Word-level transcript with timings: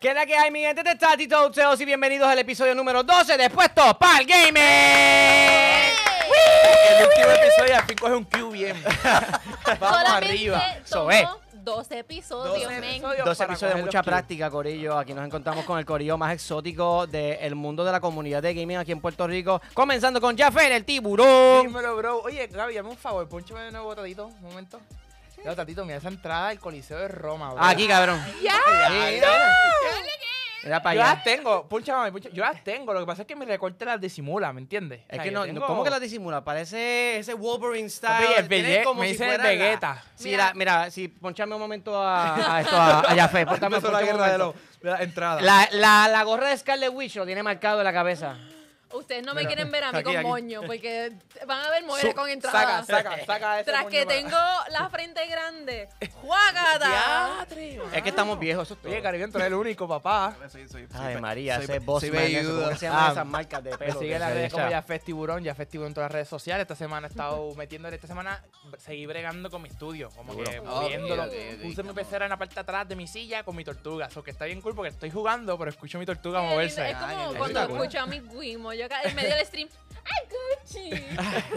¿Qué 0.00 0.10
es 0.10 0.14
la 0.14 0.24
que 0.26 0.36
hay, 0.36 0.52
mi 0.52 0.60
gente? 0.60 0.84
Te 0.84 0.92
está 0.92 1.16
Tito 1.16 1.44
Uteos 1.44 1.80
y 1.80 1.84
bienvenidos 1.84 2.28
al 2.28 2.38
episodio 2.38 2.72
número 2.72 3.02
12 3.02 3.36
de 3.36 3.50
Puestos 3.50 3.96
para 3.96 4.20
el 4.20 4.26
Gaming. 4.28 4.62
El 6.88 7.06
último 7.08 7.30
episodio 7.32 7.74
al 7.74 7.82
fin 7.82 7.96
coge 7.98 8.14
un 8.14 8.24
Q 8.24 8.50
bien. 8.52 8.76
Vamos 9.80 9.98
Solamente 9.98 10.28
arriba. 10.28 10.76
Eso 10.84 10.98
tomó 11.00 11.10
es. 11.10 11.28
12 11.52 11.98
episodios, 11.98 12.62
12 12.62 12.80
men. 12.80 12.84
episodios. 12.84 13.24
12 13.24 13.38
para 13.38 13.52
episodios 13.52 13.60
de 13.60 13.80
coger 13.80 13.84
mucha 13.86 13.98
los 13.98 14.06
práctica, 14.06 14.50
Corillo. 14.50 14.98
Aquí 14.98 15.14
nos 15.14 15.26
encontramos 15.26 15.64
con 15.64 15.80
el 15.80 15.84
Corillo 15.84 16.16
más 16.16 16.32
exótico 16.32 17.08
del 17.08 17.56
mundo 17.56 17.84
de 17.84 17.90
la 17.90 17.98
comunidad 17.98 18.40
de 18.40 18.54
gaming 18.54 18.76
aquí 18.76 18.92
en 18.92 19.00
Puerto 19.00 19.26
Rico. 19.26 19.60
Comenzando 19.74 20.20
con 20.20 20.38
Jaffer, 20.38 20.70
el 20.70 20.84
tiburón. 20.84 21.66
Dímelo, 21.66 21.96
bro. 21.96 22.22
Oye, 22.22 22.46
Gaby, 22.46 22.74
dame 22.74 22.90
un 22.90 22.96
favor. 22.96 23.28
Pónchame 23.28 23.62
de 23.62 23.72
nuevo, 23.72 23.96
Tatito. 23.96 24.26
Un 24.26 24.42
momento. 24.42 24.80
Yo, 25.44 25.54
Tatito, 25.56 25.84
mira 25.84 25.98
esa 25.98 26.08
entrada 26.08 26.48
del 26.48 26.58
Coliseo 26.58 26.98
de 26.98 27.08
Roma, 27.08 27.52
bro. 27.54 27.62
Aquí, 27.64 27.86
cabrón. 27.88 28.20
¡Ya! 28.42 28.52
Sí, 28.88 29.20
Era 30.64 30.78
Yo 30.78 30.82
para 30.82 30.94
las 30.96 31.10
allá. 31.12 31.22
tengo, 31.22 31.68
púnchame, 31.68 32.10
púnchame. 32.10 32.34
Yo 32.34 32.42
las 32.44 32.62
tengo. 32.64 32.92
Lo 32.92 33.00
que 33.00 33.06
pasa 33.06 33.22
es 33.22 33.28
que 33.28 33.36
mi 33.36 33.46
recorte 33.46 33.84
las 33.84 34.00
disimula, 34.00 34.52
¿me 34.52 34.60
entiendes? 34.60 35.00
O 35.00 35.02
Es 35.08 35.14
sea, 35.14 35.22
que 35.22 35.30
no, 35.30 35.44
tengo- 35.44 35.64
¿cómo 35.66 35.84
que 35.84 35.90
la 35.90 36.00
disimula? 36.00 36.42
Parece 36.44 37.18
ese 37.18 37.32
Wolverine 37.34 37.88
style. 37.88 38.46
Tiene 38.48 38.80
Vege- 38.80 38.84
como 38.84 39.00
me 39.00 39.06
si 39.06 39.12
dicen 39.12 39.28
fuera 39.28 39.50
el 39.52 39.58
la- 39.58 39.64
Vegeta. 39.64 40.04
Sí, 40.16 40.36
la- 40.36 40.52
mira, 40.54 40.90
si 40.90 41.08
ponchame 41.08 41.54
un 41.54 41.60
momento 41.60 41.96
a, 42.02 42.34
a 42.56 42.60
esto, 42.60 42.76
a, 42.76 43.00
a 43.00 43.40
Empezó 43.40 43.90
la 43.92 44.02
guerra 44.02 44.32
de, 44.32 44.38
los- 44.38 44.54
de 44.82 44.90
las 44.90 45.00
entradas. 45.00 45.42
La, 45.42 45.68
la, 45.72 46.08
la 46.08 46.22
gorra 46.24 46.48
de 46.48 46.58
Scarlet 46.58 46.90
Witch 46.92 47.14
lo 47.16 47.24
tiene 47.24 47.42
marcado 47.44 47.78
en 47.78 47.84
la 47.84 47.92
cabeza. 47.92 48.36
Ustedes 48.92 49.22
no 49.24 49.34
me 49.34 49.46
quieren 49.46 49.70
ver 49.70 49.84
a 49.84 49.92
mí 49.92 49.98
aquí, 49.98 50.04
con 50.04 50.16
aquí. 50.16 50.26
moño, 50.26 50.62
porque 50.66 51.12
van 51.46 51.64
a 51.66 51.70
ver 51.70 51.84
mujeres 51.84 52.10
Su- 52.10 52.16
con 52.16 52.28
entrada. 52.30 52.82
Saca, 52.84 53.02
saca, 53.16 53.26
saca 53.26 53.60
ese 53.60 53.70
Tras 53.70 53.82
moño 53.84 53.90
que 53.90 54.06
para- 54.06 54.16
tengo 54.18 54.38
la 54.70 54.88
frente 54.88 55.26
grande. 55.26 55.88
¡Juágata! 56.22 57.36
Diatre, 57.38 57.80
Es 57.92 58.02
que 58.02 58.08
estamos 58.08 58.38
viejos, 58.38 58.66
eso 58.66 58.74
es 58.74 58.80
todo. 58.80 58.90
Oye, 58.92 59.00
tú 59.02 59.38
eres 59.38 59.46
el 59.48 59.54
único, 59.54 59.86
papá. 59.88 60.36
Soy, 60.48 60.68
soy, 60.68 60.86
Ay, 60.94 61.20
María, 61.20 61.56
soy- 61.56 61.64
ese 61.64 61.76
soy 61.76 61.84
boss 61.84 62.02
man, 62.04 62.14
eso, 62.16 62.22
velludo. 62.38 62.64
¿cómo 62.64 62.76
se 62.76 62.86
llaman 62.86 63.04
Ah, 63.08 63.12
esas 63.12 63.26
marcas 63.26 63.64
de 63.64 63.76
pelo? 63.78 63.92
sigue 63.94 64.06
que 64.08 64.14
en 64.14 64.20
las 64.20 64.28
se 64.30 64.34
redes 64.34 64.52
como 64.52 64.64
echa? 64.64 64.70
ya 64.70 64.82
Festiburón, 64.82 65.44
ya 65.44 65.54
Festiburón 65.54 65.88
en 65.88 65.94
todas 65.94 66.06
las 66.08 66.12
redes 66.12 66.28
sociales. 66.28 66.62
Esta 66.62 66.74
semana 66.76 67.06
he 67.06 67.10
estado 67.10 67.54
metiéndole, 67.56 67.94
esta 67.96 68.06
semana 68.06 68.42
seguí 68.78 69.06
bregando 69.06 69.50
con 69.50 69.62
mi 69.62 69.68
estudio, 69.68 70.10
como 70.16 70.32
que 70.36 70.60
moviéndolo. 70.60 71.24
ok, 71.24 71.28
ok. 71.56 71.62
Puse 71.62 71.82
mi 71.82 71.92
pecera 71.92 72.24
en 72.26 72.30
la 72.30 72.36
parte 72.36 72.54
de 72.54 72.60
atrás 72.62 72.88
de 72.88 72.96
mi 72.96 73.06
silla 73.06 73.42
con 73.44 73.54
mi 73.54 73.64
tortuga. 73.64 74.06
Eso 74.06 74.22
que 74.22 74.30
está 74.30 74.44
bien 74.46 74.60
cool 74.60 74.74
porque 74.74 74.90
estoy 74.90 75.10
jugando, 75.10 75.56
pero 75.58 75.70
escucho 75.70 75.98
mi 75.98 76.06
tortuga 76.06 76.38
Qué 76.40 76.42
lindo. 76.46 76.54
moverse. 76.54 76.90
Es 76.90 76.96
como 76.96 77.06
Ah, 77.14 77.32
cuando 77.36 77.60
lindo. 77.60 77.76
escucho 77.76 78.00
a 78.00 78.06
mi 78.06 78.20
Guimo. 78.20 78.72
Yo 78.78 78.84
acá 78.84 79.02
en 79.02 79.16
medio 79.16 79.34
del 79.34 79.44
stream. 79.44 79.68
¡Ay, 80.04 80.28
Gucci! 80.30 80.90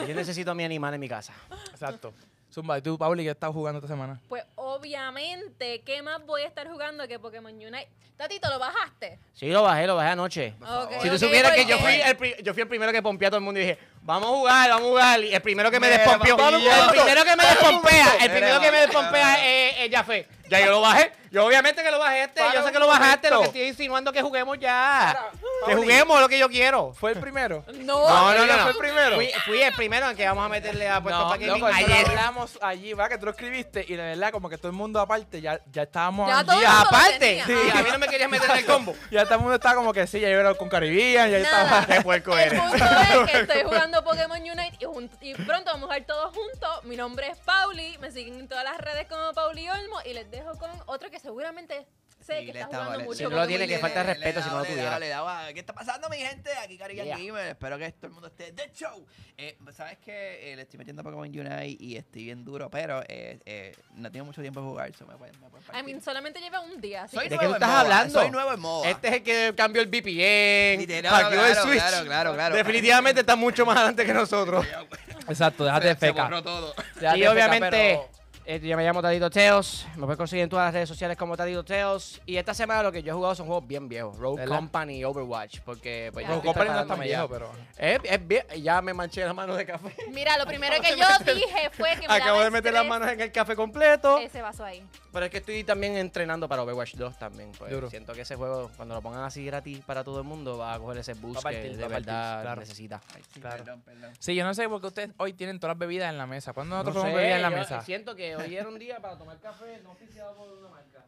Yo 0.07 0.15
necesito 0.15 0.49
a 0.49 0.55
mi 0.55 0.63
animal 0.63 0.95
en 0.95 0.99
mi 0.99 1.07
casa. 1.07 1.31
Exacto. 1.69 2.15
Zumba, 2.51 2.79
¿y 2.79 2.81
tú, 2.81 2.97
Pauli, 2.97 3.23
qué 3.23 3.29
estás 3.29 3.51
jugando 3.51 3.77
esta 3.77 3.87
semana? 3.87 4.19
Pues 4.27 4.43
obviamente, 4.55 5.81
¿qué 5.81 6.01
más 6.01 6.25
voy 6.25 6.41
a 6.41 6.47
estar 6.47 6.67
jugando 6.67 7.07
que 7.07 7.19
Pokémon 7.19 7.53
Unite? 7.53 7.89
Tatito, 8.17 8.49
¿lo 8.49 8.57
bajaste? 8.57 9.19
Sí, 9.33 9.49
lo 9.49 9.61
bajé, 9.61 9.85
lo 9.85 9.95
bajé 9.95 10.09
anoche. 10.09 10.55
Si 10.99 11.09
tú 11.09 11.13
ok, 11.13 11.19
supieras 11.19 11.51
que 11.53 11.61
¿por 11.61 11.69
yo 11.69 11.77
fui, 11.77 11.93
el, 11.93 12.43
yo 12.43 12.53
fui 12.55 12.63
el 12.63 12.67
primero 12.67 12.91
que 12.91 13.03
pompea 13.03 13.27
a 13.27 13.31
todo 13.31 13.37
el 13.37 13.43
mundo 13.45 13.59
y 13.59 13.63
dije, 13.65 13.77
vamos 14.01 14.29
a 14.29 14.31
jugar, 14.33 14.69
vamos 14.69 14.85
a 14.85 14.89
jugar. 14.89 15.19
Y 15.23 15.33
el 15.33 15.41
primero 15.41 15.71
que 15.71 15.79
me 15.79 15.89
despompeó, 15.89 16.37
el 16.49 16.89
primero 16.91 17.23
que 17.23 17.35
me 17.35 17.45
despompea, 17.45 18.07
el 18.21 18.31
primero 18.31 18.59
que 18.59 18.71
me 18.71 18.77
despompea 18.79 19.35
ya. 19.37 19.45
es, 19.45 19.73
es 19.79 19.91
Jafé. 19.91 20.27
Ya 20.49 20.59
yo 20.59 20.71
lo 20.71 20.81
bajé. 20.81 21.13
Yo 21.31 21.45
obviamente 21.45 21.81
que 21.81 21.89
lo 21.91 21.97
bajé 21.97 22.23
este, 22.23 22.41
yo 22.53 22.61
sé 22.61 22.73
que 22.73 22.79
lo 22.79 22.87
bajaste, 22.87 23.29
lo 23.29 23.39
que 23.39 23.45
estoy 23.45 23.61
insinuando 23.61 24.11
es 24.11 24.17
que 24.17 24.21
juguemos 24.21 24.59
ya. 24.59 25.17
Que 25.65 25.75
juguemos 25.75 26.19
lo 26.19 26.27
que 26.27 26.37
yo 26.37 26.49
quiero. 26.49 26.93
¿Fue 26.93 27.13
el 27.13 27.19
primero? 27.21 27.63
No, 27.73 28.05
No, 28.09 28.33
no, 28.33 28.43
¿Ella 28.43 28.57
no. 28.57 28.61
fue 28.63 28.71
el 28.71 28.77
primero? 28.77 29.15
Fui, 29.15 29.29
fui 29.45 29.61
el 29.61 29.73
primero 29.73 30.09
en 30.09 30.17
que 30.17 30.25
vamos 30.27 30.45
a 30.45 30.49
meterle 30.49 30.89
a 30.89 30.99
Puesto 31.01 31.37
No, 31.37 31.45
loco, 31.47 31.67
ayer. 31.67 32.05
hablamos 32.05 32.59
allí, 32.61 32.91
va, 32.91 33.07
que 33.07 33.17
tú 33.17 33.23
lo 33.27 33.31
escribiste 33.31 33.85
y 33.87 33.95
de 33.95 34.03
verdad 34.03 34.31
como 34.33 34.49
que 34.49 34.57
todo 34.57 34.67
el 34.67 34.73
mundo 34.73 34.99
aparte 34.99 35.39
ya, 35.39 35.61
ya 35.71 35.83
estábamos 35.83 36.27
Ya 36.27 36.39
allí, 36.39 36.47
todo 36.47 36.59
el 36.59 36.67
mundo 36.67 36.79
lo 36.81 36.87
Aparte, 36.97 37.43
sí, 37.45 37.53
a 37.73 37.81
mí 37.83 37.89
no 37.93 37.99
me 37.99 38.07
querías 38.09 38.29
meter 38.29 38.51
en 38.51 38.57
el 38.57 38.65
combo. 38.65 38.95
ya 39.11 39.23
todo 39.23 39.35
el 39.35 39.39
mundo 39.39 39.55
estaba 39.55 39.75
como 39.75 39.93
que 39.93 40.05
sí, 40.07 40.19
ya 40.19 40.27
yo 40.29 40.37
era 40.37 40.53
con 40.55 40.67
Caribbean, 40.67 41.31
ya 41.31 41.37
yo 41.37 41.43
Nada. 41.45 41.61
estaba... 41.79 41.85
Qué 41.95 42.01
puerco 42.01 42.37
El 42.37 42.47
eres. 42.47 42.59
punto 42.61 42.75
es 42.85 43.31
que 43.31 43.39
estoy 43.39 43.63
jugando 43.63 43.90
Pokémon 43.99 44.39
Unite 44.39 44.77
y, 44.79 45.29
y 45.29 45.33
pronto 45.35 45.65
vamos 45.65 45.83
a 45.83 45.93
jugar 45.93 46.05
todos 46.05 46.33
juntos. 46.33 46.83
Mi 46.85 46.95
nombre 46.95 47.27
es 47.27 47.37
Pauli, 47.39 47.97
me 47.99 48.09
siguen 48.09 48.39
en 48.39 48.47
todas 48.47 48.63
las 48.63 48.77
redes 48.77 49.05
como 49.07 49.33
Pauli 49.33 49.67
Olmo 49.69 49.97
y 50.05 50.13
les 50.13 50.31
dejo 50.31 50.57
con 50.57 50.71
otro 50.85 51.11
que 51.11 51.19
seguramente 51.19 51.85
sé 52.23 52.39
Sí, 52.39 52.45
que 52.47 52.53
le 52.53 52.59
está 52.59 52.65
estaba- 52.65 52.83
jugando 52.85 52.97
le- 52.99 53.05
mucho. 53.05 53.17
Si 53.17 53.23
no 53.23 53.29
lo 53.31 53.47
tiene, 53.47 53.67
que 53.67 53.79
falta 53.79 54.03
de 54.03 54.13
respeto 54.13 54.41
si 54.41 54.49
no 54.49 54.55
lo 54.57 54.61
le 54.63 54.67
tuviera. 54.69 54.83
daba, 54.89 54.99
le 54.99 55.07
daba. 55.09 55.53
¿Qué 55.53 55.59
está 55.59 55.73
pasando, 55.73 56.09
mi 56.09 56.17
gente? 56.17 56.49
Aquí 56.63 56.77
Carigan 56.77 57.05
Yeah. 57.05 57.17
Gamer. 57.17 57.47
Espero 57.49 57.77
que 57.77 57.91
todo 57.93 58.07
el 58.07 58.13
mundo 58.13 58.27
esté 58.27 58.51
de 58.51 58.71
show. 58.73 59.05
Eh, 59.37 59.57
¿Sabes 59.75 59.97
que 59.99 60.53
Le 60.55 60.61
estoy 60.61 60.77
metiendo 60.77 61.01
a 61.01 61.03
Pokémon 61.03 61.27
Unite 61.27 61.77
y 61.79 61.97
estoy 61.97 62.25
bien 62.25 62.43
duro, 62.45 62.69
pero 62.69 63.01
eh, 63.07 63.39
eh, 63.45 63.75
no 63.95 64.11
tengo 64.11 64.25
mucho 64.25 64.41
tiempo 64.41 64.59
de 64.61 64.67
jugar. 64.67 64.93
So 64.95 65.05
me 65.07 65.15
pueden, 65.15 65.39
me 65.39 65.49
pueden 65.49 65.65
I 65.79 65.83
mean, 65.83 66.01
solamente 66.01 66.39
lleva 66.39 66.59
un 66.61 66.79
día. 66.81 67.03
Así 67.03 67.15
soy 67.15 67.25
¿De 67.25 67.29
qué 67.29 67.35
nuevo 67.35 67.51
tú 67.51 67.55
estás 67.55 67.69
MOBA, 67.69 67.81
hablando? 67.81 68.19
Soy 68.19 68.31
nuevo 68.31 68.53
en 68.53 68.59
MOBA. 68.59 68.89
Este 68.89 69.07
es 69.07 69.13
el 69.15 69.23
que 69.23 69.53
cambió 69.55 69.81
el 69.81 69.87
VPN, 69.87 70.77
Literal, 70.81 71.33
el 71.33 71.39
claro, 71.39 71.61
Switch. 71.63 71.79
claro, 71.81 72.05
claro, 72.05 72.33
claro. 72.33 72.55
Definitivamente 72.55 73.21
está 73.21 73.35
mucho 73.35 73.65
más 73.65 73.77
adelante 73.77 74.05
que 74.05 74.13
nosotros. 74.13 74.65
Exacto, 75.27 75.63
déjate 75.65 75.87
de 75.87 75.93
se, 75.93 75.99
se 75.99 76.07
feca. 76.07 76.23
borró 76.23 76.43
todo. 76.43 76.73
Déjate 76.99 77.17
Y 77.17 77.21
feca, 77.21 77.31
obviamente, 77.31 77.69
pero- 77.69 78.01
eh, 78.03 78.20
yo 78.59 78.75
me 78.77 78.83
llamo 78.83 79.01
Tadito 79.01 79.29
Teos. 79.29 79.85
Me 79.95 80.01
puedes 80.01 80.17
conseguir 80.17 80.43
en 80.43 80.49
todas 80.49 80.65
las 80.65 80.73
redes 80.73 80.89
sociales 80.89 81.15
como 81.17 81.37
Tadito 81.37 81.63
Teos. 81.63 82.21
Y 82.25 82.37
esta 82.37 82.53
semana 82.53 82.83
lo 82.83 82.91
que 82.91 83.03
yo 83.03 83.11
he 83.11 83.15
jugado 83.15 83.35
son 83.35 83.45
juegos 83.45 83.67
bien 83.67 83.87
viejos. 83.87 84.17
Rogue 84.17 84.41
¿Verdad? 84.41 84.55
Company 84.57 84.97
y 84.99 85.03
Overwatch. 85.05 85.59
Porque 85.61 86.09
pues, 86.13 86.25
Ya. 86.27 86.33
yo 86.35 86.41
Pero 86.41 86.51
estoy 86.51 86.65
Company 86.65 86.69
no 86.75 86.81
está 86.93 87.03
viejo, 87.03 87.23
ya. 87.23 87.27
pero... 87.29 87.51
Es, 87.77 87.99
es 88.03 88.27
bien- 88.27 88.45
ya 88.61 88.81
me 88.81 88.93
manché 88.93 89.23
las 89.23 89.35
manos 89.35 89.57
de 89.57 89.65
café. 89.65 89.95
Mira, 90.11 90.37
lo 90.37 90.45
primero 90.47 90.75
que 90.81 90.97
yo 90.97 91.33
dije 91.33 91.69
fue 91.71 91.91
que 91.99 92.07
me 92.07 92.13
Acabo 92.13 92.41
de 92.41 92.51
meter 92.51 92.73
las 92.73 92.85
manos 92.85 93.09
en 93.11 93.21
el 93.21 93.31
café 93.31 93.55
completo. 93.55 94.17
Ese 94.17 94.41
vaso 94.41 94.63
ahí. 94.65 94.83
Pero 95.13 95.25
es 95.25 95.31
que 95.31 95.37
estoy 95.37 95.63
también 95.63 95.95
entrenando 95.97 96.47
para 96.49 96.63
Overwatch 96.63 96.95
2 96.95 97.17
también. 97.19 97.51
Pues 97.57 97.71
Duro. 97.71 97.89
siento 97.89 98.13
que 98.13 98.21
ese 98.21 98.35
juego, 98.35 98.71
cuando 98.77 98.95
lo 98.95 99.01
pongan 99.01 99.23
así 99.23 99.45
gratis 99.45 99.79
para 99.85 100.03
todo 100.03 100.17
el 100.19 100.23
mundo, 100.23 100.57
va 100.57 100.73
a 100.73 100.79
coger 100.79 100.97
ese 100.99 101.13
boost 101.13 101.43
partir, 101.43 101.61
que 101.61 101.69
de 101.77 101.83
partir, 101.87 102.05
verdad 102.05 102.41
claro. 102.41 102.61
necesita. 102.61 103.01
Ay, 103.15 103.21
sí, 103.33 103.39
Claro. 103.41 103.57
Perdón, 103.63 103.81
perdón. 103.81 104.13
Sí, 104.19 104.35
yo 104.35 104.43
no 104.45 104.53
sé 104.53 104.67
por 104.69 104.79
qué 104.81 104.87
ustedes 104.87 105.09
hoy 105.17 105.33
tienen 105.33 105.59
todas 105.59 105.75
las 105.75 105.79
bebidas 105.79 106.09
en 106.09 106.17
la 106.17 106.25
mesa. 106.27 106.53
¿Cuándo 106.53 106.75
nosotros 106.75 106.95
No 106.95 107.01
ponemos 107.01 107.17
sé, 107.19 107.21
bebidas 107.23 107.37
en 107.37 107.41
la 107.53 107.59
mesa? 107.59 107.81
Siento 107.81 108.15
que 108.15 108.35
un 108.67 108.79
día 108.79 108.99
para 108.99 109.17
tomar 109.17 109.39
café 109.39 109.79
no 109.83 109.91
oficiado 109.91 110.35
por 110.35 110.49
una 110.49 110.69
marca. 110.69 111.05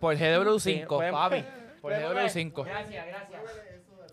Por 0.00 0.16
GW5, 0.16 0.60
Sí, 0.60 0.84
pueden- 0.88 1.12
papi. 1.12 1.42
Por 1.80 1.92
pueden 1.92 2.02
coger. 2.02 2.16
GW5. 2.26 2.64
Gracias, 2.64 3.06
gracias. 3.06 3.42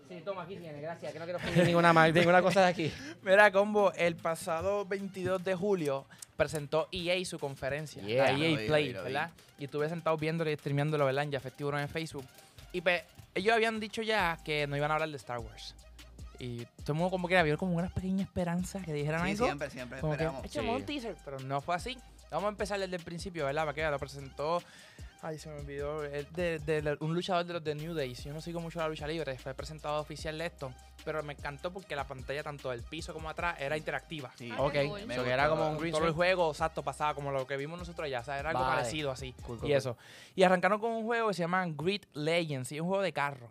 Sí, 0.08 0.20
toma, 0.24 0.42
aquí 0.42 0.56
tiene, 0.56 0.80
gracias. 0.80 1.12
Que 1.12 1.18
no 1.18 1.24
quiero 1.24 1.38
fingir 1.40 1.64
ninguna, 1.66 1.92
mar- 1.92 2.12
ninguna 2.12 2.42
cosa 2.42 2.60
de 2.62 2.66
aquí. 2.68 2.92
Mira, 3.22 3.50
Combo, 3.50 3.92
el 3.94 4.16
pasado 4.16 4.84
22 4.84 5.42
de 5.44 5.54
julio 5.54 6.06
presentó 6.36 6.88
EA 6.92 7.24
su 7.24 7.38
conferencia, 7.38 8.02
Yeah. 8.02 8.24
la 8.26 8.32
Lo 8.32 8.38
EA 8.38 8.48
vi, 8.48 8.54
lo 8.54 8.60
vi, 8.60 8.66
Play, 8.68 8.92
lo 8.92 9.00
vi. 9.00 9.04
¿verdad? 9.12 9.30
Y 9.58 9.64
estuve 9.64 9.88
sentado 9.88 10.16
viéndolo 10.16 10.50
y 10.50 10.56
streameándolo, 10.56 11.06
¿verdad? 11.06 11.24
En 11.24 11.30
ya 11.32 11.40
Festival 11.40 11.80
en 11.80 11.88
Facebook. 11.88 12.24
Y 12.72 12.80
pues, 12.80 13.02
ellos 13.34 13.54
habían 13.54 13.80
dicho 13.80 14.02
ya 14.02 14.38
que 14.44 14.66
no 14.66 14.76
iban 14.76 14.90
a 14.90 14.94
hablar 14.94 15.08
de 15.08 15.16
Star 15.16 15.38
Wars. 15.38 15.74
Y 16.38 16.64
todo 16.82 16.92
el 16.92 16.94
mundo 16.94 17.10
como 17.10 17.28
que 17.28 17.38
había 17.38 17.56
como 17.56 17.74
una 17.76 17.88
pequeña 17.88 18.22
esperanza 18.24 18.80
que 18.82 18.92
dijeran 18.92 19.24
Sí, 19.24 19.30
algo. 19.32 19.44
siempre, 19.46 19.70
siempre 19.70 20.00
Como 20.00 20.12
que, 20.12 20.22
esperamos. 20.24 20.44
échame 20.44 20.68
Sí. 20.68 20.74
un 20.74 20.84
teaser, 20.84 21.16
pero 21.24 21.38
no 21.40 21.60
fue 21.60 21.74
así. 21.74 21.98
Vamos 22.30 22.46
a 22.46 22.48
empezar 22.50 22.78
desde 22.80 22.96
el 22.96 23.02
principio, 23.02 23.44
¿verdad? 23.46 23.62
Para 23.62 23.74
que 23.74 23.88
lo 23.90 23.98
presentó. 23.98 24.62
Ay, 25.22 25.38
se 25.38 25.48
me 25.48 25.56
olvidó. 25.56 26.04
el 26.04 26.30
de, 26.32 26.58
de- 26.58 26.82
de- 26.82 26.96
un 27.00 27.14
luchador 27.14 27.44
de 27.46 27.54
los 27.54 27.64
de 27.64 27.74
New 27.74 27.94
Days. 27.94 28.22
Yo 28.22 28.32
no 28.34 28.40
sigo 28.40 28.60
mucho 28.60 28.78
la 28.78 28.88
lucha 28.88 29.06
libre. 29.08 29.36
Fue 29.38 29.54
presentado 29.54 29.98
oficial 30.00 30.36
de 30.38 30.46
esto. 30.46 30.72
Pero 31.04 31.22
me 31.22 31.32
encantó 31.32 31.72
porque 31.72 31.96
la 31.96 32.06
pantalla, 32.06 32.42
tanto 32.42 32.70
del 32.70 32.82
piso 32.82 33.12
como 33.14 33.28
atrás, 33.30 33.56
era 33.58 33.76
interactiva. 33.76 34.30
Sí. 34.36 34.50
Ah, 34.52 34.62
Ok, 34.62 34.74
cool. 34.88 35.06
Me 35.06 35.14
so 35.16 35.24
que 35.24 35.30
era 35.30 35.48
como 35.48 35.68
un 35.70 35.78
green 35.78 35.94
Todo 35.94 36.06
el 36.06 36.12
juego, 36.12 36.50
exacto, 36.50 36.82
pasaba 36.82 37.14
como 37.14 37.32
lo 37.32 37.46
que 37.46 37.56
vimos 37.56 37.78
nosotros 37.78 38.04
allá. 38.06 38.20
O 38.20 38.24
sea, 38.24 38.38
era 38.38 38.50
algo 38.50 38.62
Vale. 38.62 38.76
parecido 38.76 39.10
así. 39.10 39.32
Cool, 39.46 39.58
cool, 39.58 39.68
y 39.70 39.72
eso. 39.72 39.96
Y 40.36 40.42
arrancaron 40.42 40.78
con 40.80 40.92
un 40.92 41.04
juego 41.04 41.28
que 41.28 41.34
se 41.34 41.40
llama 41.42 41.64
Grid 41.66 42.02
Legends. 42.12 42.70
Y 42.72 42.76
es 42.76 42.80
un 42.82 42.88
juego 42.88 43.02
de 43.02 43.12
carro. 43.12 43.50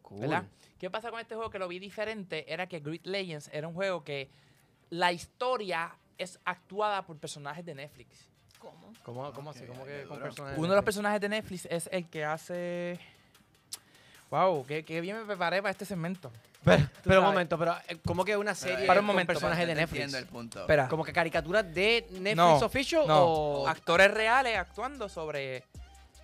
Cool. 0.00 0.20
¿Verdad? 0.20 0.44
¿Qué 0.82 0.90
pasa 0.90 1.12
con 1.12 1.20
este 1.20 1.36
juego 1.36 1.48
que 1.48 1.60
lo 1.60 1.68
vi 1.68 1.78
diferente? 1.78 2.52
Era 2.52 2.66
que 2.66 2.80
Grid 2.80 3.02
Legends 3.04 3.48
era 3.52 3.68
un 3.68 3.74
juego 3.74 4.02
que 4.02 4.28
la 4.90 5.12
historia 5.12 5.94
es 6.18 6.40
actuada 6.44 7.06
por 7.06 7.16
personajes 7.18 7.64
de 7.64 7.72
Netflix. 7.72 8.26
¿Cómo? 8.58 8.92
¿Cómo, 9.04 9.32
cómo 9.32 9.50
así? 9.50 9.64
¿Cómo 9.64 9.84
que 9.84 10.02
con 10.08 10.18
personajes? 10.18 10.58
Uno 10.58 10.70
de 10.70 10.74
los 10.74 10.84
personajes 10.84 11.20
de 11.20 11.28
Netflix 11.28 11.66
es 11.66 11.88
el 11.92 12.08
que 12.10 12.24
hace. 12.24 12.98
Wow, 14.28 14.66
qué, 14.66 14.84
qué 14.84 15.00
bien 15.00 15.18
me 15.18 15.24
preparé 15.24 15.62
para 15.62 15.70
este 15.70 15.84
segmento. 15.84 16.32
Pero, 16.64 16.88
pero 17.04 17.20
un 17.20 17.26
momento, 17.26 17.56
pero 17.56 17.76
eh, 17.86 17.98
¿cómo 18.04 18.24
que 18.24 18.36
una 18.36 18.56
serie 18.56 18.84
Para 18.84 18.98
un 18.98 19.06
con 19.06 19.14
momento, 19.14 19.34
personajes 19.34 19.68
de 19.68 19.76
Netflix? 19.76 20.02
Entiendo 20.02 20.18
el 20.18 20.26
punto. 20.26 20.60
Espera. 20.62 20.88
¿Como 20.88 21.04
que 21.04 21.12
caricaturas 21.12 21.72
de 21.72 22.08
Netflix 22.10 22.36
No, 22.36 22.56
Official 22.56 23.06
No, 23.06 23.24
o 23.24 23.68
actores 23.68 24.10
reales 24.10 24.58
actuando 24.58 25.08
sobre 25.08 25.62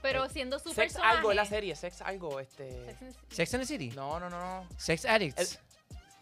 Pero 0.02 0.28
siendo 0.28 0.58
su 0.58 0.68
sex 0.70 0.76
personaje. 0.94 1.16
algo 1.16 1.30
en 1.30 1.36
la 1.36 1.44
serie, 1.44 1.74
sex 1.74 2.00
algo, 2.02 2.38
este. 2.40 2.84
Sex 2.86 3.02
and 3.02 3.10
the 3.10 3.12
City. 3.12 3.34
Sex 3.34 3.54
and 3.54 3.62
the 3.62 3.66
City? 3.66 3.90
No, 3.96 4.20
no, 4.20 4.30
no, 4.30 4.38
no. 4.38 4.68
Sex 4.76 5.04
Addicts. 5.04 5.58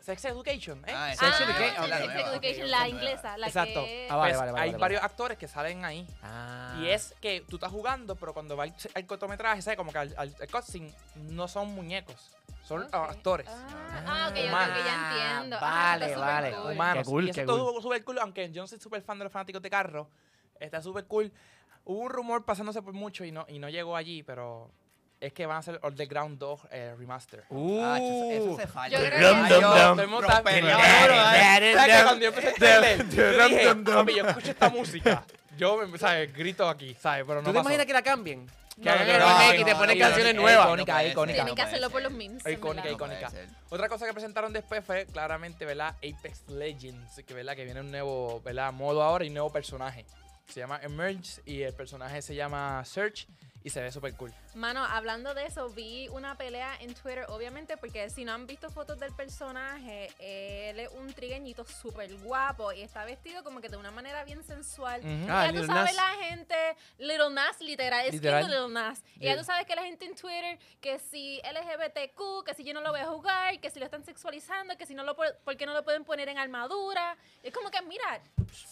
Sex 0.00 0.24
Education, 0.24 0.78
¿eh? 0.86 0.92
Ah, 0.94 1.10
Sex 1.10 1.22
Ah, 1.22 1.44
Education, 1.44 1.56
Sex 1.74 1.86
claro, 1.88 2.06
nueva, 2.06 2.30
Education, 2.30 2.70
la 2.70 2.88
inglesa, 2.88 3.36
la 3.38 3.46
Exacto. 3.48 3.84
que... 3.84 4.06
Ah, 4.08 4.14
vale, 4.16 4.30
Pues, 4.30 4.38
vale, 4.38 4.52
vale, 4.52 4.62
hay 4.64 4.70
vale. 4.70 4.80
varios 4.80 5.02
actores 5.02 5.36
que 5.36 5.48
salen 5.48 5.84
ahí. 5.84 6.06
Ah. 6.22 6.78
Y 6.80 6.88
es 6.90 7.12
que 7.20 7.40
tú 7.48 7.56
estás 7.56 7.72
jugando, 7.72 8.14
pero 8.14 8.32
cuando 8.32 8.56
va 8.56 8.66
el, 8.66 8.74
el 8.94 9.06
cortometraje, 9.06 9.62
¿sabes? 9.62 9.76
Como 9.76 9.90
que 9.92 9.98
al, 9.98 10.14
al, 10.16 10.32
el 10.40 10.48
cutscene 10.50 10.94
no 11.16 11.48
son 11.48 11.68
muñecos, 11.74 12.30
son 12.62 12.84
Ok. 12.84 12.94
actores. 12.94 13.48
Ah, 13.50 14.04
ah, 14.06 14.28
ok, 14.30 14.38
Humanos. 14.48 14.78
ok, 14.78 14.84
ya 14.86 14.94
entiendo. 15.34 15.56
Ah, 15.60 15.60
Ah, 15.94 15.98
vale, 15.98 16.16
vale. 16.16 16.46
supercool. 16.50 16.72
humanos. 16.72 17.04
Qué 17.04 17.10
cool, 17.10 17.26
y 17.26 17.30
eso 17.30 17.40
qué 17.40 17.46
todo 17.46 17.82
súper 17.82 18.04
cool, 18.04 18.18
aunque 18.20 18.52
yo 18.52 18.62
no 18.62 18.68
soy 18.68 18.78
súper 18.78 19.02
fan 19.02 19.18
de 19.18 19.24
los 19.24 19.32
fanáticos 19.32 19.60
de 19.60 19.70
carros, 19.70 20.06
está 20.60 20.80
súper 20.80 21.04
cool. 21.06 21.32
Hubo 21.86 22.00
un 22.00 22.10
rumor 22.10 22.44
pasándose 22.44 22.82
por 22.82 22.92
mucho 22.92 23.24
y 23.24 23.32
no, 23.32 23.46
y 23.48 23.58
no 23.58 23.68
llegó 23.70 23.96
allí, 23.96 24.22
pero 24.22 24.70
es 25.20 25.32
que 25.32 25.46
van 25.46 25.56
a 25.56 25.60
hacer 25.60 25.78
All 25.82 25.94
the 25.94 26.06
Ground 26.06 26.38
2 26.38 26.60
eh, 26.70 26.94
Remaster. 26.98 27.44
Ah, 27.50 27.98
eso, 28.00 28.30
eso 28.30 28.44
Uh. 28.52 28.56
se 28.58 28.66
falla. 28.66 28.98
Yo 28.98 29.06
creo 29.06 29.18
que- 29.18 29.22
yo- 29.22 29.34
dum, 29.34 29.48
todo 29.48 29.88
dum. 29.88 30.00
el 30.00 30.08
mundo 30.08 30.26
está- 30.28 30.42
Rompe- 30.42 30.60
Yo- 30.60 30.68
¿Sabes 30.68 31.74
¿Sabes 31.76 31.96
que 31.96 32.02
cuando 32.02 32.20
yo 32.22 32.28
empecé 32.28 32.54
yo 33.16 33.48
dije, 33.48 34.16
yo 34.16 34.26
escucho 34.26 34.50
esta 34.50 34.68
música. 34.68 35.24
Yo, 35.56 35.86
me- 35.86 35.96
¿sabes? 35.98 36.34
Grito 36.34 36.68
aquí, 36.68 36.94
¿sabes? 37.00 37.24
Pero 37.26 37.40
no 37.40 37.44
¿Tú 37.46 37.52
te 37.52 37.54
pasó. 37.54 37.68
imaginas 37.68 37.86
que 37.86 37.92
la 37.94 38.02
cambien? 38.02 38.46
Que 38.76 38.82
No, 38.84 38.90
hagan 38.90 39.06
no, 39.06 39.12
el 39.14 39.18
no, 39.20 39.26
remake 39.38 39.60
y 39.60 39.64
te 39.64 39.74
ponen 39.74 39.98
no, 39.98 40.04
canciones 40.04 40.34
no, 40.34 40.42
nuevas? 40.42 40.66
icónica, 40.66 41.04
icónica. 41.04 41.34
Tienen 41.36 41.54
que 41.54 41.62
hacerlo 41.62 41.88
por 41.88 42.02
los 42.02 42.12
memes. 42.12 42.46
Icónica, 42.46 42.90
icónica. 42.90 43.30
Otra 43.70 43.88
cosa 43.88 44.04
que 44.04 44.12
presentaron 44.12 44.52
después 44.52 44.84
fue 44.84 45.06
claramente, 45.06 45.64
¿verdad? 45.64 45.94
Apex 45.98 46.46
Legends, 46.48 47.22
que, 47.26 47.32
¿verdad? 47.32 47.56
que 47.56 47.64
viene 47.64 47.80
un 47.80 47.90
nuevo, 47.90 48.42
¿verdad? 48.44 48.70
Modo 48.74 49.02
ahora 49.02 49.24
y 49.24 49.28
un 49.28 49.34
nuevo 49.34 49.50
personaje. 49.50 50.04
Se 50.48 50.60
llama 50.60 50.80
Emerge 50.82 51.42
y 51.44 51.62
el 51.62 51.74
personaje 51.74 52.22
se 52.22 52.34
llama 52.34 52.82
Search 52.84 53.26
y 53.66 53.70
se 53.70 53.82
ve 53.82 53.90
súper 53.90 54.14
cool. 54.14 54.32
Mano, 54.54 54.84
hablando 54.84 55.34
de 55.34 55.44
eso, 55.44 55.68
vi 55.70 56.06
una 56.10 56.36
pelea 56.38 56.76
en 56.80 56.94
Twitter, 56.94 57.26
obviamente, 57.30 57.76
porque 57.76 58.08
si 58.10 58.24
no 58.24 58.32
han 58.32 58.46
visto 58.46 58.70
fotos 58.70 58.96
del 59.00 59.12
personaje, 59.12 60.08
él 60.20 60.78
es 60.78 60.88
un 60.92 61.12
trigueñito 61.12 61.64
súper 61.64 62.14
guapo 62.18 62.72
y 62.72 62.82
está 62.82 63.04
vestido 63.04 63.42
como 63.42 63.60
que 63.60 63.68
de 63.68 63.76
una 63.76 63.90
manera 63.90 64.22
bien 64.22 64.44
sensual. 64.44 65.00
Y 65.04 65.26
Ah, 65.28 65.46
ya 65.46 65.48
tú 65.52 65.56
Lil 65.58 65.66
sabes 65.66 65.96
Nas. 65.96 65.96
la 65.96 66.24
gente, 66.28 66.54
Little 66.98 67.30
Nas, 67.30 67.60
literal, 67.60 68.06
es 68.06 68.14
Literal. 68.14 68.44
Little 68.46 68.68
Nas. 68.72 69.02
Y 69.16 69.24
ya 69.24 69.32
Sí. 69.32 69.38
tú 69.40 69.44
sabes 69.44 69.66
que 69.66 69.74
la 69.74 69.82
gente 69.82 70.04
en 70.04 70.14
Twitter, 70.14 70.58
que 70.80 71.00
si 71.00 71.40
LGBTQ, 71.42 72.44
que 72.46 72.54
si 72.54 72.62
yo 72.62 72.72
no 72.72 72.80
lo 72.82 72.90
voy 72.92 73.00
a 73.00 73.06
jugar, 73.06 73.58
que 73.58 73.68
si 73.70 73.80
lo 73.80 73.84
están 73.84 74.04
sexualizando, 74.04 74.76
que 74.76 74.86
si 74.86 74.94
no 74.94 75.02
lo, 75.02 75.16
¿por 75.16 75.56
qué 75.56 75.66
no 75.66 75.74
lo 75.74 75.82
pueden 75.82 76.04
poner 76.04 76.28
en 76.28 76.38
armadura? 76.38 77.16
Es 77.42 77.52
como 77.52 77.68
que, 77.72 77.82
mira, 77.82 78.20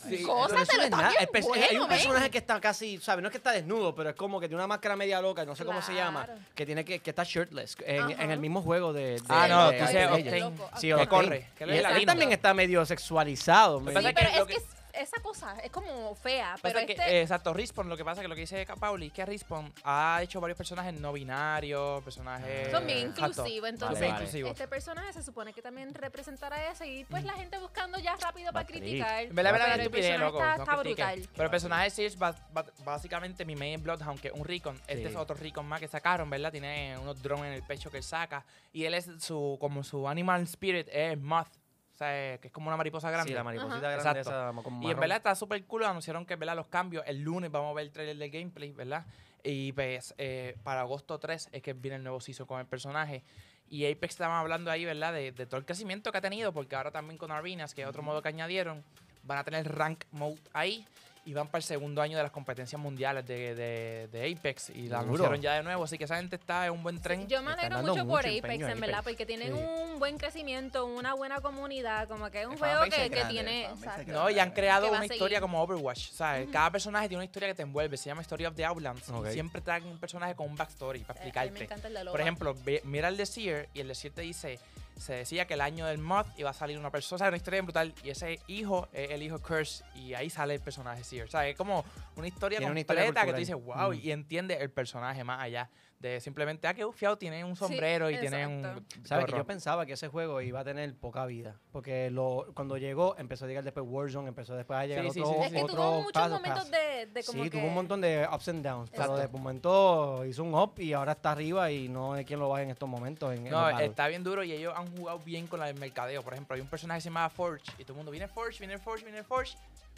Sí, 0.09 0.23
cosas 0.23 0.69
te 0.69 0.77
lo 0.77 0.83
están 0.85 1.11
bien 1.11 1.45
bueno, 1.45 1.67
hay 1.69 1.77
un 1.79 1.89
personaje 1.89 2.31
que 2.31 2.39
está 2.39 2.61
casi, 2.61 2.99
¿sabes? 2.99 3.23
No 3.23 3.29
es 3.29 3.33
que 3.33 3.39
está 3.39 3.51
desnudo, 3.51 3.93
pero 3.93 4.11
es 4.11 4.17
como 4.17 4.39
que 4.39 4.47
tiene 4.47 4.61
una 4.63 4.69
máscara 4.69 4.84
media 4.95 5.21
loca, 5.21 5.45
no 5.45 5.57
sé 5.57 5.65
cómo 5.65 5.81
se 5.83 5.95
llama, 5.95 6.25
Claro. 6.27 6.41
que 6.55 6.67
tiene 6.67 6.85
que, 6.85 6.99
que 7.01 7.11
está 7.11 7.25
shirtless 7.25 7.77
en, 7.87 8.03
Ajá. 8.13 8.23
en 8.25 8.31
el 8.31 8.39
mismo 8.39 8.61
juego 8.63 8.93
de, 8.93 9.13
de- 9.15 9.23
Ah, 9.29 9.47
no, 9.49 9.71
de 9.71 9.79
tú 9.79 9.85
dices. 9.87 10.05
Octane. 10.43 10.53
Sí, 10.77 10.87
que 10.89 10.95
Octane. 10.95 11.09
corre, 11.09 11.49
que 11.57 11.67
Y 11.67 11.79
él 11.79 12.07
también 12.07 12.33
está 12.33 12.53
medio 12.55 12.85
sexualizado. 12.87 13.81
Lo 13.81 13.81
me- 13.81 13.87
que 13.87 13.91
Sí, 13.93 13.95
pasa 13.95 14.09
es 14.11 14.15
que 14.15 14.23
pero 14.25 14.37
lo 14.37 14.43
es 14.43 14.49
que, 14.49 14.55
que- 14.55 14.61
es- 14.61 14.84
esa 14.97 15.21
cosa 15.23 15.59
es 15.61 15.71
como 15.71 16.15
fea. 16.15 16.57
Pero 16.63 16.87
que, 16.87 16.93
este, 16.93 17.19
eh, 17.19 17.23
exacto, 17.23 17.53
Respawn, 17.53 17.89
lo 17.89 17.97
que 17.97 18.05
pasa 18.05 18.21
es 18.21 18.25
que 18.25 18.29
lo 18.29 18.35
que 18.35 18.43
dice 18.43 18.67
Pauli 18.79 19.07
es 19.09 19.13
que 19.13 19.25
Respawn 19.25 19.73
ha 19.85 20.21
hecho 20.23 20.41
varios 20.41 20.57
personajes 20.57 20.95
no 21.01 21.13
binarios, 21.13 22.03
personajes... 22.05 22.71
son 22.71 22.87
bien 22.87 22.99
inclusivos. 23.09 23.47
son 23.61 23.69
Entonces, 23.69 24.01
bien 24.01 24.13
vale. 24.13 24.25
inclusivos. 24.25 24.51
este 24.53 24.69
personaje 24.69 25.13
se 25.13 25.23
supone 25.23 25.53
que 25.53 25.63
también 25.63 25.93
representará 25.95 26.71
eso. 26.71 26.85
Y 26.85 27.05
pues 27.05 27.25
la 27.25 27.33
gente 27.35 27.59
buscando 27.59 27.99
ya 27.99 28.17
rápido 28.17 28.53
para 28.53 28.67
criticar. 28.67 29.23
El 29.23 29.29
estupidez, 29.29 29.91
personaje 29.91 30.19
loco, 30.19 30.39
está, 30.39 30.57
no 30.57 30.63
está 30.65 30.77
brutal. 30.77 31.29
Pero 31.33 31.45
el 31.45 31.51
personaje 31.51 31.85
de 31.85 31.91
Sears, 31.91 32.19
ba- 32.19 32.35
ba- 32.53 32.67
básicamente 32.85 33.45
mi 33.45 33.57
main 33.57 33.83
Bloodhound, 33.83 34.21
que 34.21 34.29
es 34.29 34.35
un 34.35 34.45
Recon. 34.45 34.77
Este 34.87 34.97
Sí. 35.05 35.05
es 35.07 35.17
otro 35.17 35.37
Recon 35.37 35.67
más 35.67 35.81
que 35.81 35.89
sacaron, 35.89 36.31
¿verdad? 36.31 36.53
Tiene 36.53 36.97
unos 36.99 37.21
drones 37.23 37.47
en 37.47 37.53
el 37.53 37.63
pecho 37.63 37.91
que 37.91 37.99
él 37.99 38.03
saca. 38.03 38.45
Y 38.73 38.85
él 38.85 38.95
es 38.95 39.09
su, 39.19 39.57
como 39.61 39.83
su 39.85 40.09
animal 40.09 40.43
spirit, 40.43 40.89
es 40.91 41.19
Moth. 41.19 41.49
O 41.95 41.97
sea, 41.97 42.39
que 42.39 42.49
es 42.49 42.53
como 42.53 42.67
una 42.67 42.77
mariposa 42.77 43.09
grande. 43.09 43.29
Sí, 43.29 43.35
la 43.35 43.45
mariposita 43.45 43.77
Ajá. 43.77 44.03
grande 44.03 44.21
Exacto. 44.21 44.31
esa 44.31 44.63
con 44.63 44.83
Y 44.83 44.91
en 44.91 44.99
verdad 44.99 45.19
está 45.19 45.35
súper 45.37 45.65
cool. 45.65 45.85
Anunciaron 45.85 46.27
que 46.27 46.35
¿verdad? 46.35 46.57
los 46.57 46.67
cambios. 46.67 47.05
El 47.07 47.23
lunes 47.23 47.53
vamos 47.53 47.71
a 47.71 47.75
ver 47.75 47.87
el 47.87 47.93
trailer 47.93 48.17
de 48.17 48.31
gameplay, 48.31 48.73
¿verdad? 48.73 49.07
Y 49.45 49.73
pues 49.73 50.13
eh, 50.19 50.57
para 50.65 50.81
agosto 50.81 51.19
3 51.19 51.51
es 51.53 51.63
que 51.63 51.73
viene 51.73 51.97
el 51.99 52.03
nuevo 52.03 52.21
season 52.21 52.47
con 52.47 52.59
el 52.59 52.67
personaje. 52.67 53.23
Y 53.69 53.87
Apex 53.91 54.15
estaban 54.15 54.39
hablando 54.39 54.73
ahí, 54.73 54.85
¿verdad? 54.85 55.13
De, 55.13 55.31
de 55.31 55.47
todo 55.47 55.59
el 55.59 55.65
crecimiento 55.65 56.11
que 56.11 56.19
ha 56.19 56.21
tenido. 56.21 56.53
Porque 56.53 56.75
ahora 56.75 56.91
también 56.91 57.17
con 57.17 57.31
Arenas, 57.31 57.75
que 57.75 57.83
es 57.83 57.89
otro 57.89 58.03
modo 58.03 58.23
que 58.23 58.29
añadieron, 58.29 58.83
van 59.23 59.39
a 59.39 59.45
tener 59.45 59.73
rank 59.73 60.05
mode 60.11 60.41
ahí. 60.53 60.85
Y 61.27 61.33
van 61.33 61.47
para 61.49 61.59
el 61.61 61.63
segundo 61.65 62.03
año 62.03 62.19
de 62.19 62.23
las 62.23 62.31
competencias 62.33 62.79
mundiales 62.81 63.27
de, 63.27 63.55
de- 63.55 64.09
de 64.09 64.33
Apex. 64.33 64.69
Y 64.71 64.89
la 64.89 64.99
Duro. 64.99 65.25
anunciaron 65.25 65.41
ya 65.41 65.55
de 65.55 65.63
nuevo. 65.63 65.85
Así 65.85 65.97
que 65.97 66.05
esa 66.05 66.17
gente 66.17 66.37
está 66.37 66.67
en 66.67 66.73
un 66.73 66.83
buen 66.83 67.01
tren. 67.01 67.27
Yo 67.29 67.43
me 67.43 67.53
alegro 67.53 67.83
mucho 67.83 68.07
por 68.07 68.21
Apex, 68.21 68.45
en 68.45 68.59
verdad, 68.81 68.99
Apex. 68.99 69.03
porque 69.05 69.25
tienen 69.25 69.55
Sí. 69.55 69.59
un 69.59 69.99
buen 69.99 70.19
crecimiento, 70.19 70.85
una 70.85 71.15
buena 71.15 71.41
comunidad, 71.41 72.09
como 72.09 72.31
que 72.31 72.43
es 72.43 72.47
un 72.47 72.53
El 72.53 72.59
juego 72.59 72.83
que, 72.91 73.05
es 73.07 73.11
que 73.11 73.25
tiene... 73.25 73.65
exacto. 73.65 74.13
No, 74.13 74.29
y 74.29 74.39
han 74.39 74.51
creado 74.51 74.89
una 74.91 75.07
historia 75.07 75.41
como 75.41 75.63
Overwatch. 75.63 76.11
¿sabes? 76.11 76.49
Cada 76.53 76.71
personaje 76.71 77.09
tiene 77.09 77.21
una 77.21 77.25
historia 77.25 77.49
que 77.49 77.55
te 77.55 77.63
envuelve. 77.63 77.97
Se 77.97 78.11
llama 78.11 78.21
Story 78.21 78.45
of 78.45 78.55
the 78.55 78.65
Outlands. 78.67 79.09
Ok. 79.09 79.29
Y 79.29 79.33
siempre 79.33 79.63
traen 79.63 79.85
un 79.87 79.99
personaje 79.99 80.35
con 80.35 80.47
un 80.49 80.57
backstory 80.57 81.01
para 81.05 81.21
Eh, 81.21 81.23
a 81.23 81.25
mí 81.25 81.25
me 81.25 81.29
explicarte. 81.29 81.65
encanta 81.65 81.89
el 81.89 81.95
de 81.95 82.05
Loba. 82.05 82.13
Por 82.13 82.21
ejemplo, 82.21 82.55
ve- 82.65 82.83
mira 82.85 83.09
el 83.09 83.17
de 83.17 83.25
Seer 83.25 83.69
y 83.73 83.81
el 83.81 83.89
de 83.89 83.95
Seer 83.95 84.13
te 84.13 84.21
dice, 84.23 84.59
se 84.97 85.13
decía 85.15 85.47
que 85.47 85.55
el 85.55 85.61
año 85.61 85.87
del 85.87 85.99
mod 85.99 86.27
iba 86.37 86.51
a 86.51 86.53
salir 86.55 86.79
una 86.79 86.91
persona. 86.91 87.29
Una 87.29 87.37
historia 87.37 87.63
brutal. 87.63 87.95
Y 88.05 88.11
ese 88.11 88.39
hijo 88.47 88.89
es 88.93 89.11
el 89.11 89.23
hijo 89.23 89.41
Curse 89.41 89.85
y 89.95 90.15
ahí 90.15 90.31
sale 90.31 90.55
el 90.55 90.61
personaje 90.61 91.03
Seer. 91.05 91.31
¿Sabes? 91.31 91.51
Es 91.53 91.57
como 91.57 91.85
una 92.17 92.27
historia 92.29 92.59
Tiene 92.59 92.73
una 92.73 92.81
completa 92.81 93.05
historia 93.07 93.25
que 93.27 93.33
tú 93.33 93.39
dices, 93.39 93.57
wow, 93.57 93.91
Mm. 93.93 94.01
y 94.03 94.11
entiende 94.13 94.55
el 94.61 94.71
personaje 94.71 95.25
más 95.25 95.41
allá 95.43 95.69
de 96.05 96.21
simplemente, 96.21 96.69
ah, 96.69 96.75
que 96.75 96.85
bufiado, 96.85 97.17
tiene 97.17 97.43
un 97.45 97.57
sombrero 97.57 98.11
y 98.11 98.19
tiene 98.19 98.47
un... 98.47 98.87
¿Sabes 99.05 99.25
que 99.25 99.33
yo 99.33 99.47
pensaba 99.47 99.87
que 99.87 99.95
ese 99.95 100.09
juego 100.09 100.43
iba 100.43 100.61
a 100.61 100.65
tener 100.65 100.95
poca 100.95 101.25
vida? 101.25 101.57
Porque 101.73 102.11
lo, 102.11 102.47
cuando 102.55 102.77
llegó, 102.77 103.17
empezó 103.17 103.47
a 103.47 103.49
llegar 103.49 103.65
después 103.65 103.87
Warzone, 103.89 104.29
empezó 104.29 104.55
después 104.55 104.79
a 104.79 104.85
llegar 104.87 105.05
Sí, 105.07 105.13
sí, 105.13 105.21
otro, 105.21 105.33
sí, 105.33 105.39
sí. 105.41 105.47
Es 105.47 105.53
que 105.53 105.63
otro 105.63 105.75
tuvo 105.77 106.01
muchos 106.03 106.13
paso, 106.13 106.35
momentos 106.35 106.65
paso. 106.65 106.71
de, 106.71 107.07
de 107.07 107.25
como 107.25 107.43
Sí, 107.43 107.51
que... 107.51 107.59
tuvo 107.59 107.69
un 107.69 107.75
montón 107.75 108.01
de 108.03 108.29
ups 108.31 108.49
and 108.49 108.63
downs, 108.63 108.91
pero 108.91 109.03
Exacto. 109.05 109.23
de 109.23 109.29
momento 109.29 110.25
hizo 110.27 110.45
un 110.45 110.55
up 110.55 110.75
y 110.77 110.93
ahora 110.93 111.13
está 111.13 111.31
arriba 111.33 111.71
y 111.71 111.89
no 111.89 112.13
hay 112.13 112.27
quien 112.27 112.39
lo 112.39 112.51
baje 112.51 112.65
en 112.65 112.71
estos 112.71 112.89
momentos. 112.89 113.33
En, 113.33 113.47
en 113.47 113.51
No, 113.53 113.71
está 113.79 114.07
bien 114.09 114.23
duro 114.23 114.45
y 114.45 114.53
ellos 114.53 114.75
han 114.77 114.95
jugado 114.95 115.19
bien 115.21 115.47
con 115.47 115.59
la 115.59 115.67
del 115.67 115.79
mercadeo. 115.81 116.23
Por 116.23 116.35
ejemplo, 116.35 116.55
hay 116.55 116.61
un 116.61 116.69
personaje 116.69 116.99
que 116.99 117.03
se 117.03 117.09
llama 117.09 117.31
Forge 117.31 117.65
y 117.79 117.85
todo 117.85 117.95
el 117.95 117.97
mundo 117.97 118.11
viene 118.11 118.29
Forge, 118.29 118.59
viene 118.59 118.77
Forge, 118.77 119.05
viene 119.05 119.23
Forge. 119.23 119.57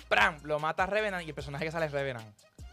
¡Pram! 0.08 0.36
Lo 0.44 0.60
mata 0.60 0.86
Revenant 0.86 1.24
y 1.26 1.30
el 1.30 1.34
personaje 1.34 1.64
que 1.64 1.72
sale 1.72 1.86
es 1.86 1.92
Revenant. 1.92 2.26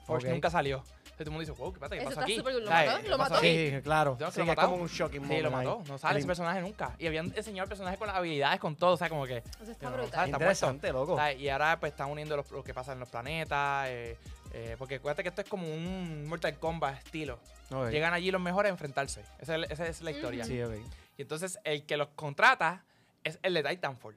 Forge 0.06 0.30
nunca 0.30 0.51
salió. 0.51 0.83
Todo 1.13 1.24
el 1.25 1.30
mundo 1.31 1.39
dice, 1.42 1.51
wow, 1.51 1.71
¿qué 1.74 1.80
pasa? 1.80 1.95
¿Qué 1.95 2.01
Eso 2.01 2.06
pasó 2.10 2.19
está 2.21 2.24
aquí? 2.24 2.36
súper 2.38 2.54
cool. 2.54 2.63
¿Lo 2.63 2.69
¿Sabes? 2.69 2.88
mató? 2.89 3.01
¿Qué 3.04 3.10
¿Lo 3.10 3.18
pasó 3.18 3.30
mató? 3.33 3.39
aquí? 3.45 3.69
Sí, 3.75 3.81
claro. 3.83 4.18
Yo, 4.19 4.27
Sí, 4.31 4.33
que 4.33 4.38
lo 4.39 4.51
es 4.51 4.57
mató. 4.57 4.69
como 4.71 4.81
un 4.83 4.88
shocking 4.89 5.27
Sí, 5.27 5.42
lo 5.42 5.50
ahí. 5.50 5.54
mató. 5.68 5.83
No 5.88 5.98
sale 5.98 6.12
El- 6.13 6.18
ese 6.18 6.27
personaje 6.27 6.62
nunca. 6.62 6.95
Y 6.98 7.07
habían 7.07 7.33
enseñado 7.36 7.63
el 7.65 7.69
personaje 7.69 7.98
con 7.98 8.07
las 8.07 8.15
habilidades, 8.18 8.60
con 8.60 8.75
todo. 8.75 8.94
O 8.94 8.98
sea, 8.98 9.10
como 9.10 9.25
que... 9.25 9.38
Eso 9.38 9.71
está 9.71 9.86
No, 9.89 9.95
brutal. 9.98 10.06
está. 10.25 10.27
Interesante, 10.27 10.92
loco. 10.92 11.15
¿sabes? 11.18 11.39
Y 11.39 11.50
ahora 11.50 11.80
pues 11.80 11.92
están 11.92 12.10
uniendo 12.10 12.36
los- 12.36 12.50
lo 12.51 12.63
que 12.63 12.74
pasa 12.74 12.94
en 12.94 13.00
los 13.00 13.10
planetas. 13.10 13.88
eh, 13.89 14.18
eh, 14.56 14.75
porque 14.77 14.95
acuérdate 14.95 15.24
que 15.24 15.30
esto 15.30 15.42
es 15.42 15.50
como 15.50 15.68
un 15.68 16.27
Mortal 16.27 16.57
Kombat 16.60 16.98
estilo. 17.06 17.39
Ok. 17.71 17.89
Llegan 17.89 18.13
allí 18.13 18.30
los 18.31 18.42
mejores 18.42 18.69
a 18.69 18.74
enfrentarse. 18.74 19.24
Esa 19.39 19.56
es, 19.56 19.71
esa 19.71 19.88
es 19.88 20.01
la 20.01 20.12
historia. 20.12 20.44
Sí, 20.45 20.62
ok. 20.62 20.74
Y 21.18 21.21
entonces 21.24 21.57
el 21.63 21.86
que 21.86 21.98
los 21.98 22.09
contrata 22.09 22.83
es 23.24 23.39
el 23.42 23.54
de 23.56 23.63
Titanfall. 23.63 24.16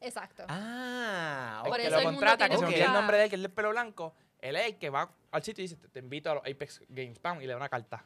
Exacto. 0.00 0.44
Ah, 0.48 1.62
El 1.64 1.70
Por 1.70 1.78
que 1.80 1.86
eso 1.86 1.90
lo 1.92 1.98
el 1.98 2.04
mundo 2.04 2.18
contrata, 2.20 2.44
que 2.48 2.56
tiene 2.56 2.70
se 2.72 2.78
me 2.78 2.84
el 2.84 2.92
nombre 2.92 3.16
de 3.16 3.24
él, 3.24 3.30
que 3.30 3.36
es 3.36 3.42
el 3.42 3.50
pelo 3.50 3.70
blanco, 3.70 4.14
él 4.44 4.56
es 4.56 4.66
el 4.66 4.76
que 4.76 4.90
va 4.90 5.10
al 5.32 5.42
sitio 5.42 5.64
y 5.64 5.68
dice, 5.68 5.76
te, 5.76 5.88
te 5.88 5.98
invito 6.00 6.30
a 6.30 6.34
los 6.34 6.42
Apex 6.44 6.82
Games, 6.88 7.18
pam, 7.18 7.40
y 7.40 7.46
le 7.46 7.52
da 7.52 7.56
una 7.56 7.70
carta. 7.70 8.04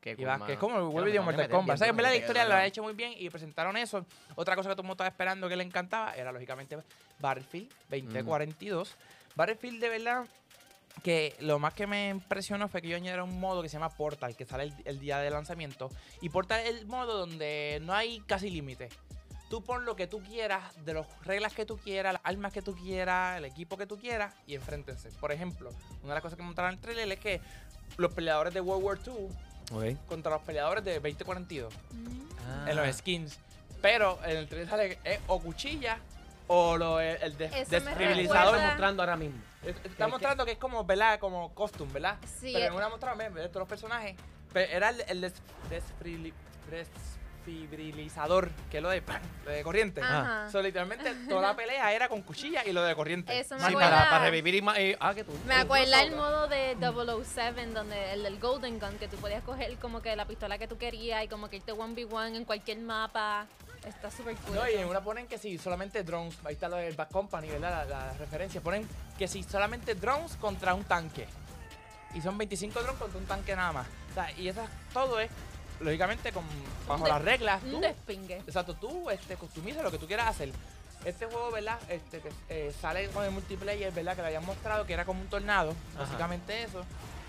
Qué 0.00 0.14
Y 0.16 0.24
va, 0.24 0.44
que 0.46 0.52
es 0.52 0.58
como 0.58 0.76
el 0.78 1.04
van 1.04 1.18
a 1.18 1.22
Mortal 1.22 1.48
Kombat. 1.48 1.74
O 1.74 1.78
sea, 1.78 1.88
en 1.88 1.96
verdad 1.96 2.10
la 2.10 2.16
historia 2.16 2.44
la 2.44 2.54
ha 2.54 2.58
duro. 2.58 2.68
hecho 2.68 2.82
muy 2.82 2.92
bien 2.92 3.14
y 3.16 3.30
presentaron 3.30 3.76
eso. 3.76 4.04
Otra 4.36 4.54
cosa 4.54 4.68
que 4.68 4.74
todo 4.74 4.82
el 4.82 4.86
mundo 4.86 5.02
estaba 5.02 5.08
esperando 5.08 5.48
que 5.48 5.56
le 5.56 5.64
encantaba 5.64 6.14
era, 6.14 6.30
lógicamente, 6.30 6.76
Battlefield 7.18 7.70
2042. 7.88 8.94
Battlefield, 9.34 9.80
de 9.80 9.88
verdad, 9.88 10.26
que 11.02 11.34
lo 11.40 11.58
más 11.58 11.72
que 11.72 11.86
me 11.86 12.10
impresionó 12.10 12.68
fue 12.68 12.82
que 12.82 12.88
yo 12.88 12.96
añadieron 12.96 13.30
un 13.30 13.40
modo 13.40 13.62
que 13.62 13.68
se 13.70 13.72
llama 13.72 13.88
Portal, 13.88 14.36
que 14.36 14.44
sale 14.44 14.64
el, 14.64 14.74
el 14.84 15.00
día 15.00 15.18
de 15.18 15.30
lanzamiento. 15.30 15.90
Y 16.20 16.28
Portal 16.28 16.60
es 16.60 16.68
el 16.68 16.86
modo 16.86 17.16
donde 17.16 17.80
no 17.82 17.94
hay 17.94 18.20
casi 18.20 18.50
límite. 18.50 18.90
Tú 19.48 19.62
pon 19.64 19.84
lo 19.86 19.96
que 19.96 20.06
tú 20.06 20.20
quieras, 20.22 20.62
de 20.84 20.92
las 20.94 21.06
reglas 21.24 21.54
que 21.54 21.64
tú 21.64 21.78
quieras, 21.78 22.12
las 22.12 22.22
armas 22.24 22.52
que 22.52 22.60
tú 22.60 22.74
quieras, 22.76 23.38
el 23.38 23.46
equipo 23.46 23.76
que 23.78 23.86
tú 23.86 23.96
quieras 23.98 24.34
y 24.46 24.54
enfréntense. 24.54 25.10
Por 25.20 25.32
ejemplo, 25.32 25.70
una 26.02 26.08
de 26.10 26.14
las 26.14 26.22
cosas 26.22 26.36
que 26.36 26.42
montaron 26.42 26.70
en 26.72 26.76
el 26.76 26.80
trailer 26.82 27.10
es 27.12 27.18
que 27.20 27.40
los 27.96 28.12
peleadores 28.12 28.52
de 28.52 28.60
World 28.60 28.84
War 28.84 28.98
II 29.06 29.28
contra 30.08 30.32
los 30.32 30.42
peleadores 30.42 30.84
de 30.84 30.94
2042 31.00 31.72
Mm. 31.92 32.68
en 32.68 32.76
los 32.76 32.96
skins. 32.96 33.38
Pero 33.80 34.18
en 34.24 34.36
el 34.36 34.48
trailer 34.48 34.68
sale 34.68 34.98
eh, 35.04 35.20
o 35.28 35.40
cuchilla 35.40 35.98
o 36.46 36.76
lo, 36.76 37.00
el, 37.00 37.16
el 37.22 37.36
des- 37.38 37.50
recuerda- 38.50 38.66
mostrando 38.68 39.02
ahora 39.02 39.16
mismo. 39.16 39.40
Es- 39.62 39.76
Está 39.84 40.08
mostrando 40.08 40.44
que 40.44 40.52
es 40.52 40.58
como, 40.58 40.84
¿verdad? 40.84 41.18
Como 41.18 41.54
costume, 41.54 41.92
¿verdad? 41.92 42.16
Sí, 42.40 42.50
Pero 42.52 42.66
en 42.66 42.72
una 42.74 42.88
mostraron, 42.88 43.18
¿ves? 43.18 43.34
de 43.34 43.48
todos 43.48 43.60
los 43.60 43.68
personajes. 43.68 44.14
Pero 44.52 44.72
era 44.72 44.90
el, 44.90 45.02
el 45.08 45.20
des- 45.22 45.34
desfibrilizador, 47.48 48.50
que 48.70 48.78
es 48.78 48.82
lo 48.82 48.88
de, 48.90 49.02
¡pam! 49.02 49.20
lo 49.44 49.50
de 49.50 49.62
corriente. 49.62 50.00
Ajá. 50.02 50.48
So, 50.50 50.60
literalmente 50.62 51.14
toda 51.28 51.42
la 51.42 51.56
pelea 51.56 51.92
era 51.92 52.08
con 52.08 52.22
cuchilla 52.22 52.64
y 52.64 52.72
lo 52.72 52.82
de 52.82 52.94
corriente. 52.94 53.38
Eso 53.38 53.54
me 53.56 53.62
Sí, 53.62 53.66
acuerda- 53.68 53.90
para, 53.90 54.10
para 54.10 54.24
revivir 54.24 54.54
y 54.54 54.62
ma- 54.62 54.78
eh, 54.78 54.96
Ah, 55.00 55.14
que 55.14 55.24
tú. 55.24 55.32
Me 55.46 55.54
acuerda 55.54 56.02
el 56.02 56.14
modo 56.14 56.46
de 56.48 56.76
007, 56.80 57.66
donde 57.72 58.12
el 58.12 58.22
del 58.22 58.38
Golden 58.38 58.78
Gun, 58.78 58.98
que 58.98 59.08
tú 59.08 59.16
podías 59.16 59.42
coger 59.42 59.76
como 59.78 60.00
que 60.02 60.14
la 60.16 60.26
pistola 60.26 60.58
que 60.58 60.68
tú 60.68 60.78
querías 60.78 61.24
y 61.24 61.28
como 61.28 61.48
que 61.48 61.56
irte 61.56 61.72
1v1 61.72 62.36
en 62.36 62.44
cualquier 62.44 62.78
mapa. 62.78 63.46
Está 63.86 64.10
súper 64.10 64.34
cool. 64.38 64.56
No, 64.56 64.68
y 64.68 64.74
en 64.74 64.88
una 64.88 65.00
ponen 65.00 65.26
que 65.28 65.38
si 65.38 65.56
solamente 65.56 66.02
drones, 66.02 66.36
ahí 66.44 66.54
está 66.54 66.68
lo 66.68 66.76
del 66.76 66.94
Back 66.96 67.10
Company, 67.12 67.48
¿verdad? 67.48 67.86
La, 67.88 68.06
la 68.08 68.12
referencia. 68.14 68.60
Ponen 68.60 68.86
que 69.16 69.28
si 69.28 69.42
solamente 69.44 69.94
drones 69.94 70.36
contra 70.36 70.74
un 70.74 70.84
tanque. 70.84 71.26
Y 72.14 72.20
son 72.20 72.36
25 72.36 72.80
drones 72.82 72.98
contra 72.98 73.18
un 73.20 73.26
tanque 73.26 73.54
nada 73.54 73.72
más. 73.72 73.86
O 74.10 74.14
sea, 74.14 74.32
y 74.32 74.48
eso 74.48 74.66
todo 74.92 75.20
es, 75.20 75.30
lógicamente, 75.80 76.32
con, 76.32 76.44
bajo 76.86 77.04
de- 77.04 77.10
las 77.10 77.22
reglas. 77.22 77.62
Un 77.64 77.70
Tú, 77.72 77.80
despingue. 77.80 78.36
exacto, 78.38 78.74
tú 78.74 79.10
este, 79.10 79.36
customiza 79.36 79.82
lo 79.82 79.90
que 79.90 79.98
tú 79.98 80.06
quieras 80.06 80.28
hacer. 80.28 80.50
Este 81.04 81.26
juego, 81.26 81.50
¿verdad? 81.52 81.78
Este, 81.88 82.20
que, 82.20 82.30
eh, 82.48 82.74
sale 82.80 83.08
con 83.10 83.24
el 83.24 83.30
multiplayer, 83.30 83.92
¿verdad? 83.92 84.16
Que 84.16 84.22
le 84.22 84.26
habían 84.28 84.44
mostrado 84.44 84.84
que 84.84 84.92
era 84.94 85.04
como 85.04 85.20
un 85.20 85.28
tornado. 85.28 85.70
Ajá. 85.94 86.04
Básicamente 86.04 86.62
eso. 86.62 86.84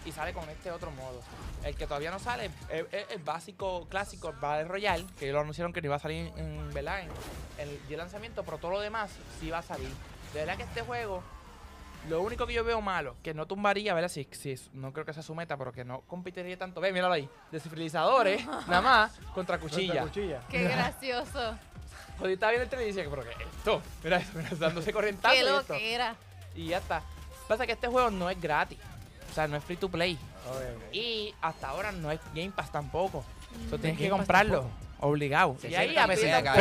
y 0.05 0.11
sale 0.13 0.31
con 0.33 0.49
este 0.49 0.71
otro 0.71 0.89
modo. 0.91 1.21
El 1.63 1.75
que 1.75 1.85
todavía 1.85 2.09
no 2.09 2.19
sale 2.19 2.49
es 2.71 2.85
es 2.93 3.05
el 3.11 3.21
básico 3.21 3.85
clásico 3.89 4.33
Battle 4.39 4.63
Royale, 4.69 5.05
que 5.19 5.29
lo 5.31 5.41
anunciaron 5.41 5.73
que 5.73 5.81
no 5.81 5.87
iba 5.87 5.97
a 5.97 5.99
salir 5.99 6.31
en, 6.37 6.73
¿verdad? 6.73 7.01
en, 7.01 7.09
en 7.57 7.69
el 7.69 7.77
día 7.87 7.89
de 7.89 7.97
lanzamiento, 7.97 8.43
pero 8.43 8.57
todo 8.59 8.71
lo 8.71 8.79
demás 8.79 9.11
sí 9.41 9.49
va 9.49 9.57
a 9.57 9.61
salir. 9.61 9.89
De 10.33 10.39
verdad 10.39 10.55
que 10.55 10.63
este 10.63 10.81
juego, 10.83 11.21
lo 12.07 12.21
único 12.21 12.47
que 12.47 12.53
yo 12.53 12.63
veo 12.63 12.81
malo, 12.81 13.15
que 13.21 13.33
no 13.33 13.45
tumbaría, 13.45 13.93
¿verdad? 13.93 14.09
Si, 14.09 14.27
si 14.31 14.55
no 14.73 14.93
creo 14.93 15.05
que 15.05 15.13
sea 15.13 15.23
su 15.23 15.35
meta, 15.35 15.57
pero 15.57 15.71
que 15.71 15.83
no 15.83 16.01
competiría 16.01 16.57
tanto. 16.57 16.79
Ve, 16.81 16.91
míralo 16.93 17.13
ahí. 17.13 17.29
Desfibrilisadores, 17.51 18.45
nada 18.67 18.81
más, 18.81 19.19
contra 19.33 19.59
cuchilla. 19.59 20.01
cuchilla. 20.03 20.41
Qué 20.49 20.63
gracioso. 20.69 21.55
Joder, 22.17 22.33
estaba 22.33 22.51
viendo 22.51 22.63
el 22.63 22.69
tele 22.69 22.83
y 22.83 22.87
decía, 22.93 23.09
pero 23.09 23.23
¿qué 23.23 23.29
es 23.31 23.49
esto? 23.57 23.81
Mira 24.03 24.17
eso, 24.17 24.31
mira, 24.35 24.49
dándose 24.57 24.91
corrientazo 24.93 25.33
Qué 25.35 25.41
y 25.41 25.45
lo 25.45 25.59
esto. 25.59 25.73
que 25.73 25.93
era. 25.93 26.15
Y 26.55 26.67
ya 26.67 26.77
está. 26.77 27.01
Pasa 27.47 27.65
que 27.65 27.73
este 27.73 27.87
juego 27.87 28.09
no 28.11 28.29
es 28.29 28.39
gratis. 28.41 28.77
O 29.29 29.33
sea, 29.33 29.47
no 29.47 29.55
es 29.57 29.63
free 29.63 29.77
to 29.77 29.89
play. 29.89 30.17
Y 30.91 31.33
hasta 31.41 31.69
ahora 31.69 31.91
no 31.91 32.11
es 32.11 32.19
Game 32.33 32.51
Pass 32.51 32.71
tampoco. 32.71 33.23
Eso 33.67 33.77
tienes 33.77 33.97
que 33.97 34.05
Game 34.05 34.17
Pass 34.17 34.19
comprarlo. 34.25 34.61
tampoco. 34.61 34.88
Obligado. 35.01 35.55
Y 35.63 35.75
ahí 35.75 35.95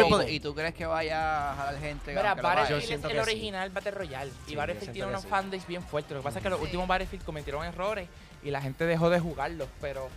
poco. 0.02 0.22
¿Y 0.22 0.38
tú 0.40 0.54
crees 0.54 0.74
que 0.74 0.86
vaya 0.86 1.50
a 1.52 1.56
jalar 1.56 1.80
gente? 1.80 2.14
Mira, 2.14 2.34
Battlefield 2.34 2.82
es 2.84 2.90
el 2.90 3.10
sí. 3.10 3.18
original 3.18 3.70
Battle 3.70 3.90
Royale. 3.90 4.30
Sí, 4.30 4.36
y 4.46 4.50
yo 4.52 4.58
Battlefield 4.58 4.92
tiene 4.92 5.08
unos 5.08 5.22
sí. 5.22 5.28
fanbase 5.28 5.64
bien 5.66 5.82
fuertes. 5.82 6.12
Lo 6.12 6.18
que 6.20 6.24
pasa 6.24 6.38
es 6.38 6.42
que 6.44 6.50
los 6.50 6.58
Sí. 6.60 6.64
últimos 6.66 6.86
Battlefield 6.86 7.24
cometieron 7.24 7.64
errores 7.64 8.08
y 8.44 8.50
la 8.50 8.60
gente 8.60 8.84
dejó 8.84 9.10
de 9.10 9.18
jugarlos. 9.18 9.68
Pero 9.80 10.08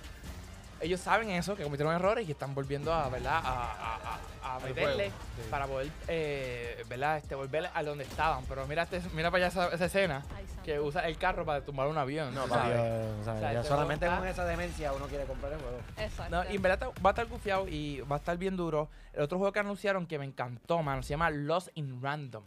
ellos 0.81 1.00
saben 1.00 1.29
eso, 1.29 1.55
que 1.55 1.63
cometieron 1.63 1.93
errores 1.93 2.27
y 2.27 2.31
están 2.31 2.53
volviendo 2.55 2.93
a, 2.93 3.07
¿verdad? 3.09 3.41
A, 3.43 3.50
a, 3.50 3.95
a, 3.95 4.19
a 4.43 4.55
Al 4.57 4.63
meterle 4.63 5.07
sí. 5.09 5.13
para 5.50 5.67
poder, 5.67 5.89
eh, 6.07 6.83
¿verdad? 6.89 7.17
Este, 7.17 7.35
volver 7.35 7.69
a 7.73 7.83
donde 7.83 8.03
estaban. 8.03 8.43
Pero 8.45 8.65
mira, 8.67 8.83
este- 8.83 9.01
mira 9.13 9.29
para 9.31 9.45
allá 9.45 9.47
esa, 9.47 9.73
esa 9.75 9.85
escena 9.85 10.23
Ay, 10.35 10.45
que 10.63 10.79
usa 10.79 11.07
el 11.07 11.17
carro 11.17 11.45
para 11.45 11.61
tumbar 11.63 11.88
un 11.88 11.97
avión. 11.97 12.33
No, 12.33 12.45
o 12.45 12.47
sea, 12.47 13.39
ya 13.39 13.53
este 13.53 13.67
solamente 13.67 14.07
con 14.07 14.27
esa 14.27 14.45
demencia 14.45 14.93
uno 14.93 15.05
quiere 15.07 15.25
comprar 15.25 15.53
el 15.53 15.59
juego. 15.59 15.77
Exacto. 15.97 16.35
No, 16.35 16.50
y 16.51 16.55
en 16.55 16.61
verdad 16.61 16.89
va 17.05 17.09
a 17.09 17.13
estar 17.13 17.25
gufiado 17.27 17.67
y 17.67 18.01
va 18.01 18.15
a 18.15 18.19
estar 18.19 18.38
bien 18.38 18.57
duro. 18.57 18.89
El 19.13 19.21
otro 19.21 19.38
juego 19.38 19.51
que 19.53 19.59
anunciaron 19.59 20.07
que 20.07 20.17
me 20.19 20.25
encantó, 20.25 20.81
mano, 20.81 21.03
se 21.03 21.09
llama 21.09 21.29
Lost 21.29 21.69
in 21.75 22.01
Random. 22.01 22.43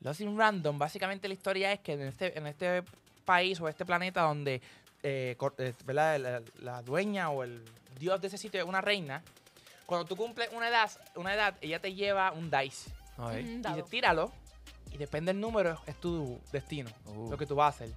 Lost 0.00 0.20
in 0.20 0.36
Random, 0.38 0.78
básicamente 0.78 1.28
la 1.28 1.34
historia 1.34 1.72
es 1.72 1.80
que 1.80 1.94
en 1.94 2.02
este, 2.02 2.36
en 2.38 2.46
este 2.46 2.82
país 3.24 3.58
o 3.60 3.68
este 3.68 3.86
planeta 3.86 4.20
donde 4.20 4.60
eh, 5.04 5.36
eh, 5.58 5.74
¿verdad? 5.84 6.18
La, 6.18 6.42
la 6.56 6.82
dueña 6.82 7.30
o 7.30 7.44
el 7.44 7.62
dios 7.98 8.20
de 8.20 8.26
ese 8.26 8.38
sitio 8.38 8.60
es 8.60 8.66
una 8.66 8.80
reina, 8.80 9.22
cuando 9.86 10.06
tú 10.06 10.16
cumples 10.16 10.48
una 10.52 10.68
edad, 10.68 10.90
una 11.14 11.34
edad 11.34 11.54
ella 11.60 11.78
te 11.78 11.94
lleva 11.94 12.32
un 12.32 12.50
dice. 12.50 12.90
Un 13.18 13.32
Y 13.38 13.42
dice, 13.42 13.82
tíralo 13.88 14.32
y 14.90 14.96
depende 14.96 15.32
del 15.32 15.40
número, 15.40 15.78
es 15.86 16.00
tu 16.00 16.40
destino, 16.50 16.90
Uh. 17.06 17.30
lo 17.30 17.36
que 17.36 17.46
tú 17.46 17.54
vas 17.54 17.66
a 17.66 17.84
hacer. 17.84 17.94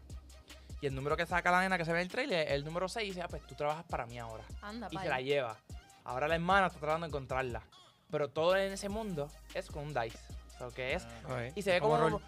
Y 0.81 0.85
el 0.85 0.93
número 0.93 1.17
que 1.17 1.25
saca 1.25 1.49
la 1.49 1.61
nena 1.61 1.77
que 1.77 1.85
se 1.85 1.91
ve 1.91 1.99
en 1.99 2.03
el 2.03 2.11
trailer, 2.11 2.51
el 2.51 2.63
número 2.63 2.87
6, 2.87 3.07
dice, 3.07 3.21
ah, 3.21 3.27
pues 3.27 3.41
tú 3.47 3.55
trabajas 3.55 3.85
para 3.85 4.05
mí 4.05 4.19
ahora 4.19 4.43
Anda, 4.61 4.87
y 4.91 4.97
se 4.97 5.09
la 5.09 5.21
lleva. 5.21 5.57
Ahora 6.03 6.27
la 6.27 6.35
hermana 6.35 6.67
está 6.67 6.79
tratando 6.79 7.05
de 7.05 7.09
encontrarla. 7.09 7.63
Pero 8.11 8.29
todo 8.29 8.55
en 8.55 8.71
ese 8.71 8.89
mundo 8.89 9.29
es 9.53 9.69
con 9.69 9.83
un 9.83 9.93
dice. 9.93 10.19
Lo 10.59 10.71
que 10.71 10.93
es. 10.93 11.03
Ok. 11.25 11.55
Y 11.55 11.61
se 11.61 11.71
ve 11.71 11.81
Como 11.81 11.99
como. 11.99 12.21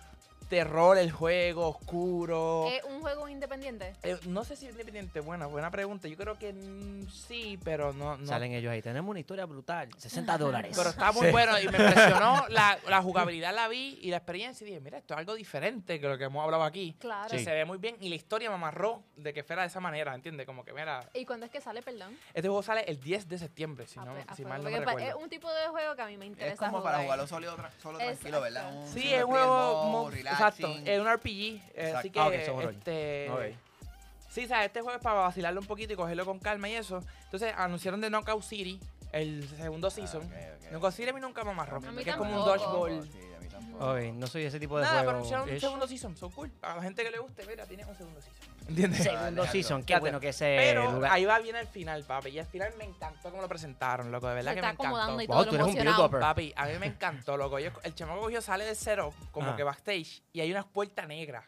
Terror 0.50 0.98
el 0.98 1.12
juego, 1.12 1.68
oscuro. 1.70 2.68
¿Es 2.68 2.84
un 2.84 3.02
juego 3.02 3.30
independiente? 3.30 3.94
Eh, 4.04 4.18
no 4.28 4.44
sé 4.44 4.56
si 4.56 4.66
es 4.66 4.72
independiente. 4.72 5.20
Buena, 5.20 5.46
buena 5.46 5.70
pregunta. 5.72 6.08
Yo 6.08 6.18
creo 6.18 6.38
que 6.38 6.52
mm, 6.54 7.08
sí, 7.10 7.60
pero 7.64 7.94
no. 7.94 8.18
no. 8.18 8.26
Salen 8.28 8.52
ellos 8.54 8.72
ahí. 8.72 8.82
Tenemos 8.82 9.10
una 9.10 9.20
historia 9.20 9.46
brutal. 9.46 9.90
60 9.98 10.38
dólares. 10.38 10.76
Pero 10.76 10.90
está 10.90 11.12
muy 11.12 11.30
bueno 11.32 11.60
y 11.60 11.68
me 11.68 11.78
impresionó 11.78 12.46
la, 12.50 12.78
la 12.88 13.02
jugabilidad, 13.02 13.54
la 13.54 13.68
vi 13.68 14.00
y 14.02 14.10
la 14.10 14.18
experiencia. 14.18 14.66
Y 14.66 14.70
dije, 14.72 14.82
mira, 14.82 14.98
esto 14.98 15.14
es 15.14 15.20
algo 15.20 15.36
diferente 15.36 16.00
que 16.00 16.08
lo 16.08 16.18
que 16.18 16.26
hemos 16.26 16.44
hablado 16.44 16.64
aquí. 16.64 16.96
Claro. 17.00 17.30
Que 17.30 17.40
se 17.44 17.52
ve 17.52 17.66
muy 17.66 17.78
bien 17.78 17.96
y 18.00 18.10
la 18.10 18.16
historia 18.16 18.50
me 18.50 18.56
amarró 18.56 19.04
de 19.16 19.34
que 19.34 19.44
fuera 19.44 19.62
de 19.62 19.68
esa 19.68 19.80
manera, 19.80 20.14
¿entiendes? 20.16 20.46
Como 20.46 20.64
que, 20.66 20.74
mira, 20.74 21.08
¿Y 21.14 21.26
cuándo 21.26 21.46
es 21.46 21.52
que 21.52 21.62
sale, 21.62 21.82
perdón? 21.82 22.18
este 22.34 22.48
juego 22.48 22.64
sale 22.64 22.82
el 22.88 23.00
10 23.00 23.28
de 23.28 23.38
septiembre, 23.38 23.86
si, 23.88 24.00
Ah, 24.00 24.06
no, 24.06 24.14
pues, 24.14 24.26
ah, 24.28 24.36
si 24.36 24.42
pues, 24.44 24.50
mal 24.50 24.64
no 24.64 24.70
me 24.70 24.76
porque 24.78 24.86
pa- 24.86 24.92
recuerdo. 24.94 25.18
Es 25.18 25.24
un 25.24 25.30
tipo 25.30 25.52
de 25.52 25.68
juego 25.68 25.96
que 25.96 26.02
a 26.02 26.06
mí 26.08 26.18
me 26.18 26.26
interesa 26.26 26.54
Es 26.54 26.60
como 26.72 26.82
para 26.84 27.00
jugarlo 27.00 27.28
solo, 27.28 27.56
solo 27.82 27.98
tranquilo, 28.00 28.42
¿verdad? 28.42 28.74
Un 28.74 28.88
Sí, 28.88 29.14
es 29.14 29.24
un 29.24 29.30
juego 29.32 29.84
mo- 29.86 30.10
relaxing. 30.10 30.39
Exacto, 30.48 30.78
es 30.86 31.00
un 31.00 31.08
RPG, 31.08 31.30
eh, 31.30 31.62
así 31.96 32.08
Exacto. 32.08 32.12
que 32.12 32.20
Ah, 32.20 32.28
ok, 32.28 32.34
es 32.34 32.50
un 32.50 32.62
rol. 32.64 32.76
este 32.76 33.30
Ok. 33.32 33.56
Sí, 34.30 34.48
sabes, 34.48 34.68
este 34.68 34.82
juego 34.82 34.96
es 34.98 35.04
para 35.04 35.22
vacilarlo 35.22 35.60
un 35.60 35.66
poquito 35.68 35.94
y 35.94 35.96
cogerlo 35.96 36.24
con 36.26 36.38
calma 36.40 36.70
y 36.70 36.76
eso. 36.76 37.04
Entonces, 37.26 37.52
anunciaron 37.58 38.00
de 38.00 38.10
Knockout 38.10 38.44
City 38.44 38.80
el 39.12 39.48
segundo 39.58 39.90
season. 39.90 40.22
Ah, 40.32 40.38
ok, 40.56 40.64
ok. 40.66 40.72
Knockout 40.72 40.94
City 40.94 41.10
a 41.10 41.14
mí 41.14 41.20
nunca 41.20 41.44
me 41.44 41.50
amarró, 41.52 41.78
es 41.78 42.16
como 42.16 42.30
un 42.40 42.46
dodgeball. 42.46 43.04
Sí, 43.04 43.10
tampoco. 43.60 43.92
Ok, 43.94 44.00
no 44.14 44.28
soy 44.28 44.44
ese 44.44 44.60
tipo 44.60 44.78
de 44.78 44.84
Nada, 44.86 44.94
pero 45.02 45.04
juego. 45.04 45.18
anunciaron 45.20 45.50
un 45.50 45.56
ish. 45.56 45.62
segundo 45.62 45.88
season, 45.88 46.18
so 46.18 46.30
cool. 46.32 46.52
A 46.62 46.76
la 46.76 46.82
gente 46.84 47.04
que 47.04 47.12
le 47.12 47.20
guste, 47.20 47.46
mira, 47.46 47.66
tiene 47.66 47.86
un 47.86 47.96
segundo 47.96 48.22
season. 48.22 48.40
¿Entiendes? 48.68 48.98
Segundo 49.04 49.20
Alejandro. 49.22 49.52
season. 49.52 49.84
Qué 49.84 50.00
bueno 50.00 50.20
que 50.20 50.30
ese 50.30 50.56
Pero 50.60 50.92
lugar. 50.92 51.12
ahí 51.12 51.26
va 51.26 51.40
bien 51.40 51.56
al 51.56 51.68
final, 51.68 52.04
papi. 52.04 52.30
Y 52.30 52.40
al 52.40 52.46
final 52.46 52.72
me 52.78 52.84
encantó 52.86 53.30
cómo 53.32 53.42
lo 53.42 53.48
presentaron, 53.50 54.12
loco. 54.12 54.28
De 54.28 54.36
verdad 54.36 54.52
Se 54.52 54.56
que 54.56 54.60
está 54.60 54.68
me 54.68 54.74
encantó. 54.74 54.88
acomodando 54.98 55.22
y 55.24 55.28
Wow, 55.28 55.36
todo 55.38 55.46
tú 55.46 55.52
lo 55.52 55.56
eres 55.56 55.64
un 55.64 55.70
emocionado. 55.72 55.98
build-upper. 56.04 56.20
Papi, 56.22 56.54
a 56.56 56.66
mí 56.68 56.72
me 56.80 56.86
encantó, 56.88 57.38
loco. 57.38 57.60
Yo- 57.60 57.72
el 57.84 57.96
chamaco 57.96 58.22
cogió, 58.22 58.42
sale 58.42 58.66
del 58.66 58.76
cero, 58.76 59.14
como 59.32 59.52
Ah. 59.52 59.56
que 59.56 59.64
backstage, 59.64 60.22
y 60.34 60.42
hay 60.42 60.52
una 60.52 60.64
puerta 60.68 61.06
negra, 61.06 61.48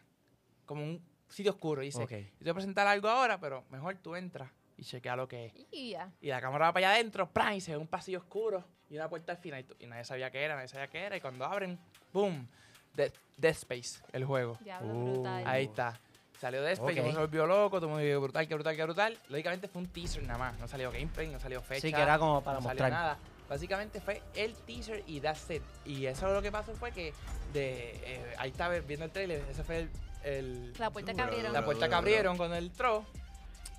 como 0.66 0.82
un 0.82 1.04
sitio 1.28 1.52
oscuro. 1.52 1.82
Y 1.82 1.86
dice, 1.86 2.02
Ok. 2.02 2.10
yo 2.10 2.16
te 2.38 2.44
voy 2.44 2.50
a 2.50 2.54
presentar 2.54 2.86
algo 2.86 3.08
ahora, 3.08 3.38
pero 3.38 3.64
mejor 3.70 3.96
tú 3.98 4.16
entras 4.16 4.50
y 4.76 4.84
chequea 4.84 5.14
lo 5.16 5.28
que 5.28 5.46
es. 5.46 5.52
Y 5.70 5.90
ya. 5.90 6.10
Y 6.20 6.28
la 6.28 6.40
cámara 6.40 6.66
va 6.66 6.72
para 6.72 6.88
allá 6.88 6.96
adentro, 6.96 7.30
¡pram! 7.30 7.52
y 7.54 7.60
se 7.60 7.70
ve 7.70 7.76
un 7.78 7.86
pasillo 7.86 8.18
oscuro 8.18 8.64
y 8.90 8.96
una 8.96 9.08
puerta 9.08 9.32
al 9.32 9.38
final. 9.38 9.60
Y, 9.60 9.64
tú- 9.64 9.76
y 9.78 9.86
nadie 9.86 10.04
sabía 10.04 10.30
qué 10.30 10.42
era, 10.42 10.56
nadie 10.56 10.68
sabía 10.68 10.88
qué 10.88 11.04
era. 11.04 11.16
Y 11.16 11.20
cuando 11.20 11.44
abren, 11.44 11.78
¡boom! 12.12 12.46
Dead, 12.94 13.10
Dead 13.36 13.52
Space, 13.52 14.00
el 14.12 14.24
juego. 14.24 14.58
Diablo, 14.60 14.92
Uh. 14.92 15.12
brutal. 15.14 15.44
Ahí 15.46 15.64
está. 15.64 15.98
Salió 16.40 16.60
Dead 16.62 16.72
Space, 16.72 16.82
Ok. 16.82 16.96
todo 16.96 16.98
el 16.98 17.04
mundo 17.06 17.20
se 17.20 17.26
volvió 17.26 17.46
loco, 17.46 17.76
todo 17.76 17.86
el 17.86 17.90
mundo 17.92 18.04
dijo, 18.04 18.20
brutal, 18.20 18.48
qué 18.48 18.54
brutal, 18.54 18.76
qué 18.76 18.82
brutal. 18.84 19.18
Lógicamente 19.28 19.68
fue 19.68 19.82
un 19.82 19.88
teaser 19.88 20.22
nada 20.24 20.38
más, 20.38 20.58
no 20.58 20.66
salió 20.68 20.90
gameplay, 20.90 21.28
no 21.28 21.38
salió 21.38 21.60
fecha. 21.62 21.80
Sí, 21.82 21.92
que 21.92 22.00
era 22.00 22.18
como 22.18 22.42
para 22.42 22.58
no 22.58 22.62
salió 22.62 22.82
mostrar. 22.82 22.90
nada. 22.92 23.18
Básicamente 23.48 24.00
fue 24.00 24.22
el 24.34 24.54
teaser 24.54 25.04
y 25.06 25.20
that's 25.20 25.48
it. 25.50 25.62
Y 25.84 26.06
eso 26.06 26.32
lo 26.32 26.42
que 26.42 26.50
pasó 26.50 26.72
fue 26.74 26.90
que 26.90 27.12
de 27.52 27.90
eh, 28.04 28.34
ahí 28.38 28.50
estaba 28.50 28.76
viendo 28.80 29.04
el 29.04 29.12
trailer, 29.12 29.44
ese 29.50 29.62
fue 29.62 29.78
el, 29.80 29.90
el- 30.24 30.72
La 30.78 30.90
puerta 30.90 31.12
que 31.14 31.20
abrieron. 31.20 31.52
la 31.52 31.64
puerta 31.64 31.88
que 31.88 31.94
abrieron 31.94 32.36
con 32.36 32.52
el 32.54 32.70
tro. 32.72 33.04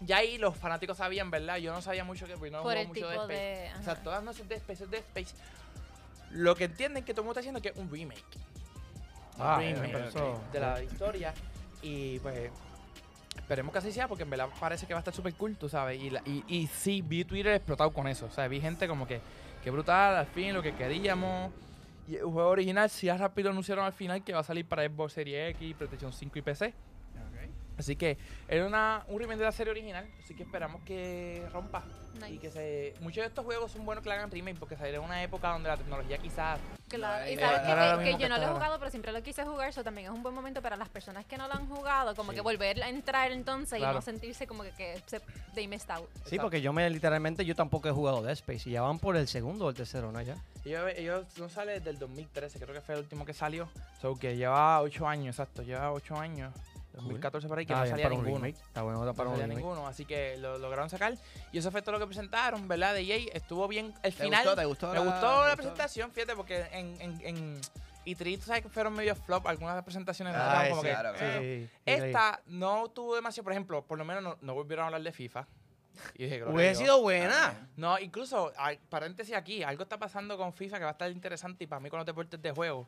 Ya 0.01 0.17
ahí 0.17 0.37
los 0.37 0.55
fanáticos 0.57 0.97
sabían, 0.97 1.31
¿verdad? 1.31 1.57
Yo 1.57 1.71
no 1.73 1.81
sabía 1.81 2.03
mucho 2.03 2.27
que 2.27 2.33
porque 2.35 2.51
no 2.51 2.61
por 2.61 2.75
el 2.77 2.87
mucho 2.87 3.07
tipo 3.07 3.09
Dead 3.09 3.21
Space. 3.21 3.73
de. 3.73 3.79
O 3.79 3.83
sea, 3.83 3.95
todas 3.95 4.23
no 4.23 4.31
es 4.31 4.37
Dead 4.47 4.57
Space, 4.59 4.83
es 4.83 4.91
Dead 4.91 5.01
Space. 5.01 5.33
Lo 6.33 6.55
que 6.55 6.65
entienden 6.65 7.03
que 7.05 7.13
todo 7.13 7.21
el 7.21 7.25
mundo 7.25 7.39
está 7.39 7.41
diciendo 7.41 7.61
que 7.61 7.69
es 7.69 7.77
un 7.77 7.89
remake. 7.91 8.23
Ah, 9.39 9.55
Un 9.59 9.81
remake 9.81 10.07
eso- 10.09 10.41
de 10.51 10.59
la 10.59 10.83
historia. 10.83 11.33
Y 11.81 12.19
pues 12.19 12.51
esperemos 13.35 13.71
que 13.71 13.79
así 13.79 13.91
sea 13.91 14.07
porque 14.07 14.23
en 14.23 14.29
verdad 14.29 14.47
parece 14.59 14.85
que 14.85 14.93
va 14.93 14.99
a 14.99 15.01
estar 15.01 15.13
súper 15.13 15.33
cool, 15.35 15.55
tú 15.57 15.67
sabes. 15.69 16.01
Y, 16.01 16.09
la- 16.09 16.21
y, 16.25 16.43
y 16.47 16.67
sí, 16.67 17.01
vi 17.01 17.23
Twitter 17.25 17.53
explotado 17.53 17.91
con 17.91 18.07
eso. 18.07 18.25
O 18.27 18.31
sea, 18.31 18.47
vi 18.47 18.59
gente 18.61 18.87
como 18.87 19.07
que, 19.07 19.21
qué 19.63 19.69
brutal, 19.71 20.15
al 20.15 20.27
fin, 20.27 20.53
lo 20.53 20.61
que 20.61 20.73
queríamos. 20.75 21.51
Y 22.07 22.15
el 22.15 22.23
juego 22.23 22.49
original, 22.49 22.89
sí, 22.89 23.07
ya 23.07 23.15
rápido 23.17 23.49
anunciaron 23.49 23.85
al 23.85 23.93
final 23.93 24.23
que 24.23 24.33
va 24.33 24.39
a 24.41 24.43
salir 24.43 24.65
para 24.67 24.83
Xbox 24.87 25.13
Series 25.13 25.51
X, 25.55 25.75
PlayStation 25.75 26.11
5 26.11 26.39
y 26.39 26.41
PC. 26.41 26.73
Así 27.77 27.95
que 27.95 28.17
era 28.47 28.65
una, 28.67 29.03
un 29.07 29.19
remake 29.19 29.39
de 29.39 29.45
la 29.45 29.51
serie 29.51 29.71
original, 29.71 30.07
así 30.23 30.35
que 30.35 30.43
esperamos 30.43 30.81
que 30.83 31.45
rompa. 31.51 31.83
Y 32.13 32.19
Nice. 32.19 32.37
que 32.37 32.51
se. 32.51 32.93
Muchos 32.99 33.23
de 33.23 33.27
estos 33.29 33.43
juegos 33.43 33.71
son 33.71 33.85
buenos 33.85 34.03
que 34.03 34.09
le 34.09 34.15
hagan 34.15 34.29
remake 34.29 34.59
porque 34.59 34.77
salieron 34.77 35.05
en 35.05 35.09
una 35.09 35.23
época 35.23 35.49
donde 35.49 35.67
la 35.67 35.77
tecnología 35.77 36.19
quizás. 36.19 36.59
Claro, 36.87 37.27
y 37.27 37.35
No, 37.35 37.41
sabes 37.41 37.61
no 37.91 37.97
que, 37.97 38.03
que- 38.05 38.17
que 38.17 38.21
yo 38.23 38.29
no 38.29 38.37
lo 38.37 38.43
he 38.43 38.47
jugado, 38.49 38.77
pero 38.77 38.91
siempre 38.91 39.11
lo 39.11 39.23
quise 39.23 39.43
jugar, 39.43 39.69
eso 39.69 39.83
también 39.83 40.05
es 40.07 40.13
un 40.13 40.21
buen 40.21 40.35
momento 40.35 40.61
para 40.61 40.75
las 40.77 40.89
personas 40.89 41.25
que 41.25 41.37
no 41.39 41.47
lo 41.47 41.55
han 41.55 41.67
jugado, 41.67 42.15
como 42.15 42.29
Sí. 42.31 42.35
que 42.35 42.41
volver 42.41 42.83
a 42.83 42.89
entrar 42.89 43.31
entonces 43.31 43.79
y 43.79 43.81
Claro. 43.81 43.95
no 43.95 44.01
sentirse 44.03 44.45
como 44.45 44.61
que, 44.61 44.71
que 44.77 45.01
se, 45.07 45.21
they 45.55 45.67
missed 45.67 45.89
out. 45.89 46.07
Sí, 46.25 46.37
porque 46.37 46.61
yo 46.61 46.71
me 46.71 46.87
literalmente 46.91 47.43
yo 47.45 47.55
tampoco 47.55 47.89
he 47.89 47.91
jugado 47.91 48.21
Dead 48.21 48.33
Space 48.33 48.69
y 48.69 48.73
ya 48.73 48.83
van 48.83 48.99
por 48.99 49.15
el 49.17 49.27
segundo 49.27 49.65
o 49.65 49.69
el 49.69 49.75
tercero, 49.75 50.11
¿no? 50.11 50.21
Ya. 50.21 50.35
Ellos, 50.65 50.91
ellos 50.95 51.25
no 51.39 51.49
sale 51.49 51.73
desde 51.79 51.89
el 51.89 51.97
2013, 51.97 52.59
creo 52.59 52.75
que 52.75 52.81
fue 52.81 52.93
el 52.93 53.01
último 53.01 53.25
que 53.25 53.33
salió. 53.33 53.67
So 53.99 54.15
que 54.19 54.37
lleva 54.37 54.79
8 54.81 55.07
años, 55.07 55.35
exacto, 55.39 55.63
lleva 55.63 55.91
8 55.91 56.15
años. 56.15 56.53
2014 56.93 57.47
por 57.47 57.57
ahí, 57.57 57.65
que 57.65 57.73
Está 57.73 57.83
no 57.85 57.89
salía 57.89 58.09
ninguno. 58.09 58.45
Está 58.45 58.81
bueno 58.83 59.03
No 59.03 59.13
para 59.13 59.29
un 59.29 59.37
salía 59.39 59.53
ninguno, 59.55 59.87
así 59.87 60.05
que 60.05 60.37
lo 60.37 60.57
lograron 60.57 60.89
sacar. 60.89 61.15
Y 61.51 61.57
eso 61.57 61.71
fue 61.71 61.81
todo 61.81 61.93
lo 61.93 61.99
que 61.99 62.05
presentaron, 62.07 62.67
¿verdad? 62.67 62.93
De 62.93 63.01
EA 63.01 63.29
estuvo 63.33 63.67
bien. 63.67 63.93
El 64.03 64.13
¿Te 64.13 64.23
final. 64.23 64.43
gustó? 64.43 64.55
¿Te 64.61 64.65
gustó 64.65 64.87
Me 64.89 64.93
la- 64.93 64.99
gustó 65.05 65.43
la 65.45 65.49
te 65.51 65.55
presentación, 65.57 66.11
fíjate, 66.11 66.35
porque 66.35 66.65
en, 66.71 67.01
en, 67.01 67.21
en 67.25 67.61
E3, 68.05 68.37
tú 68.39 68.45
sabes 68.45 68.61
que 68.63 68.69
fueron 68.69 68.93
medio 68.93 69.15
flop 69.15 69.47
algunas 69.47 69.81
presentaciones. 69.83 70.35
Ay, 70.35 70.41
estaban 70.41 70.69
como 70.69 70.81
sí, 70.81 70.87
que, 70.87 70.93
claro, 70.93 71.13
claro. 71.17 71.41
Sí, 71.41 71.63
sí. 71.65 71.69
Esta 71.85 72.41
no 72.47 72.89
tuvo 72.89 73.15
demasiado, 73.15 73.43
por 73.43 73.53
ejemplo, 73.53 73.81
por 73.85 73.97
lo 73.97 74.05
menos 74.05 74.21
no, 74.23 74.37
no 74.41 74.53
volvieron 74.53 74.83
a 74.83 74.87
hablar 74.87 75.01
de 75.03 75.11
FIFA. 75.11 75.47
Y 76.15 76.23
dije, 76.23 76.43
Hubiera 76.43 76.73
sido 76.75 77.01
buena. 77.01 77.69
No, 77.77 77.99
incluso, 77.99 78.51
hay- 78.57 78.79
paréntesis 78.89 79.35
aquí, 79.35 79.61
algo 79.63 79.83
está 79.83 79.97
pasando 79.97 80.37
con 80.37 80.51
FIFA 80.51 80.77
que 80.77 80.83
va 80.83 80.89
a 80.89 80.93
estar 80.93 81.09
interesante 81.11 81.63
y 81.63 81.67
para 81.67 81.79
mí 81.79 81.89
con 81.89 81.97
los 81.97 82.05
deportes 82.05 82.41
de 82.41 82.51
juego. 82.51 82.87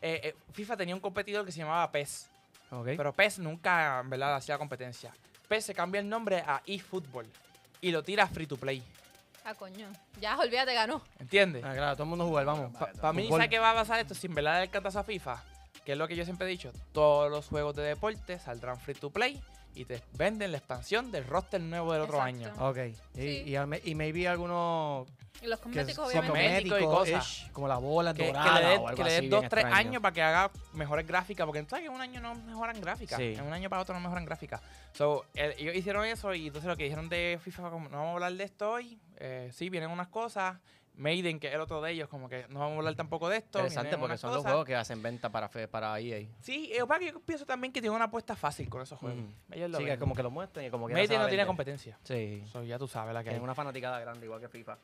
Eh, 0.00 0.20
eh, 0.24 0.34
FIFA 0.52 0.76
tenía 0.78 0.94
un 0.94 1.00
competidor 1.00 1.44
que 1.44 1.52
se 1.52 1.58
llamaba 1.58 1.92
PES, 1.92 2.28
Ok. 2.72 2.88
pero 2.96 3.12
PES 3.12 3.38
nunca, 3.40 4.00
en 4.00 4.10
verdad, 4.10 4.34
hacía 4.34 4.58
competencia. 4.58 5.12
PES 5.48 5.66
se 5.66 5.74
cambia 5.74 6.00
el 6.00 6.08
nombre 6.08 6.38
a 6.46 6.62
eFootball 6.66 7.26
y 7.80 7.90
lo 7.90 8.02
tira 8.02 8.26
free 8.26 8.46
to 8.46 8.56
play, 8.56 8.82
Ah, 9.44 9.54
coño. 9.54 9.88
Ya, 10.20 10.38
olvídate, 10.38 10.72
ganó. 10.72 11.02
¿entiendes? 11.18 11.64
Ah, 11.64 11.72
claro, 11.74 11.94
todo 11.94 12.04
el 12.04 12.10
mundo 12.10 12.26
jugar, 12.26 12.44
vamos. 12.44 12.70
Para 13.00 13.12
mí, 13.12 13.24
Fútbol. 13.24 13.38
¿sabes 13.40 13.50
qué 13.50 13.58
va 13.58 13.72
a 13.72 13.74
pasar 13.74 13.98
esto 13.98 14.14
sin 14.14 14.32
verdad 14.34 14.62
el 14.62 14.70
cantazo 14.70 15.00
a 15.00 15.04
FIFA? 15.04 15.42
que 15.84 15.92
es 15.92 15.98
lo 15.98 16.06
que 16.06 16.14
yo 16.14 16.24
siempre 16.24 16.46
he 16.46 16.50
dicho, 16.50 16.70
todos 16.92 17.28
los 17.28 17.48
juegos 17.48 17.74
de 17.74 17.82
deporte 17.82 18.38
saldrán 18.38 18.78
free 18.78 18.94
to 18.94 19.10
play 19.10 19.42
y 19.74 19.84
te 19.84 20.02
venden 20.14 20.52
la 20.52 20.58
expansión 20.58 21.10
del 21.10 21.24
roster 21.26 21.60
nuevo 21.60 21.92
del 21.92 22.02
otro 22.02 22.26
Exacto. 22.26 22.60
año. 22.60 22.68
Ok. 22.68 22.96
Y, 23.14 23.20
Sí. 23.20 23.44
y, 23.46 23.90
y 23.90 23.94
maybe 23.94 24.28
algunos 24.28 25.08
Y 25.40 25.46
los 25.46 25.58
que 25.58 25.64
cosméticos, 25.64 26.12
son 26.12 26.18
obviamente. 26.20 26.68
cosméticos 26.68 26.80
y 26.80 26.84
cosas. 26.84 27.26
ish, 27.40 27.50
como 27.52 27.68
la 27.68 27.76
bola 27.78 28.12
Que, 28.14 28.20
que 28.20 28.26
dorada 28.28 28.60
le 28.60 28.76
o 28.78 28.88
algo 28.88 28.96
que 28.96 29.04
le 29.04 29.20
des 29.20 29.30
dos, 29.30 29.48
tres 29.48 29.64
extraño. 29.64 29.88
años 29.88 30.02
para 30.02 30.12
que 30.14 30.22
haga 30.22 30.50
mejores 30.74 31.06
gráficas, 31.06 31.46
porque 31.46 31.64
sabes 31.68 31.82
que 31.82 31.88
en 31.88 31.94
un 31.94 32.00
año 32.00 32.20
no 32.20 32.34
mejoran 32.34 32.80
gráficas. 32.80 33.18
Sí. 33.18 33.34
En 33.34 33.42
un 33.44 33.52
año 33.52 33.68
para 33.70 33.82
otro 33.82 33.94
no 33.94 34.00
mejoran 34.00 34.24
gráficas. 34.24 34.60
So, 34.92 35.24
el- 35.34 35.52
ellos 35.58 35.74
hicieron 35.74 36.04
eso 36.04 36.32
y 36.34 36.46
entonces 36.48 36.68
lo 36.68 36.76
que 36.76 36.84
dijeron 36.84 37.08
de 37.08 37.38
FIFA, 37.42 37.62
fue 37.62 37.70
como, 37.70 37.88
no 37.88 37.96
vamos 37.96 38.10
a 38.10 38.14
hablar 38.14 38.32
de 38.34 38.44
esto 38.44 38.70
hoy. 38.70 38.98
Eh, 39.18 39.50
sí, 39.52 39.68
vienen 39.70 39.90
unas 39.90 40.08
cosas. 40.08 40.58
Maiden, 40.94 41.40
que 41.40 41.48
es 41.48 41.54
el 41.54 41.60
otro 41.60 41.80
de 41.80 41.90
ellos, 41.92 42.08
como 42.08 42.28
que 42.28 42.46
no 42.48 42.60
vamos 42.60 42.74
a 42.74 42.78
hablar 42.78 42.94
tampoco 42.94 43.28
de 43.28 43.38
esto. 43.38 43.58
Interesante 43.58 43.96
porque 43.98 44.18
son 44.18 44.30
los 44.30 44.38
cosas. 44.38 44.52
juegos 44.52 44.66
que 44.66 44.76
hacen 44.76 45.02
venta 45.02 45.30
para, 45.30 45.48
fe- 45.48 45.66
para 45.68 45.98
EA. 45.98 46.26
Sí, 46.40 46.70
eh, 46.72 46.84
para 46.86 47.00
que 47.00 47.06
yo 47.12 47.20
pienso 47.20 47.46
también 47.46 47.72
que 47.72 47.80
tiene 47.80 47.96
una 47.96 48.04
apuesta 48.04 48.36
fácil 48.36 48.68
con 48.68 48.82
esos 48.82 48.98
juegos. 48.98 49.18
Mm. 49.20 49.52
Ellos 49.54 49.70
lo 49.70 49.78
Sí, 49.78 49.84
que 49.84 49.90
ven. 49.90 50.00
como 50.00 50.14
que 50.14 50.22
lo 50.22 50.30
muestran 50.30 50.66
y 50.66 50.70
como 50.70 50.86
que 50.88 50.94
Maiden 50.94 51.20
no 51.20 51.28
tiene 51.28 51.46
competencia. 51.46 51.98
Sí. 52.04 52.44
So, 52.52 52.62
ya 52.62 52.78
tú 52.78 52.86
sabes 52.86 53.14
la 53.14 53.20
que 53.20 53.30
Tienen 53.30 53.40
hay. 53.40 53.44
una 53.44 53.54
fanaticada 53.54 53.98
grande 54.00 54.26
igual 54.26 54.40
que 54.40 54.48
FIFA. 54.48 54.76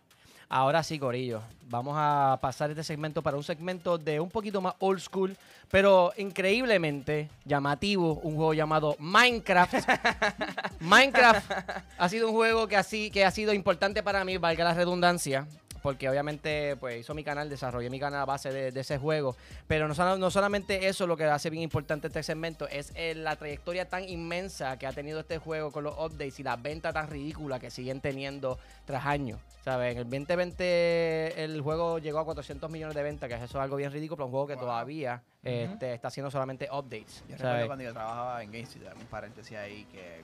Ahora 0.50 0.82
sí, 0.82 0.98
Corillo. 0.98 1.42
Vamos 1.64 1.94
a 1.98 2.38
pasar 2.40 2.70
este 2.70 2.82
segmento 2.82 3.20
para 3.22 3.36
un 3.36 3.44
segmento 3.44 3.98
de 3.98 4.18
un 4.18 4.30
poquito 4.30 4.62
más 4.62 4.74
old 4.78 4.98
school, 5.00 5.36
pero 5.70 6.10
increíblemente 6.16 7.28
llamativo, 7.44 8.14
un 8.14 8.34
juego 8.34 8.54
llamado 8.54 8.96
Minecraft. 8.98 9.74
Minecraft 10.80 11.50
ha 11.98 12.08
sido 12.08 12.28
un 12.28 12.34
juego 12.34 12.66
que, 12.66 12.76
así, 12.76 13.10
que 13.10 13.24
ha 13.26 13.30
sido 13.30 13.52
importante 13.52 14.02
para 14.02 14.24
mí, 14.24 14.38
valga 14.38 14.64
la 14.64 14.72
redundancia, 14.74 15.46
porque 15.82 16.08
obviamente 16.08 16.76
pues 16.76 17.00
hizo 17.00 17.14
mi 17.14 17.24
canal, 17.24 17.48
desarrollé 17.48 17.90
mi 17.90 18.00
canal 18.00 18.20
a 18.20 18.24
base 18.24 18.52
de, 18.52 18.72
de 18.72 18.80
ese 18.80 18.98
juego, 18.98 19.36
pero 19.66 19.88
no, 19.88 20.16
no 20.18 20.30
solamente 20.30 20.88
eso 20.88 21.06
lo 21.06 21.16
que 21.16 21.24
hace 21.24 21.50
bien 21.50 21.62
importante 21.62 22.08
este 22.08 22.22
segmento, 22.22 22.68
es 22.68 22.92
eh, 22.94 23.14
la 23.14 23.36
trayectoria 23.36 23.88
tan 23.88 24.08
inmensa 24.08 24.78
que 24.78 24.86
ha 24.86 24.92
tenido 24.92 25.20
este 25.20 25.38
juego 25.38 25.70
con 25.72 25.84
los 25.84 25.94
updates 25.98 26.40
y 26.40 26.42
las 26.42 26.60
ventas 26.60 26.94
tan 26.94 27.08
ridículas 27.08 27.60
que 27.60 27.70
siguen 27.70 28.00
teniendo 28.00 28.58
tras 28.84 29.06
años. 29.06 29.38
¿Sabes? 29.64 29.92
En 29.92 29.98
el 29.98 30.04
2020 30.04 31.44
el 31.44 31.60
juego 31.60 31.98
llegó 31.98 32.18
a 32.20 32.24
400 32.24 32.70
millones 32.70 32.94
de 32.94 33.02
ventas, 33.02 33.28
que 33.28 33.34
eso 33.34 33.44
es 33.44 33.54
algo 33.56 33.76
bien 33.76 33.92
ridículo 33.92 34.16
para 34.16 34.26
un 34.26 34.30
juego 34.32 34.46
que 34.46 34.54
Wow. 34.54 34.62
todavía 34.64 35.22
este, 35.42 35.94
está 35.94 36.08
haciendo 36.08 36.30
solamente 36.30 36.68
updates. 36.70 37.22
Yo 37.28 37.36
¿sabes? 37.36 37.40
recuerdo 37.40 37.66
cuando 37.68 37.84
yo 37.84 37.92
trabajaba 37.92 38.42
en 38.42 38.52
GameStop, 38.52 38.96
un 38.96 39.06
paréntesis 39.06 39.56
ahí, 39.56 39.84
que 39.86 40.22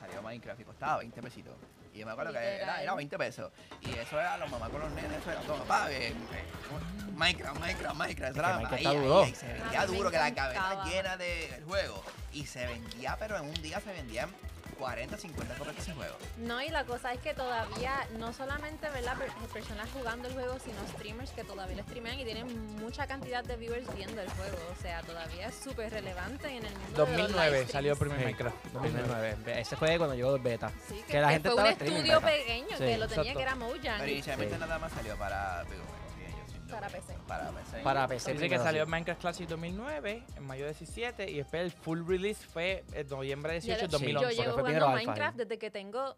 salió 0.00 0.22
Minecraft 0.22 0.60
y 0.60 0.64
costaba 0.64 0.98
20 0.98 1.22
pesitos. 1.22 1.54
Y 1.92 2.00
yo 2.00 2.06
me 2.06 2.12
acuerdo 2.12 2.32
que 2.32 2.38
era, 2.56 2.82
era 2.82 2.94
20 2.94 3.16
pesos. 3.18 3.50
Y 3.80 3.90
eso 3.90 4.20
era 4.20 4.36
los 4.36 4.50
mamás 4.50 4.68
con 4.68 4.80
los 4.80 4.90
nenes, 4.92 5.18
eso 5.18 5.30
era 5.30 5.40
todo, 5.40 5.58
papá, 5.64 5.90
eh, 5.90 6.08
eh, 6.08 6.14
Minecraft, 7.14 7.58
Minecraft, 7.60 7.96
Minecraft. 7.96 8.32
Eso 8.36 8.42
que 8.42 8.46
era 8.48 8.56
Minecraft 8.56 8.72
ahí, 8.74 8.78
está 8.84 8.90
ahí, 8.90 8.96
duro. 8.98 9.22
ahí, 9.24 9.34
se 9.34 9.46
vendía 9.46 9.86
duro, 9.86 10.10
que 10.10 10.18
la 10.18 10.34
cabeza 10.34 10.84
llena 10.84 11.16
de- 11.16 11.48
del 11.52 11.64
juego. 11.64 12.02
Y 12.32 12.44
se 12.46 12.66
vendía, 12.66 13.16
pero 13.18 13.36
en 13.38 13.44
un 13.46 13.54
día 13.62 13.80
se 13.80 13.92
vendían 13.92 14.28
40, 14.78 15.16
50 15.16 15.54
copias 15.54 15.76
de 15.76 15.82
ese 15.82 15.92
juego. 15.94 16.14
No, 16.38 16.60
y 16.62 16.68
la 16.68 16.84
cosa 16.84 17.12
es 17.12 17.20
que 17.20 17.34
todavía, 17.34 18.06
no 18.18 18.32
solamente 18.32 18.88
¿verdad? 18.90 19.16
Per- 19.16 19.30
personas 19.52 19.88
jugando 19.92 20.28
el 20.28 20.34
juego, 20.34 20.58
sino 20.64 20.76
streamers 20.88 21.30
que 21.30 21.44
todavía 21.44 21.76
lo 21.76 21.82
streamean 21.84 22.18
y 22.18 22.24
tienen 22.24 22.76
mucha 22.76 23.06
cantidad 23.06 23.42
de 23.44 23.56
viewers 23.56 23.92
viendo 23.94 24.20
el 24.20 24.28
juego. 24.30 24.56
O 24.78 24.82
sea, 24.82 25.02
todavía 25.02 25.48
es 25.48 25.54
súper 25.54 25.92
relevante 25.92 26.48
en 26.48 26.64
el 26.64 26.72
mundo 26.76 27.06
de 27.06 27.12
los 27.12 27.18
2009 27.28 27.58
live 27.60 27.72
salió 27.72 27.92
el 27.92 27.98
primer 27.98 28.18
Sí, 28.18 28.24
Minecraft. 28.24 28.64
2009. 28.72 29.60
Ese 29.60 29.76
fue 29.76 29.96
cuando 29.98 30.14
llegó 30.14 30.34
el 30.36 30.42
beta. 30.42 30.70
Sí, 30.88 31.02
que, 31.06 31.12
Que 31.12 31.20
la 31.20 31.28
que 31.28 31.32
gente 31.34 31.50
fue 31.50 31.62
un 31.62 31.66
estaba 31.68 31.72
streaming, 31.72 31.96
estudio 32.10 32.20
pequeño 32.20 32.68
Sí, 32.68 32.84
que 32.84 32.98
lo 32.98 33.08
tenía 33.08 33.22
exacto. 33.22 33.36
que 33.38 33.42
era 33.42 33.54
Mojang. 33.54 33.98
Pero 33.98 34.10
inicialmente 34.12 34.54
Sí. 34.54 34.60
nada 34.60 34.78
más 34.78 34.92
salió 34.92 35.16
para. 35.16 35.64
Para 36.70 36.88
PC. 36.88 37.14
Para 37.26 37.50
PC. 37.50 37.78
Para 37.82 38.08
PC. 38.08 38.32
Dice 38.34 38.48
que 38.48 38.58
salió 38.58 38.84
sí. 38.84 38.90
Minecraft 38.90 39.20
Classic 39.20 39.48
2009, 39.48 40.22
en 40.36 40.42
mayo 40.46 40.64
17, 40.64 41.30
y 41.30 41.36
después 41.38 41.62
el 41.62 41.70
full 41.72 42.06
release 42.06 42.44
fue 42.46 42.84
en 42.92 43.06
noviembre 43.08 43.52
18 43.54 43.80
Yo- 43.82 43.88
del 43.88 44.00
Sí, 44.00 44.12
2011. 44.12 44.36
Yo 44.36 44.42
llevo 44.42 44.56
jugando 44.58 44.88
Minecraft 44.90 45.20
ahí. 45.40 45.44
desde 45.44 45.58
que 45.58 45.70
tengo 45.70 46.16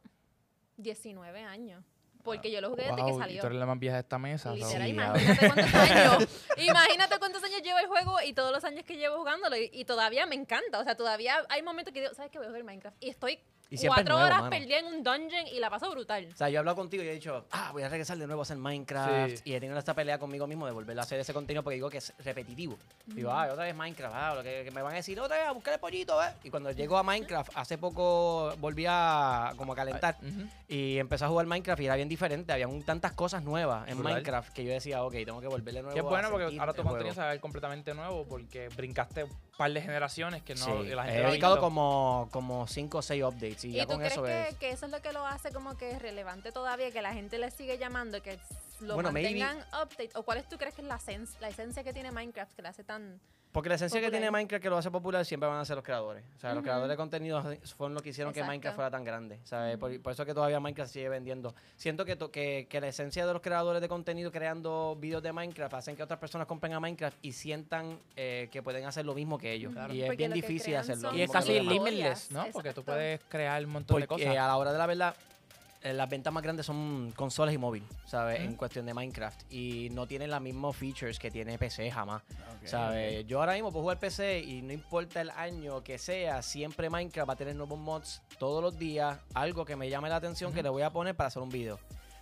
19 0.76 1.42
años. 1.44 1.84
Porque 2.24 2.50
yo 2.50 2.60
lo 2.60 2.70
jugué 2.70 2.82
desde 2.82 2.96
que 2.96 3.10
y 3.10 3.18
salió. 3.18 3.40
tú 3.40 3.46
eres 3.46 3.58
la 3.58 3.64
más 3.66 3.78
vieja 3.78 3.94
de 3.96 4.00
esta 4.02 4.18
mesa. 4.18 4.52
Literal, 4.52 4.88
imagínate 4.88 5.46
cuántos 5.48 5.74
años. 5.74 6.28
Imagínate 6.58 7.18
cuántos 7.18 7.42
años 7.44 7.62
llevo 7.62 7.78
el 7.78 7.86
juego 7.86 8.16
y 8.22 8.32
todos 8.34 8.52
los 8.52 8.64
años 8.64 8.84
que 8.84 8.96
llevo 8.96 9.16
jugándolo. 9.18 9.56
Y, 9.56 9.70
y 9.72 9.84
todavía 9.86 10.26
me 10.26 10.34
encanta. 10.34 10.80
O 10.80 10.84
sea, 10.84 10.94
todavía 10.96 11.44
hay 11.48 11.62
momentos 11.62 11.94
que 11.94 12.00
digo, 12.00 12.12
¿sabes 12.14 12.30
qué? 12.30 12.38
Voy 12.38 12.46
a 12.46 12.50
jugar 12.50 12.64
Minecraft. 12.64 12.96
Y 13.02 13.08
estoy 13.08 13.38
Y 13.70 13.86
cuatro 13.86 14.14
nuevo, 14.14 14.24
horas 14.26 14.38
mano. 14.40 14.50
perdida 14.50 14.78
en 14.78 14.86
un 14.86 15.02
dungeon 15.02 15.46
y 15.52 15.58
la 15.60 15.68
paso 15.68 15.90
brutal. 15.90 16.28
O 16.32 16.36
sea, 16.36 16.48
yo 16.48 16.54
he 16.56 16.58
hablado 16.58 16.76
contigo 16.76 17.02
y 17.02 17.08
he 17.08 17.12
dicho, 17.12 17.44
ah, 17.50 17.70
voy 17.72 17.82
a 17.82 17.88
regresar 17.88 18.16
de 18.16 18.26
nuevo 18.26 18.40
a 18.40 18.44
hacer 18.44 18.56
Minecraft. 18.56 19.36
Sí. 19.36 19.42
Y 19.44 19.54
he 19.54 19.60
tenido 19.60 19.78
esta 19.78 19.92
pelea 19.94 20.18
conmigo 20.18 20.46
mismo 20.46 20.64
de 20.66 20.72
volver 20.72 20.98
a 20.98 21.02
hacer 21.02 21.20
ese 21.20 21.34
contenido 21.34 21.62
porque 21.62 21.74
digo 21.74 21.90
que 21.90 21.98
es 21.98 22.14
repetitivo. 22.24 22.78
Digo, 23.06 23.30
ah, 23.30 23.46
otra 23.52 23.64
vez 23.64 23.74
Minecraft, 23.74 24.14
ah, 24.16 24.34
lo 24.36 24.42
que, 24.42 24.62
que 24.64 24.70
me 24.70 24.80
van 24.80 24.92
a 24.94 24.96
decir, 24.96 25.20
otra 25.20 25.36
vez 25.36 25.46
a 25.46 25.52
buscar 25.52 25.74
el 25.74 25.80
pollito, 25.80 26.22
¿eh? 26.22 26.28
Y 26.44 26.50
cuando 26.50 26.70
llego 26.70 26.96
a 26.96 27.02
Minecraft, 27.02 27.52
hace 27.54 27.76
poco 27.76 28.54
volví 28.58 28.86
a 28.88 29.52
como 29.56 29.74
a 29.74 29.76
calentar 29.76 30.16
Ujú. 30.22 30.48
y 30.68 30.98
empecé 30.98 31.24
a 31.26 31.28
jugar 31.28 31.46
Minecraft 31.46 31.82
y 31.82 31.84
era 31.86 31.96
bien 31.96 32.08
diferente. 32.08 32.52
Había 32.52 32.68
tantas 32.86 33.12
cosas 33.12 33.42
nuevas 33.42 33.86
en 33.88 33.96
Brutal. 33.98 34.14
Minecraft 34.14 34.52
que 34.54 34.64
yo 34.64 34.72
decía, 34.72 35.02
ok, 35.04 35.12
tengo 35.26 35.40
que 35.42 35.46
volverle 35.48 35.82
nuevo. 35.82 35.94
Que 35.94 36.00
es 36.00 36.06
a 36.06 36.08
bueno 36.08 36.30
porque 36.30 36.44
sentir 36.46 36.60
ahora 36.60 36.72
tu 36.72 36.82
juego". 36.82 36.90
contenido 36.96 37.14
se 37.14 37.20
va 37.20 37.26
a 37.26 37.30
ver 37.32 37.40
completamente 37.40 37.92
nuevo 37.94 38.24
porque 38.26 38.68
brincaste 38.70 39.24
un 39.24 39.36
par 39.58 39.72
de 39.72 39.80
generaciones 39.82 40.42
que 40.42 40.54
no 40.54 40.64
Sí, 40.64 40.88
la 40.94 41.04
gente 41.04 41.20
he 41.22 41.26
dedicado 41.26 41.58
como 41.60 42.66
5 42.68 42.98
o 42.98 43.02
6 43.02 43.22
updates 43.24 43.57
y, 43.64 43.68
¿Y, 43.68 43.72
ya 43.72 43.84
tú 43.84 43.92
con 43.92 43.98
crees 43.98 44.12
eso 44.12 44.22
que, 44.22 44.48
es... 44.48 44.56
que 44.56 44.70
eso 44.70 44.86
es 44.86 44.92
lo 44.92 45.02
que 45.02 45.12
lo 45.12 45.26
hace 45.26 45.52
como 45.52 45.76
que 45.76 45.98
relevante 45.98 46.52
todavía? 46.52 46.90
Que 46.90 47.02
la 47.02 47.12
gente 47.12 47.38
le 47.38 47.50
sigue 47.50 47.78
llamando, 47.78 48.22
que 48.22 48.38
lo 48.80 48.94
Bueno, 48.94 49.12
maybe- 49.12 49.38
mantengan 49.40 49.66
update. 49.82 50.10
¿O 50.14 50.22
cuál 50.22 50.38
es 50.38 50.48
tú 50.48 50.56
crees 50.58 50.74
que 50.74 50.82
es 50.82 50.88
la, 50.88 50.98
sens- 50.98 51.38
la 51.40 51.48
esencia 51.48 51.82
que 51.84 51.92
tiene 51.92 52.10
Minecraft 52.12 52.52
que 52.54 52.62
la 52.62 52.70
hace 52.70 52.84
tan... 52.84 53.20
Porque 53.50 53.70
la 53.70 53.76
esencia 53.76 53.98
que 53.98 54.06
popular. 54.08 54.20
tiene 54.20 54.30
Minecraft 54.30 54.62
que 54.62 54.68
lo 54.68 54.76
hace 54.76 54.90
popular 54.90 55.24
siempre 55.24 55.48
van 55.48 55.58
a 55.58 55.64
ser 55.64 55.74
los 55.76 55.84
creadores. 55.84 56.22
O 56.36 56.38
sea, 56.38 56.50
los 56.50 56.58
Ujú. 56.58 56.64
creadores 56.64 56.90
de 56.90 56.96
contenido 56.98 57.42
fueron 57.76 57.94
los 57.94 58.02
que 58.02 58.10
hicieron 58.10 58.30
que 58.32 58.40
Exacto. 58.40 58.50
Minecraft 58.50 58.74
fuera 58.76 58.90
tan 58.90 59.04
grande. 59.04 59.40
¿sabes? 59.44 59.78
Por, 59.78 60.00
por 60.02 60.12
eso 60.12 60.26
que 60.26 60.34
todavía 60.34 60.60
Minecraft 60.60 60.92
sigue 60.92 61.08
vendiendo. 61.08 61.54
Siento 61.74 62.04
que, 62.04 62.18
que, 62.30 62.66
que 62.68 62.80
la 62.80 62.88
esencia 62.88 63.26
de 63.26 63.32
los 63.32 63.40
creadores 63.40 63.80
de 63.80 63.88
contenido 63.88 64.30
creando 64.30 64.96
videos 65.00 65.22
de 65.22 65.32
Minecraft 65.32 65.74
hacen 65.74 65.96
que 65.96 66.02
otras 66.02 66.20
personas 66.20 66.46
compren 66.46 66.74
a 66.74 66.78
Minecraft 66.80 67.16
y 67.22 67.32
sientan 67.32 67.98
eh, 68.16 68.48
que 68.52 68.62
pueden 68.62 68.84
hacer 68.84 69.06
lo 69.06 69.14
mismo 69.14 69.38
que 69.38 69.50
ellos. 69.54 69.72
Claro. 69.72 69.94
Y 69.94 70.02
es 70.02 70.06
Porque 70.08 70.16
bien 70.18 70.30
que 70.32 70.42
difícil 70.42 70.76
hacerlo. 70.76 71.14
Y 71.14 71.22
es 71.22 71.30
que 71.30 71.32
casi 71.32 71.58
los 71.58 71.72
limitless, 71.72 72.30
¿no? 72.30 72.40
Historias, 72.40 72.52
Porque 72.52 72.68
tú 72.74 72.80
exacto. 72.82 72.92
puedes 72.92 73.20
crear 73.30 73.64
un 73.64 73.70
montón 73.70 73.98
de 73.98 74.06
Porque 74.06 74.24
cosas. 74.24 74.38
a 74.38 74.46
la 74.46 74.56
hora 74.58 74.72
de 74.72 74.78
la 74.78 74.86
verdad, 74.86 75.16
eh, 75.18 75.37
las 75.82 76.08
ventas 76.08 76.32
más 76.32 76.42
grandes 76.42 76.66
son 76.66 77.12
consolas 77.16 77.54
y 77.54 77.58
móvil, 77.58 77.84
¿sabes? 78.04 78.40
En 78.40 78.54
cuestión 78.54 78.86
de 78.86 78.94
Minecraft. 78.94 79.52
Y 79.52 79.88
no 79.90 80.06
tienen 80.06 80.30
los 80.30 80.40
mismos 80.40 80.76
features 80.76 81.18
que 81.18 81.30
tiene 81.30 81.58
PC 81.58 81.90
jamás. 81.90 82.22
Ok, 82.22 82.66
¿Sabes? 82.66 83.26
Yo 83.26 83.40
ahora 83.40 83.54
mismo 83.54 83.70
puedo 83.70 83.82
jugar 83.82 83.98
PC 83.98 84.40
y 84.40 84.62
no 84.62 84.72
importa 84.72 85.20
el 85.20 85.30
año 85.30 85.82
que 85.82 85.98
sea, 85.98 86.42
siempre 86.42 86.90
Minecraft 86.90 87.28
va 87.28 87.32
a 87.34 87.36
tener 87.36 87.54
nuevos 87.56 87.78
mods 87.78 88.22
todos 88.38 88.62
los 88.62 88.78
días, 88.78 89.18
algo 89.34 89.64
que 89.64 89.76
me 89.76 89.88
llame 89.88 90.08
la 90.08 90.16
atención 90.16 90.52
que 90.52 90.62
le 90.62 90.68
voy 90.68 90.82
a 90.82 90.90
poner 90.90 91.14
para 91.14 91.28
hacer 91.28 91.42
un 91.42 91.50
video. 91.50 91.78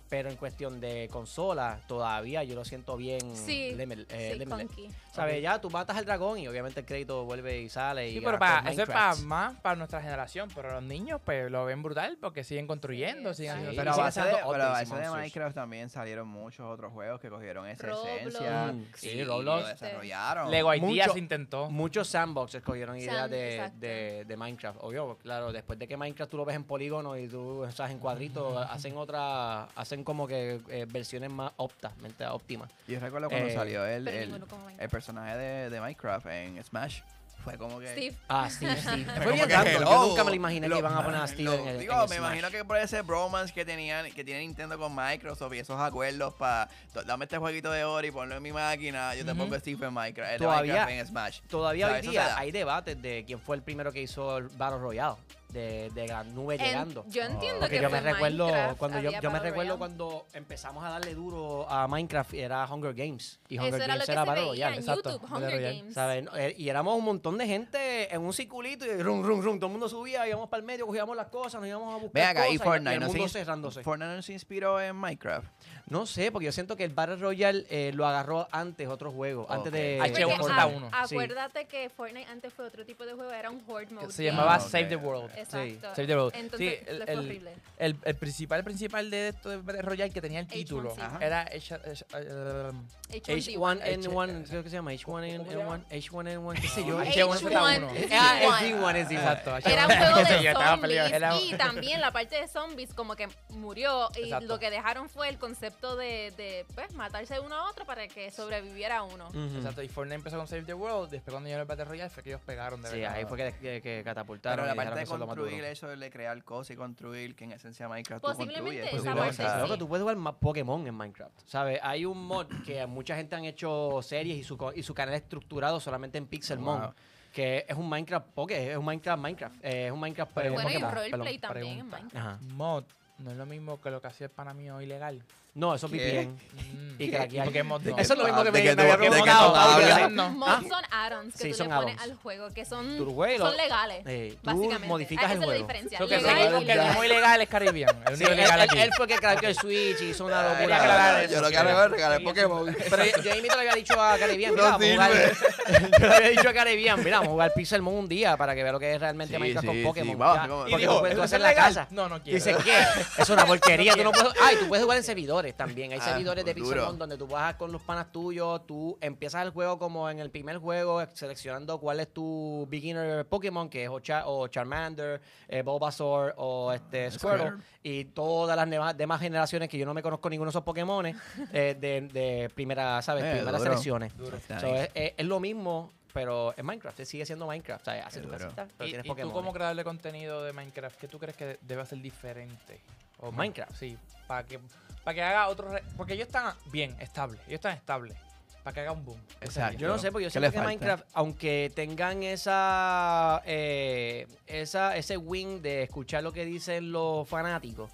Pero 0.09 0.29
en 0.29 0.37
cuestión 0.37 0.79
de 0.79 1.09
consola, 1.11 1.81
todavía 1.87 2.43
yo 2.43 2.55
lo 2.55 2.63
siento 2.63 2.95
bien 2.95 3.19
Sí, 3.35 3.75
eh, 3.77 4.35
sí, 4.39 4.45
funky. 4.45 4.89
¿Sabes? 5.11 5.41
Ya 5.41 5.59
tú 5.59 5.69
matas 5.69 5.97
al 5.97 6.05
dragón 6.05 6.37
y 6.39 6.47
obviamente 6.47 6.79
el 6.81 6.85
crédito 6.85 7.25
vuelve 7.25 7.59
y 7.61 7.69
sale. 7.69 8.09
Sí, 8.11 8.17
y 8.17 8.21
pero 8.21 8.37
para, 8.39 8.69
eso 8.71 8.83
es 8.83 8.87
para 8.87 9.15
más 9.15 9.55
para 9.61 9.75
nuestra 9.75 10.01
generación, 10.01 10.49
pero 10.55 10.71
los 10.71 10.83
niños 10.83 11.19
pues 11.25 11.49
lo 11.51 11.65
ven 11.65 11.81
brutal 11.83 12.17
porque 12.21 12.43
siguen 12.43 12.67
construyendo, 12.67 13.33
Sí, 13.33 13.43
siguen 13.43 13.71
sí. 13.71 13.75
Pero 13.75 13.97
base 13.97 14.21
de, 14.21 14.27
pero 14.31 14.63
a 14.63 14.69
base 14.69 14.95
de. 14.95 15.09
Minecraft 15.09 15.55
también 15.55 15.89
salieron 15.89 16.27
muchos 16.27 16.65
otros 16.71 16.93
juegos 16.93 17.19
que 17.19 17.29
cogieron 17.29 17.67
esa 17.67 17.87
Roblox. 17.87 18.09
esencia 18.09 18.67
Mm, 18.73 18.85
sí, 18.95 19.09
y, 19.09 19.11
y 19.19 19.23
Roblox. 19.23 19.61
lo 19.63 19.67
desarrollaron. 19.67 20.51
Lego 20.51 20.73
Ideas 20.73 21.07
Mucho- 21.07 21.17
intentó. 21.19 21.69
Muchos 21.69 22.07
sandboxes 22.07 22.61
cogieron 22.61 22.95
ideas 22.97 23.15
Sand- 23.27 23.29
de, 23.31 23.55
exacto. 23.55 23.77
de, 23.79 24.25
de 24.25 24.37
Minecraft. 24.37 24.77
Obvio, 24.83 25.17
claro, 25.17 25.51
después 25.51 25.79
de 25.79 25.87
que 25.87 25.97
Minecraft 25.97 26.29
tú 26.31 26.37
lo 26.37 26.45
ves 26.45 26.55
en 26.55 26.63
polígono 26.63 27.17
y 27.17 27.27
tú 27.27 27.65
estás 27.65 27.89
en 27.91 27.99
cuadritos, 27.99 28.55
hacen 28.69 28.95
otra, 28.97 29.63
hacen 29.75 29.96
como 30.03 30.27
que 30.27 30.59
eh, 30.69 30.85
versiones 30.89 31.29
más 31.29 31.51
optas, 31.57 31.95
mente 31.97 32.25
óptimas. 32.25 32.69
Yo 32.87 32.99
recuerdo 32.99 33.29
cuando 33.29 33.47
Eh, 33.47 33.53
salió 33.53 33.85
el, 33.85 34.07
el, 34.07 34.89
personaje 34.89 35.37
de, 35.37 35.69
de 35.69 35.79
Minecraft 35.81 36.25
en 36.27 36.63
Smash. 36.63 37.01
Fue 37.43 37.57
como 37.57 37.79
que... 37.79 37.87
Steve. 37.87 38.15
Ah, 38.27 38.49
Steve, 38.49 38.75
Steve. 38.81 39.05
Fue 39.23 39.31
bien. 39.31 39.47
Yo 39.47 39.61
hello, 39.61 40.07
nunca 40.07 40.23
me 40.25 40.31
lo 40.31 40.35
imaginé 40.35 40.67
lo- 40.67 40.75
que 40.75 40.79
iban 40.79 40.93
a 40.93 41.01
poner 41.03 41.15
a 41.19 41.21
lo- 41.21 41.27
Steve 41.27 41.55
en 41.55 41.67
el 41.69 41.79
Digo, 41.79 41.93
en 41.93 41.99
el 42.01 42.09
me 42.09 42.15
Smash. 42.15 42.17
imagino 42.17 42.51
que 42.51 42.65
por 42.65 42.77
ese 42.77 43.01
bromance 43.03 43.53
que 43.53 43.63
tenían 43.63 44.11
que 44.11 44.23
tiene 44.25 44.41
Nintendo 44.41 44.77
con 44.77 44.93
Microsoft 44.93 45.53
y 45.53 45.59
esos 45.59 45.79
acuerdos 45.79 46.33
para 46.33 46.67
dame 47.05 47.23
este 47.23 47.37
jueguito 47.37 47.71
de 47.71 47.85
oro 47.85 48.05
y 48.05 48.11
ponlo 48.11 48.35
en 48.35 48.43
mi 48.43 48.51
máquina, 48.51 49.15
yo 49.15 49.23
te 49.23 49.33
pongo 49.33 49.57
Steve 49.59 49.87
en 49.87 49.93
Minecraft, 49.93 50.31
el 50.33 50.39
de 50.39 50.45
Todavía- 50.45 50.73
Minecraft 50.73 50.99
en 50.99 51.07
Smash. 51.07 51.39
Todavía 51.49 51.85
O 51.85 51.89
sea, 51.89 51.99
hoy 51.99 52.07
día 52.07 52.37
hay 52.37 52.51
debates 52.51 53.01
de 53.01 53.23
quién 53.25 53.39
fue 53.39 53.55
el 53.55 53.61
primero 53.61 53.93
que 53.93 54.01
hizo 54.01 54.37
el 54.39 54.49
Battle 54.49 54.79
Royale. 54.79 55.15
De, 55.57 55.89
de 55.89 56.07
la 56.07 56.23
nube 56.23 56.55
En- 56.55 56.61
llegando. 56.61 57.03
yo 57.07 57.23
entiendo 57.23 57.59
Porque 57.61 57.75
que 57.77 57.81
yo 57.81 57.89
fue 57.89 58.01
me 58.01 58.11
recuerdo 58.13 58.45
Minecraft, 58.45 58.77
cuando 58.77 58.99
yo, 58.99 59.31
me 59.31 59.39
recuerdo 59.39 59.77
cuando 59.77 60.25
empezamos 60.33 60.83
a 60.85 60.89
darle 60.91 61.13
duro 61.15 61.69
a 61.69 61.87
Minecraft 61.87 62.33
era 62.33 62.65
Hunger 62.71 62.93
Games 62.93 63.39
y 63.49 63.57
Hunger 63.57 63.73
Eso 63.75 63.83
era 63.83 63.87
lo 63.87 63.91
Games 63.93 64.05
que 64.05 64.11
era 64.11 64.21
se 64.21 64.27
Battle 64.27 64.43
veía 64.43 64.51
Royale. 64.67 64.75
en 64.75 64.79
exacto, 64.81 65.09
YouTube, 65.11 65.33
Hunger. 65.35 65.61
Games. 65.61 65.93
¿sabes? 65.93 66.23
No, 66.23 66.35
eh, 66.37 66.55
Y 66.57 66.69
éramos 66.69 66.95
un 66.97 67.03
montón 67.05 67.37
de 67.37 67.47
gente 67.47 68.13
en 68.13 68.21
un 68.21 68.33
circulito 68.33 68.85
y 68.85 69.01
rum, 69.01 69.23
rum, 69.23 69.41
rum. 69.41 69.57
Todo 69.59 69.67
el 69.67 69.71
mundo 69.71 69.89
subía, 69.89 70.27
íbamos 70.27 70.49
para 70.49 70.59
el 70.59 70.65
medio, 70.65 70.85
cogíamos 70.85 71.15
las 71.15 71.27
cosas, 71.27 71.59
nos 71.59 71.67
íbamos 71.67 71.93
a 71.93 71.97
buscar 71.97 72.23
acá, 72.23 72.39
cosas 72.41 72.53
y 72.53 72.57
Fortnite, 72.59 72.93
el 72.95 72.99
¿no 73.01 73.07
mundo 73.07 73.27
se, 73.27 73.39
cerrándose. 73.39 73.83
Fortnite 73.83 74.15
no 74.15 74.21
se 74.21 74.33
inspiró 74.33 74.79
en 74.79 74.95
Minecraft. 74.95 75.47
No 75.89 76.05
sé, 76.05 76.31
porque 76.33 76.45
yo 76.45 76.51
siento 76.51 76.75
que 76.75 76.83
el 76.83 76.93
Battle 76.93 77.15
Royale 77.15 77.65
eh, 77.69 77.91
lo 77.93 78.05
agarró 78.05 78.47
antes 78.51 78.87
otro 78.89 79.11
juego, 79.11 79.47
antes 79.49 79.71
de 79.71 79.99
H1Z1. 80.01 80.13
de 80.13 80.25
Porque, 80.25 80.43
Fortnite. 80.53 80.89
ah, 80.91 81.07
Sí. 81.07 81.15
Acuérdate 81.15 81.65
que 81.65 81.89
Fortnite 81.89 82.29
antes 82.29 82.53
fue 82.53 82.65
otro 82.65 82.85
tipo 82.85 83.05
de 83.05 83.13
juego, 83.13 83.31
era 83.31 83.49
un 83.49 83.63
horde 83.67 83.87
mode. 83.93 84.11
Se 84.11 84.23
llamaba 84.25 84.55
Ah. 84.55 84.59
Save 84.59 84.85
the 84.87 84.95
World. 84.97 85.31
Exacto. 85.47 85.95
Save 85.95 86.07
the 86.07 86.15
World. 86.15 86.35
Entonces 86.35 86.79
Sí, 86.79 86.85
el- 86.87 87.03
fue 87.03 87.15
horrible. 87.17 87.51
El, 87.77 87.95
el 88.03 88.15
principal 88.15 88.63
principal 88.63 89.09
de 89.11 89.27
esto 89.29 89.49
de 89.49 89.57
Battle 89.57 89.81
Royale 89.83 90.11
que 90.11 90.21
tenía 90.21 90.39
el 90.39 90.47
H1Z1. 90.47 90.53
título 90.53 90.95
Ajá. 90.99 91.19
era 91.21 91.41
H- 91.43 91.75
H- 91.75 92.05
eh, 92.17 92.71
H1N1, 93.09 94.47
creo 94.47 94.63
que 94.63 94.69
se 94.69 94.75
llama 94.75 94.91
H1N1, 94.93 95.83
H1N1, 95.89 96.61
qué 96.61 96.67
sé 96.67 96.85
yo. 96.85 96.99
H1Z1. 96.99 98.07
Ah, 98.11 98.39
es 98.41 98.49
D1, 98.73 98.95
es 98.95 99.09
D1. 99.09 99.11
Exacto. 99.11 99.57
Era 99.69 99.85
un 99.87 99.93
juego 99.95 100.17
Sí, 100.25 100.43
de 100.43 100.53
zombies 100.53 101.51
y 101.53 101.57
también 101.57 102.01
la 102.01 102.11
parte 102.11 102.35
de 102.41 102.47
zombies 102.47 102.93
como 102.93 103.15
que 103.15 103.27
murió 103.49 104.09
y 104.15 104.29
lo 104.45 104.59
que 104.59 104.69
dejaron 104.69 105.09
fue 105.09 105.29
el 105.29 105.37
concepto 105.37 105.95
de, 105.95 106.31
de 106.37 106.65
pues, 106.75 106.93
matarse 106.93 107.39
uno 107.39 107.55
a 107.55 107.69
otro 107.69 107.85
para 107.85 108.07
que 108.07 108.31
sobreviviera 108.31 109.03
uno. 109.03 109.29
Exacto, 109.55 109.81
y 109.81 109.87
Fortnite 109.87 110.15
empezó 110.15 110.37
con 110.37 110.47
Save 110.47 110.63
the 110.63 110.73
World, 110.73 111.11
después 111.11 111.31
cuando 111.33 111.47
llegó 111.49 111.61
el 111.61 111.67
Battle 111.67 111.85
Royale 111.85 112.09
fue 112.09 112.23
que 112.23 112.29
ellos 112.31 112.41
pegaron 112.45 112.81
de 112.81 112.89
Sí, 112.89 112.99
verdad. 112.99 113.15
ahí 113.15 113.25
fue 113.25 113.37
que, 113.37 114.01
catapultaron. 114.03 114.65
Pero 114.65 114.75
la 114.75 114.75
parte 114.83 114.99
de 114.99 115.05
construir 115.35 115.63
eso, 115.63 115.87
de 115.87 116.09
crear 116.09 116.43
cosas 116.43 116.71
y 116.71 116.75
construir, 116.75 117.35
que 117.35 117.43
en 117.45 117.51
esencia 117.53 117.87
Minecraft 117.87 118.23
tú 118.23 118.27
Posiblemente 118.31 118.89
construyes. 118.89 118.93
esa 119.03 119.11
tú 119.11 119.17
parte 119.17 119.67
sí. 119.73 119.79
Tú 119.79 119.87
puedes 119.87 120.01
jugar 120.03 120.15
más 120.17 120.35
Pokémon 120.35 120.87
en 120.87 120.95
Minecraft, 120.95 121.39
¿sabes? 121.45 121.79
Hay 121.83 122.05
un 122.05 122.25
mod 122.25 122.47
que 122.65 122.85
mucha 122.87 123.15
gente 123.15 123.35
han 123.35 123.45
hecho 123.45 124.01
series 124.01 124.37
y 124.37 124.43
su, 124.43 124.57
co- 124.57 124.73
y 124.73 124.83
su 124.83 124.93
canal 124.93 125.15
estructurado 125.15 125.79
solamente 125.79 126.17
en 126.17 126.27
Pixelmon, 126.27 126.81
Wow. 126.81 126.93
que 127.33 127.65
es 127.67 127.75
un 127.77 127.87
Minecraft 127.89 128.27
Poké, 128.33 128.71
es 128.71 128.77
un 128.77 128.85
Minecraft 128.85 129.21
Minecraft, 129.21 129.55
eh, 129.63 129.85
es 129.87 129.91
un 129.91 129.99
Minecraft 129.99 130.31
Pero 130.33 130.53
bueno, 130.53 130.69
y 130.69 130.77
roleplay 130.81 131.37
también 131.37 131.79
en. 131.79 131.87
Minecraft. 131.89 132.15
Ajá. 132.15 132.39
Mod 132.53 132.83
no 133.19 133.31
es 133.31 133.37
lo 133.37 133.45
mismo 133.45 133.81
que 133.81 133.89
lo 133.91 133.99
que 134.01 134.07
hacía 134.07 134.25
el 134.27 134.31
pana 134.31 134.53
mío 134.53 134.79
ilegal. 134.81 135.23
No, 135.57 135.75
eso 135.75 135.87
es. 135.87 135.91
VPN. 135.91 136.29
Mm. 136.29 136.87
Y 136.99 137.11
craquear. 137.11 137.43
¿Por 137.45 137.53
qué 137.53 137.61
mod 137.61 137.81
no? 137.83 137.95
Eso 137.95 138.13
es 138.13 138.19
lo 138.19 138.25
mismo 138.25 138.39
que 138.43 138.49
¿De 138.49 138.51
me, 138.59 138.63
qué 138.63 138.75
me 138.75 138.81
había 138.81 138.97
preguntado. 138.97 140.29
Mods 140.31 140.49
Ah. 140.49 140.61
son 140.67 140.83
add-ons 140.91 141.33
que 141.35 141.43
Sí, 141.43 141.49
tú 141.51 141.57
son 141.57 141.69
le 141.69 141.75
pones 141.75 141.95
add-ons. 141.95 142.11
al 142.11 142.17
juego, 142.17 142.53
que 142.55 142.65
son, 142.65 142.97
lo 142.97 143.05
lo- 143.05 143.37
son 143.37 143.55
legales. 143.57 144.01
Eh, 144.07 144.33
tú 144.41 144.47
básicamente. 144.47 144.87
modificas 144.87 145.25
Esa 145.25 145.33
el 145.33 145.37
es 145.37 145.39
la 145.41 145.45
juego. 145.45 145.61
diferencia. 145.67 145.97
Creo 145.99 146.09
que 146.09 146.17
legal 146.17 146.35
sí, 146.37 146.41
y 146.41 146.45
porque 146.45 146.57
el 146.57 146.63
ilegal. 146.71 146.87
mismo 146.87 147.03
ilegal 147.03 147.41
es 147.41 147.49
Caribbean. 147.49 147.95
El 148.07 148.13
único 148.15 148.31
él- 148.31 148.61
aquí. 148.61 148.79
él 148.79 148.89
fue 148.97 149.07
que 149.07 149.15
craqueó 149.17 149.49
el 149.49 149.55
Switch 149.55 150.01
y 150.01 150.05
hizo 150.05 150.25
una 150.25 150.41
locura. 150.49 150.77
Aclarar 150.77 151.23
eso. 151.23 151.33
Yo 151.35 151.41
lo 151.41 151.49
que 151.51 151.57
hago 151.57 151.83
es 151.83 151.91
regalar 151.91 152.23
Pokémon. 152.23 152.75
Pero 152.89 153.05
yo, 153.23 153.31
ahí 153.31 153.41
mismo 153.43 153.55
le 153.57 153.61
había 153.61 153.75
dicho 153.75 154.01
a 154.01 154.17
Caribbean, 154.17 154.51
mira, 154.55 154.63
No 154.63 154.71
vamos 154.71 154.87
a 154.89 154.91
jugar. 154.93 155.11
sirve. 155.11 155.91
yo 156.01 156.07
le 156.07 156.15
había 156.15 156.29
dicho 156.29 156.49
a 156.49 156.53
Caribbean, 156.53 157.03
mira, 157.03 157.17
vamos 157.17 157.27
a 157.27 157.31
jugar 157.33 157.53
Pixel 157.53 157.81
Moon 157.83 157.95
un 157.97 158.07
día 158.09 158.35
para 158.37 158.55
que 158.55 158.63
vea 158.63 158.71
lo 158.71 158.79
que 158.79 158.93
es 158.95 158.99
realmente 158.99 159.37
Minecraft 159.37 159.67
con 159.67 159.83
Pokémon. 159.83 160.67
Y 160.67 160.75
dijo, 160.77 160.93
tú 160.95 160.99
puedes 161.01 161.15
tú 161.15 161.21
¿eso 161.21 161.23
hacer 161.25 161.37
es 161.37 161.43
la 161.43 161.49
legal? 161.49 161.65
casa. 161.75 161.87
No, 161.91 162.09
no 162.09 162.23
quiero. 162.23 162.35
Dice, 162.37 162.55
¿qué? 162.63 162.79
Es 163.21 163.29
una 163.29 163.45
porquería. 163.45 163.93
tú 163.93 164.03
no 164.03 164.11
puedes... 164.11 164.33
Ay, 164.41 164.55
tú 164.59 164.67
puedes 164.67 164.83
jugar 164.83 164.97
en 164.97 165.03
servidores 165.03 165.46
también. 165.55 165.91
Hay 165.93 165.99
Ah, 165.99 166.03
servidores 166.03 166.43
de 166.43 166.53
duro. 166.53 166.65
Pixel 166.69 166.81
Moon 166.85 166.97
donde 166.99 167.17
tú 167.17 167.27
vas 167.27 167.55
con 167.55 167.71
los 167.71 167.81
panas 167.81 168.11
tuyos, 168.11 168.65
tú 168.67 168.97
empiezas 169.01 169.45
el 169.45 169.51
juego 169.51 169.77
como 169.79 170.09
en 170.09 170.19
el 170.19 170.29
primer 170.29 170.57
juego, 170.57 171.05
seleccionando 171.13 171.79
cuál 171.79 171.99
es 171.99 172.11
tu 172.13 172.67
beginner 172.69 173.25
Pokémon, 173.27 173.69
que 173.69 173.83
es 173.85 173.89
o, 173.89 173.99
Char- 173.99 174.23
o 174.25 174.47
Charmander, 174.47 175.21
eh, 175.47 175.61
Bulbasaur 175.61 176.33
o 176.37 176.71
este 176.73 177.11
Squirtle. 177.11 177.39
Squirtle. 177.47 177.63
Y 177.83 178.05
todas 178.05 178.57
las 178.57 178.97
demás 178.97 179.21
generaciones 179.21 179.69
que 179.69 179.77
yo 179.77 179.85
no 179.85 179.93
me 179.93 180.01
conozco 180.03 180.29
ninguno 180.29 180.49
de 180.49 180.51
esos 180.51 180.63
Pokémon 180.63 181.03
de, 181.05 181.15
de, 181.75 182.01
de 182.11 182.49
primera, 182.53 183.01
¿sabes? 183.01 183.23
Eh, 183.23 183.31
Primeras 183.37 183.59
duro. 183.61 183.71
selecciones. 183.71 184.13
So, 184.59 184.75
es, 184.75 184.89
es- 184.93 185.13
es 185.17 185.25
lo 185.25 185.39
mismo, 185.39 185.91
pero 186.13 186.53
en 186.57 186.65
Minecraft. 186.65 187.01
Sigue 187.03 187.25
siendo 187.25 187.45
Minecraft. 187.47 187.81
O 187.87 187.91
sea, 187.91 188.07
hace 188.07 188.19
tu 188.21 188.27
Duro. 188.27 188.39
casita, 188.39 188.67
pero 188.77 188.87
¿Y, 188.87 188.91
tienes 188.91 189.05
y 189.05 189.09
Pokémon. 189.09 189.29
tú 189.31 189.35
como 189.35 189.53
creador 189.53 189.75
de 189.75 189.83
contenido 189.83 190.43
de 190.43 190.51
Minecraft, 190.53 190.99
qué 190.99 191.07
tú 191.07 191.19
crees 191.19 191.37
que 191.37 191.59
debe 191.61 191.85
ser 191.85 191.99
diferente? 192.01 192.81
O? 193.19 193.31
Minecraft. 193.31 193.73
Sí, 193.75 193.97
para 194.27 194.43
que, 194.45 194.59
para 195.07 195.15
que 195.15 195.23
haga 195.23 195.47
otro... 195.47 195.69
re- 195.71 195.83
Porque 195.95 196.15
ellos 196.15 196.27
están 196.27 196.53
bien, 196.69 196.93
estables. 196.99 197.39
Ellos 197.47 197.59
están 197.59 197.77
estables. 197.77 198.13
Para 198.61 198.73
que 198.73 198.79
haga 198.81 198.91
un 198.91 199.05
boom. 199.05 199.17
Exacto. 199.39 199.79
Yo 199.79 199.87
no 199.87 199.97
sé, 199.97 200.11
porque 200.11 200.25
yo 200.25 200.27
¿Qué 200.27 200.31
siento 200.31 200.51
que 200.51 200.57
falta? 200.57 200.67
Minecraft, 200.67 201.05
aunque 201.13 201.71
tengan 201.73 202.23
esa, 202.23 203.41
eh, 203.45 204.27
esa 204.47 204.97
ese 204.97 205.15
wing 205.15 205.61
de 205.61 205.83
escuchar 205.83 206.23
lo 206.23 206.33
que 206.33 206.43
dicen 206.43 206.91
los 206.91 207.25
fanáticos 207.29 207.89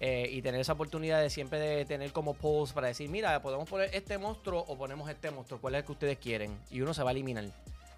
eh, 0.00 0.26
y 0.32 0.40
tener 0.40 0.58
esa 0.62 0.72
oportunidad 0.72 1.20
de 1.20 1.28
siempre 1.28 1.58
de 1.58 1.84
tener 1.84 2.10
como 2.12 2.32
polls 2.32 2.72
para 2.72 2.86
decir, 2.86 3.10
mira, 3.10 3.42
podemos 3.42 3.68
poner 3.68 3.90
este 3.92 4.16
monstruo 4.16 4.64
o 4.66 4.78
ponemos 4.78 5.10
este 5.10 5.30
monstruo, 5.30 5.60
¿cuál 5.60 5.74
es 5.74 5.80
el 5.80 5.84
que 5.84 5.92
ustedes 5.92 6.16
quieren? 6.18 6.58
Y 6.70 6.80
uno 6.80 6.94
se 6.94 7.02
va 7.02 7.10
a 7.10 7.12
eliminar. 7.12 7.44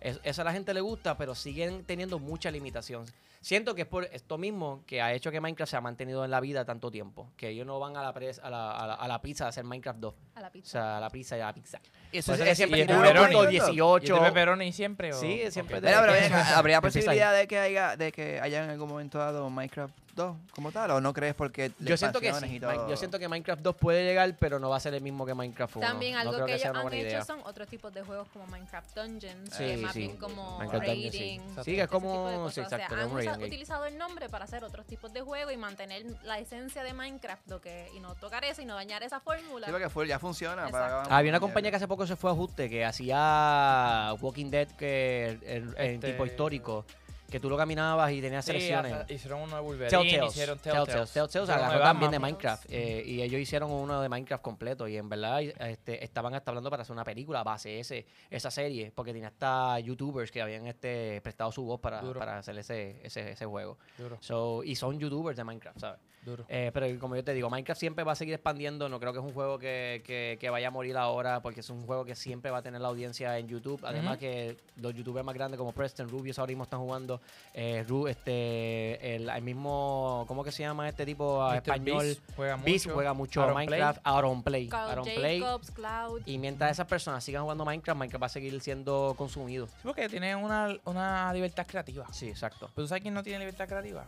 Es- 0.00 0.18
eso 0.24 0.42
a 0.42 0.44
la 0.44 0.52
gente 0.52 0.74
le 0.74 0.80
gusta, 0.80 1.16
pero 1.16 1.36
siguen 1.36 1.84
teniendo 1.84 2.18
mucha 2.18 2.50
limitación. 2.50 3.06
Siento 3.40 3.74
que 3.74 3.82
es 3.82 3.88
por 3.88 4.04
esto 4.04 4.38
mismo 4.38 4.82
que 4.86 5.00
ha 5.02 5.12
hecho 5.12 5.30
que 5.30 5.40
Minecraft 5.40 5.70
se 5.70 5.76
ha 5.76 5.80
mantenido 5.80 6.24
en 6.24 6.30
la 6.30 6.40
vida 6.40 6.64
tanto 6.64 6.90
tiempo. 6.90 7.30
Que 7.36 7.50
ellos 7.50 7.66
no 7.66 7.78
van 7.78 7.96
a 7.96 8.02
la, 8.02 8.12
pres- 8.12 8.40
a 8.42 8.50
la, 8.50 8.72
a 8.72 8.86
la, 8.86 8.94
a 8.94 9.08
la 9.08 9.22
pizza 9.22 9.46
a 9.46 9.48
hacer 9.48 9.64
Minecraft 9.64 9.98
2. 10.00 10.14
A 10.34 10.40
la 10.40 10.48
O 10.48 10.52
pizza. 10.52 10.70
sea, 10.70 10.96
a 10.96 11.00
la 11.00 11.10
pizza 11.10 11.36
y 11.36 11.40
a 11.40 11.46
la 11.46 11.52
pizza. 11.54 11.80
Eso 12.12 12.32
Por 12.32 12.34
eso 12.34 12.42
es- 12.44 12.48
que 12.50 12.54
siempre 12.56 12.78
y 12.78 12.82
el 12.82 12.86
tiene 12.88 13.02
pepperoni. 13.02 13.34
punto 13.34 13.50
¿Y 13.52 13.56
es 13.56 13.64
18. 13.66 14.14
de 14.14 14.20
pepperoni 14.20 14.72
siempre? 14.72 15.12
O? 15.12 15.20
Sí, 15.20 15.42
siempre 15.50 15.76
Ok. 15.76 15.82
de- 15.82 15.88
Mira, 15.88 16.00
pero 16.00 16.14
Empieza- 16.14 16.40
acá, 16.40 16.58
¿habría 16.58 16.76
ahí. 16.76 16.82
posibilidad 16.82 17.34
de 17.36 17.46
que 17.46 17.58
haya, 17.58 17.96
de 17.96 18.12
que 18.12 18.40
haya 18.40 18.64
en 18.64 18.70
algún 18.70 18.88
momento 18.88 19.18
dado 19.18 19.48
Minecraft 19.50 19.94
2 20.14 20.36
como 20.54 20.72
tal? 20.72 20.90
¿O 20.92 21.00
no 21.00 21.12
crees 21.12 21.34
porque 21.34 21.72
Yo 21.78 21.96
siento 21.96 22.20
que 22.20 22.32
sí. 22.34 22.58
Yo 22.88 22.96
siento 22.96 23.18
que 23.18 23.28
Minecraft 23.28 23.60
2 23.62 23.76
puede 23.76 24.04
llegar, 24.04 24.34
pero 24.38 24.58
no 24.58 24.70
va 24.70 24.76
a 24.76 24.80
ser 24.80 24.94
el 24.94 25.02
mismo 25.02 25.26
que 25.26 25.34
Minecraft 25.34 25.76
1. 25.76 25.86
También 25.86 26.14
no 26.14 26.20
algo 26.20 26.32
creo 26.34 26.46
que, 26.46 26.54
ellos 26.54 26.64
han 26.74 26.86
hecho 26.86 26.96
idea. 26.96 27.24
son 27.24 27.40
otros 27.44 27.68
tipos 27.68 27.92
de 27.92 28.02
juegos 28.02 28.28
como 28.32 28.46
Minecraft 28.46 28.96
Dungeons, 28.96 29.50
Sí, 29.54 29.64
que 29.64 29.76
más 29.78 29.92
sí. 29.92 29.98
bien 30.00 30.16
como 30.16 30.58
Minecraft 30.58 30.86
Dungeons, 30.86 31.12
sí. 31.14 31.18
raiding, 31.20 31.64
Sí, 31.64 31.74
que 31.74 31.82
es 31.82 31.88
como- 31.88 32.50
sí, 32.50 32.60
O 32.60 32.62
exacto, 32.62 32.94
game. 33.32 33.46
utilizado 33.46 33.84
el 33.86 33.98
nombre 33.98 34.28
para 34.28 34.44
hacer 34.44 34.64
otros 34.64 34.86
tipos 34.86 35.12
de 35.12 35.20
juegos 35.20 35.52
y 35.52 35.56
mantener 35.56 36.04
la 36.24 36.38
esencia 36.38 36.82
de 36.82 36.92
Minecraft 36.92 37.48
lo 37.48 37.60
que, 37.60 37.88
y 37.94 38.00
no 38.00 38.14
tocar 38.14 38.44
eso 38.44 38.62
y 38.62 38.64
no 38.64 38.74
dañar 38.74 39.02
esa 39.02 39.20
fórmula. 39.20 39.66
Sí, 39.66 39.72
porque 39.72 39.88
full, 39.90 40.06
ya 40.06 40.18
funciona. 40.18 40.66
Exacto. 40.66 41.10
Había 41.12 41.30
una 41.30 41.40
compañía 41.40 41.70
que 41.70 41.76
hace 41.76 41.88
poco 41.88 42.06
se 42.06 42.16
fue 42.16 42.30
a 42.30 42.32
ajuste 42.32 42.68
que 42.70 42.84
hacía 42.84 44.14
Walking 44.20 44.50
Dead 44.50 44.68
que 44.72 45.38
en 45.44 45.74
Este- 45.94 46.12
tipo 46.12 46.26
histórico. 46.26 46.84
Que 47.30 47.40
tú 47.40 47.50
lo 47.50 47.56
caminabas 47.56 48.12
y 48.12 48.20
tenías 48.20 48.44
Sí, 48.44 48.52
selecciones. 48.52 48.92
hasta- 48.92 49.12
hicieron 49.12 49.40
uno 49.42 49.56
de 49.56 49.62
Wolverine, 49.62 49.90
Telltales. 49.90 50.32
hicieron 50.32 50.58
Telltales. 50.58 51.12
Telltales. 51.12 51.50
Agarró 51.50 51.80
también 51.80 52.10
de. 52.12 52.18
Minecraft. 52.20 52.66
eh, 52.68 53.02
y 53.04 53.20
ellos 53.22 53.40
hicieron 53.40 53.70
uno 53.70 54.00
de 54.00 54.08
Minecraft 54.08 54.42
completo. 54.42 54.86
Y 54.88 54.96
en 54.96 55.08
verdad 55.08 55.42
este, 55.42 56.04
estaban 56.04 56.34
hasta 56.34 56.50
hablando 56.52 56.70
para 56.70 56.82
hacer 56.82 56.92
una 56.92 57.04
película 57.04 57.40
a 57.40 57.44
base 57.44 57.80
ese, 57.80 58.06
esa 58.30 58.50
serie. 58.50 58.92
Porque 58.94 59.12
tenía 59.12 59.28
hasta 59.28 59.78
youtubers 59.80 60.30
que 60.30 60.40
habían 60.40 60.66
este, 60.66 61.20
prestado 61.22 61.50
su 61.50 61.64
voz 61.64 61.80
para, 61.80 62.00
para 62.14 62.38
hacer 62.38 62.56
ese, 62.58 63.00
ese, 63.02 63.32
ese 63.32 63.44
juego. 63.46 63.78
Duro, 63.98 64.18
So, 64.20 64.62
y 64.62 64.76
son 64.76 64.98
youtubers 64.98 65.36
de 65.36 65.44
Minecraft, 65.44 65.78
¿sabes? 65.80 66.00
Duro. 66.26 66.44
Eh, 66.48 66.70
pero 66.74 66.86
como 67.00 67.16
yo 67.16 67.24
te 67.24 67.32
digo, 67.32 67.48
Minecraft 67.48 67.78
siempre 67.80 68.04
va 68.04 68.12
a 68.12 68.14
seguir 68.14 68.34
expandiendo. 68.34 68.88
No 68.90 69.00
creo 69.00 69.12
que 69.14 69.20
es 69.20 69.24
un 69.24 69.32
juego 69.32 69.58
que, 69.58 70.02
que- 70.04 70.36
que 70.38 70.50
vaya 70.50 70.68
a 70.68 70.70
morir 70.70 70.96
ahora, 70.98 71.40
porque 71.40 71.60
es 71.60 71.70
un 71.70 71.86
juego 71.86 72.04
que 72.04 72.14
siempre 72.14 72.50
va 72.50 72.58
a 72.58 72.62
tener 72.62 72.80
la 72.82 72.88
audiencia 72.88 73.38
en 73.38 73.48
YouTube. 73.48 73.80
Además 73.84 74.18
que 74.18 74.58
los 74.76 74.92
youtubers 74.94 75.24
más 75.24 75.34
grandes 75.34 75.56
como 75.58 75.72
Preston, 75.72 76.08
Rubius 76.10 76.38
ahora 76.38 76.48
mismo 76.50 76.64
están 76.64 76.80
jugando. 76.80 77.20
Eh, 77.54 77.84
Ru- 77.88 78.10
este, 78.10 79.16
el, 79.16 79.28
el 79.30 79.42
mismo, 79.42 80.24
¿cómo 80.28 80.44
que 80.44 80.52
se 80.52 80.62
llama 80.62 80.88
este 80.88 81.06
tipo 81.06 81.40
a 81.42 81.50
Mr. 81.50 81.56
español? 81.56 82.04
Beast 82.04 82.20
juega 82.36 82.56
Beast 82.56 82.84
mucho. 82.86 82.94
juega 82.94 83.12
mucho 83.14 83.42
Aaron 83.42 83.54
Minecraft, 83.54 84.00
Aaron 84.04 84.42
Play. 84.42 84.68
Aaron 84.72 85.04
Play. 85.04 85.40
Jacobs, 85.40 85.70
Cloud. 85.70 86.22
Y 86.26 86.38
mientras 86.38 86.72
esas 86.72 86.86
personas 86.86 87.22
sigan 87.24 87.42
jugando 87.42 87.64
Minecraft, 87.64 87.98
Minecraft 87.98 88.22
va 88.22 88.26
a 88.26 88.30
seguir 88.30 88.60
siendo 88.60 89.14
consumido. 89.16 89.66
Sí, 89.68 89.72
porque 89.84 90.08
tienen 90.08 90.36
una, 90.38 90.76
una 90.84 91.32
libertad 91.32 91.66
creativa. 91.66 92.06
Sí, 92.12 92.28
exacto. 92.28 92.70
¿Pero 92.74 92.84
tú 92.84 92.88
sabes 92.88 93.02
quién 93.02 93.14
no 93.14 93.22
tiene 93.22 93.38
libertad 93.38 93.68
creativa? 93.68 94.04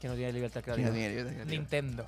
Que 0.00 0.08
no 0.08 0.14
tiene 0.14 0.32
libertad 0.32 0.62
creativa. 0.62 0.90
Nintendo. 1.44 2.06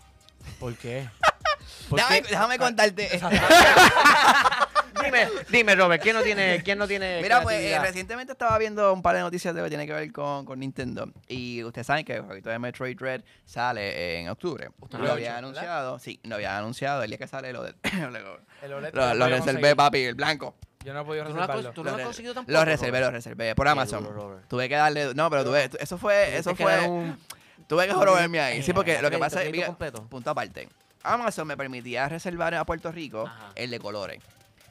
¿Por 0.61 0.75
qué? 0.77 1.09
¿Por 1.89 1.99
Déjame, 1.99 2.23
qué? 2.23 2.29
déjame 2.31 2.59
contarte. 2.59 3.09
Dime, 5.05 5.29
dime, 5.49 5.75
Robert, 5.77 6.03
¿quién 6.03 6.17
no 6.17 6.23
tiene, 6.23 6.61
quién 6.65 6.77
no 6.77 6.89
tiene 6.89 7.21
Mira, 7.23 7.41
pues 7.43 7.61
eh, 7.61 7.79
recientemente 7.79 8.33
estaba 8.33 8.59
viendo 8.59 8.93
un 8.93 9.01
par 9.01 9.15
de 9.15 9.21
noticias 9.23 9.55
de 9.55 9.61
lo 9.61 9.65
que 9.67 9.71
tiene 9.71 9.87
que 9.87 9.93
ver 9.93 10.13
con, 10.13 10.45
con 10.45 10.59
Nintendo. 10.59 11.11
Y 11.29 11.63
ustedes 11.63 11.87
saben 11.87 12.05
que 12.05 12.17
el 12.17 12.23
jueguito 12.23 12.51
de 12.51 12.59
Metroid 12.59 12.97
Dread 12.99 13.23
sale 13.47 14.19
en 14.21 14.29
octubre. 14.29 14.71
Usted 14.81 14.99
lo 14.99 15.05
lo 15.05 15.11
ha 15.11 15.15
había 15.15 15.39
anunciado. 15.39 15.99
Sí, 16.01 16.19
lo 16.25 16.35
había 16.35 16.59
anunciado 16.59 17.03
el 17.05 17.11
día 17.11 17.19
que 17.19 17.29
sale 17.29 17.53
lo 17.53 17.63
lo, 17.63 17.69
El 18.63 18.73
OLED 18.73 18.95
lo- 18.95 19.29
reservé, 19.29 19.77
papi, 19.77 19.99
el 20.05 20.15
blanco. 20.15 20.57
Yo 20.85 20.93
no 20.93 21.03
he 21.03 21.05
podido 21.05 21.25
¿Tú 21.27 21.31
no, 21.31 21.37
lo 21.37 21.43
has, 21.43 21.49
reservarlo. 21.49 21.73
tú 21.75 21.85
no 21.85 21.91
lo 21.91 21.97
has 21.97 22.03
conseguido 22.03 22.35
tampoco? 22.35 22.53
Lo 22.53 22.65
reservé, 22.65 22.91
Robert? 22.99 23.05
lo 23.07 23.11
reservé 23.19 23.55
por 23.55 23.69
Amazon. 23.69 24.05
duro. 24.05 24.41
Tuve 24.49 24.69
que 24.69 24.75
darle. 24.75 25.15
No, 25.15 25.31
pero 25.31 25.45
tuve, 25.45 25.71
eso 25.79 25.97
fue. 25.99 26.37
Eso 26.37 26.57
fue. 26.57 26.89
un- 26.89 27.19
Tuve 27.69 27.87
que 27.87 27.93
jorobarme 27.93 28.41
ahí. 28.41 28.63
Sí, 28.63 28.73
porque 28.73 29.01
lo 29.01 29.11
que 29.11 29.19
pasa 29.19 29.45
es. 29.45 29.65
completo. 29.65 30.03
punto 30.09 30.31
aparte. 30.31 30.69
Amazon 31.05 31.47
me 31.47 31.57
permitía 31.57 32.09
reservar 32.09 32.55
a 32.55 32.65
Puerto 32.65 32.91
Rico 32.91 33.27
Ajá. 33.27 33.53
el 33.55 33.71
de 33.71 33.79
colores. 33.79 34.21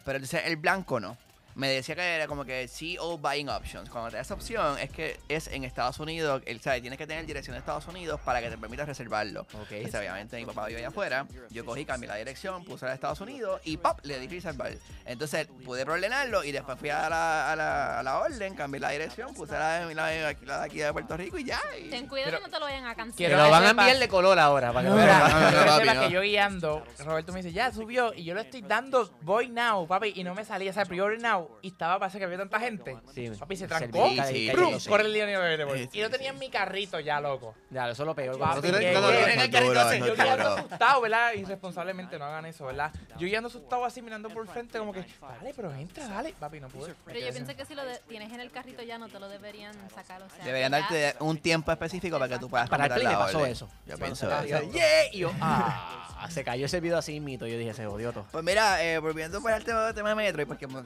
Pero 0.04 0.18
entonces 0.18 0.42
el 0.46 0.58
blanco 0.58 1.00
no. 1.00 1.18
Me 1.58 1.68
decía 1.70 1.96
que 1.96 2.16
era 2.16 2.28
como 2.28 2.46
que 2.46 2.68
CEO 2.68 3.18
Buying 3.18 3.50
Options. 3.50 3.90
Cuando 3.90 4.10
te 4.12 4.16
da 4.18 4.22
esa 4.22 4.36
opción, 4.36 4.78
es 4.80 4.90
que 4.92 5.20
es 5.28 5.48
en 5.48 5.64
Estados 5.64 6.00
Unidos, 6.00 6.42
el, 6.46 6.62
¿sabes? 6.62 6.82
Tienes 6.82 6.98
que 6.98 7.08
tener 7.08 7.26
dirección 7.26 7.56
de 7.56 7.60
Estados 7.60 7.88
Unidos 7.88 8.20
para 8.24 8.42
que 8.42 8.50
te 8.50 8.58
permita 8.58 8.86
reservarlo. 8.86 9.42
Ok. 9.42 9.86
O 9.86 9.90
sea, 9.90 10.00
obviamente 10.00 10.38
mi 10.38 10.46
papá 10.46 10.68
vive 10.68 10.80
allá 10.80 10.90
afuera. 10.90 11.26
Yo 11.50 11.66
cogí, 11.66 11.84
cambié 11.84 12.08
la 12.08 12.16
dirección, 12.16 12.64
puse 12.64 12.86
la 12.86 12.92
de 12.92 12.96
Estados 12.96 13.20
Unidos 13.22 13.60
y 13.64 13.78
¡pop! 13.78 14.00
Le 14.04 14.20
di 14.20 14.28
reservar. 14.28 14.72
Entonces 15.06 15.48
pude 15.66 15.82
ordenarlo 15.82 16.44
y 16.44 16.52
después 16.52 16.78
fui 16.80 16.90
a 16.90 17.10
la, 17.10 17.52
a 17.52 17.56
la, 17.56 18.00
a 18.00 18.04
la 18.04 18.20
orden, 18.20 18.54
cambié 18.56 18.80
la 18.80 18.92
dirección, 18.92 19.34
puse 19.34 19.54
la, 19.54 19.88
de- 19.88 19.96
la, 19.96 20.08
de- 20.08 20.38
la 20.46 20.60
de 20.60 20.66
aquí 20.66 20.78
de 20.78 20.94
Puerto 20.94 21.18
Rico 21.18 21.38
y 21.40 21.44
ya. 21.46 21.60
y- 21.82 21.90
Ten 21.90 22.06
cuidado 22.08 22.32
Pero- 22.32 22.38
que 22.40 22.44
no 22.46 22.54
te 22.54 22.60
lo 22.60 22.66
vayan 22.66 22.86
a 22.86 22.94
cancelar. 22.96 23.32
Que 23.32 23.38
lo 23.44 23.50
van 23.50 23.64
a 23.64 23.70
enviar 23.72 23.98
de 23.98 24.08
color 24.08 24.38
ahora 24.38 24.72
para 24.72 24.88
que 24.90 24.96
vean. 24.96 25.22
que 25.50 25.56
papi, 25.66 25.80
sepas 25.82 25.96
no. 25.96 26.02
que 26.04 26.10
yo 26.12 26.22
guiando, 26.22 26.84
Roberto 27.00 27.34
me 27.34 27.42
dice, 27.42 27.52
ya 27.52 27.72
subió, 27.72 28.14
y 28.14 28.24
yo 28.26 28.36
le 28.36 28.42
estoy 28.42 28.62
dando 28.62 29.10
voy 29.22 29.50
now, 29.50 29.88
papi, 29.88 30.14
y 30.16 30.24
no 30.24 30.36
me 30.36 30.46
salía, 30.46 30.70
o 30.70 30.74
sea, 30.74 30.86
pre-order 30.86 31.20
now, 31.22 31.47
y 31.62 31.70
estaba, 31.70 32.00
parece 32.00 32.20
que 32.20 32.26
había 32.26 32.38
tanta 32.38 32.60
gente. 32.60 32.98
Sí. 33.14 33.30
Papi, 33.38 33.56
se 33.58 33.68
trancó, 33.68 34.08
Sí, 34.10 34.20
sí, 34.28 34.50
¡prum! 34.52 34.74
sí, 34.76 34.80
sí. 34.82 34.90
corre 34.90 35.06
el 35.06 35.14
día 35.14 35.26
de 35.26 35.58
sí, 35.90 35.90
Y 35.94 36.02
no 36.02 36.06
sí. 36.08 36.12
tenía 36.12 36.30
en 36.30 36.40
mi 36.40 36.50
carrito 36.50 37.00
ya, 37.00 37.20
loco. 37.20 37.56
Ya, 37.70 37.90
eso 37.90 38.04
es 38.04 38.08
lo 38.08 38.16
peor. 38.16 38.38
Papi, 38.38 38.68
el 38.68 38.74
yo 38.94 39.02
no 39.02 40.16
guiando 40.16 40.56
asustado, 40.56 41.02
¿verdad? 41.02 41.34
Irresponsablemente 41.34 42.18
no 42.20 42.26
hagan 42.26 42.46
eso, 42.46 42.66
¿verdad? 42.66 42.92
Yo 43.18 43.28
guiando 43.28 43.48
asustado 43.48 43.86
así 43.86 44.02
mirando 44.02 44.30
por 44.30 44.48
frente 44.48 44.78
como 44.80 44.94
que, 44.94 45.06
dale, 45.22 45.54
pero 45.56 45.74
entra, 45.74 46.08
dale. 46.08 46.34
Papi, 46.40 46.60
no 46.60 46.68
pude. 46.70 46.94
Pero 47.06 47.20
yo 47.20 47.30
pienso 47.32 47.56
que 47.56 47.66
si 47.66 47.76
lo 47.76 47.86
de- 47.86 48.00
tienes 48.08 48.32
en 48.32 48.40
el 48.40 48.52
carrito 48.52 48.84
ya 48.84 48.98
no 48.98 49.08
te 49.10 49.20
lo 49.20 49.28
deberían 49.30 49.74
sacar. 49.90 50.22
O 50.24 50.30
sea, 50.30 50.46
Deberían 50.46 50.72
ya- 50.72 50.80
darte 50.80 51.16
un 51.20 51.38
tiempo 51.40 51.72
específico 51.72 52.18
para 52.20 52.30
que 52.34 52.40
tú 52.40 52.50
puedas 52.50 52.70
Para 52.70 52.86
el 52.86 52.92
Play 52.94 53.04
la 53.06 53.18
pasó 53.20 53.40
orden. 53.40 53.52
eso. 53.52 53.70
Yo 53.86 53.98
pienso 53.98 54.30
eso. 54.30 54.72
"Yeah", 54.72 55.14
y 55.14 55.20
yo, 55.20 55.32
ah, 55.42 56.28
se 56.30 56.44
cayó 56.44 56.66
ese 56.66 56.80
video 56.80 56.98
así 56.98 57.20
mito. 57.20 57.48
Yo 57.48 57.58
dije, 57.58 57.74
se 57.74 57.86
jodió 57.86 58.12
todo. 58.12 58.26
Pues 58.32 58.44
mira, 58.44 58.84
eh, 58.84 59.00
volviendo 59.00 59.42
pues 59.42 59.54
al 59.54 59.64
tema, 59.64 59.94
tema 59.94 60.10
de 60.10 60.16
Metroid, 60.16 60.48
porque 60.48 60.68
pues, 60.68 60.86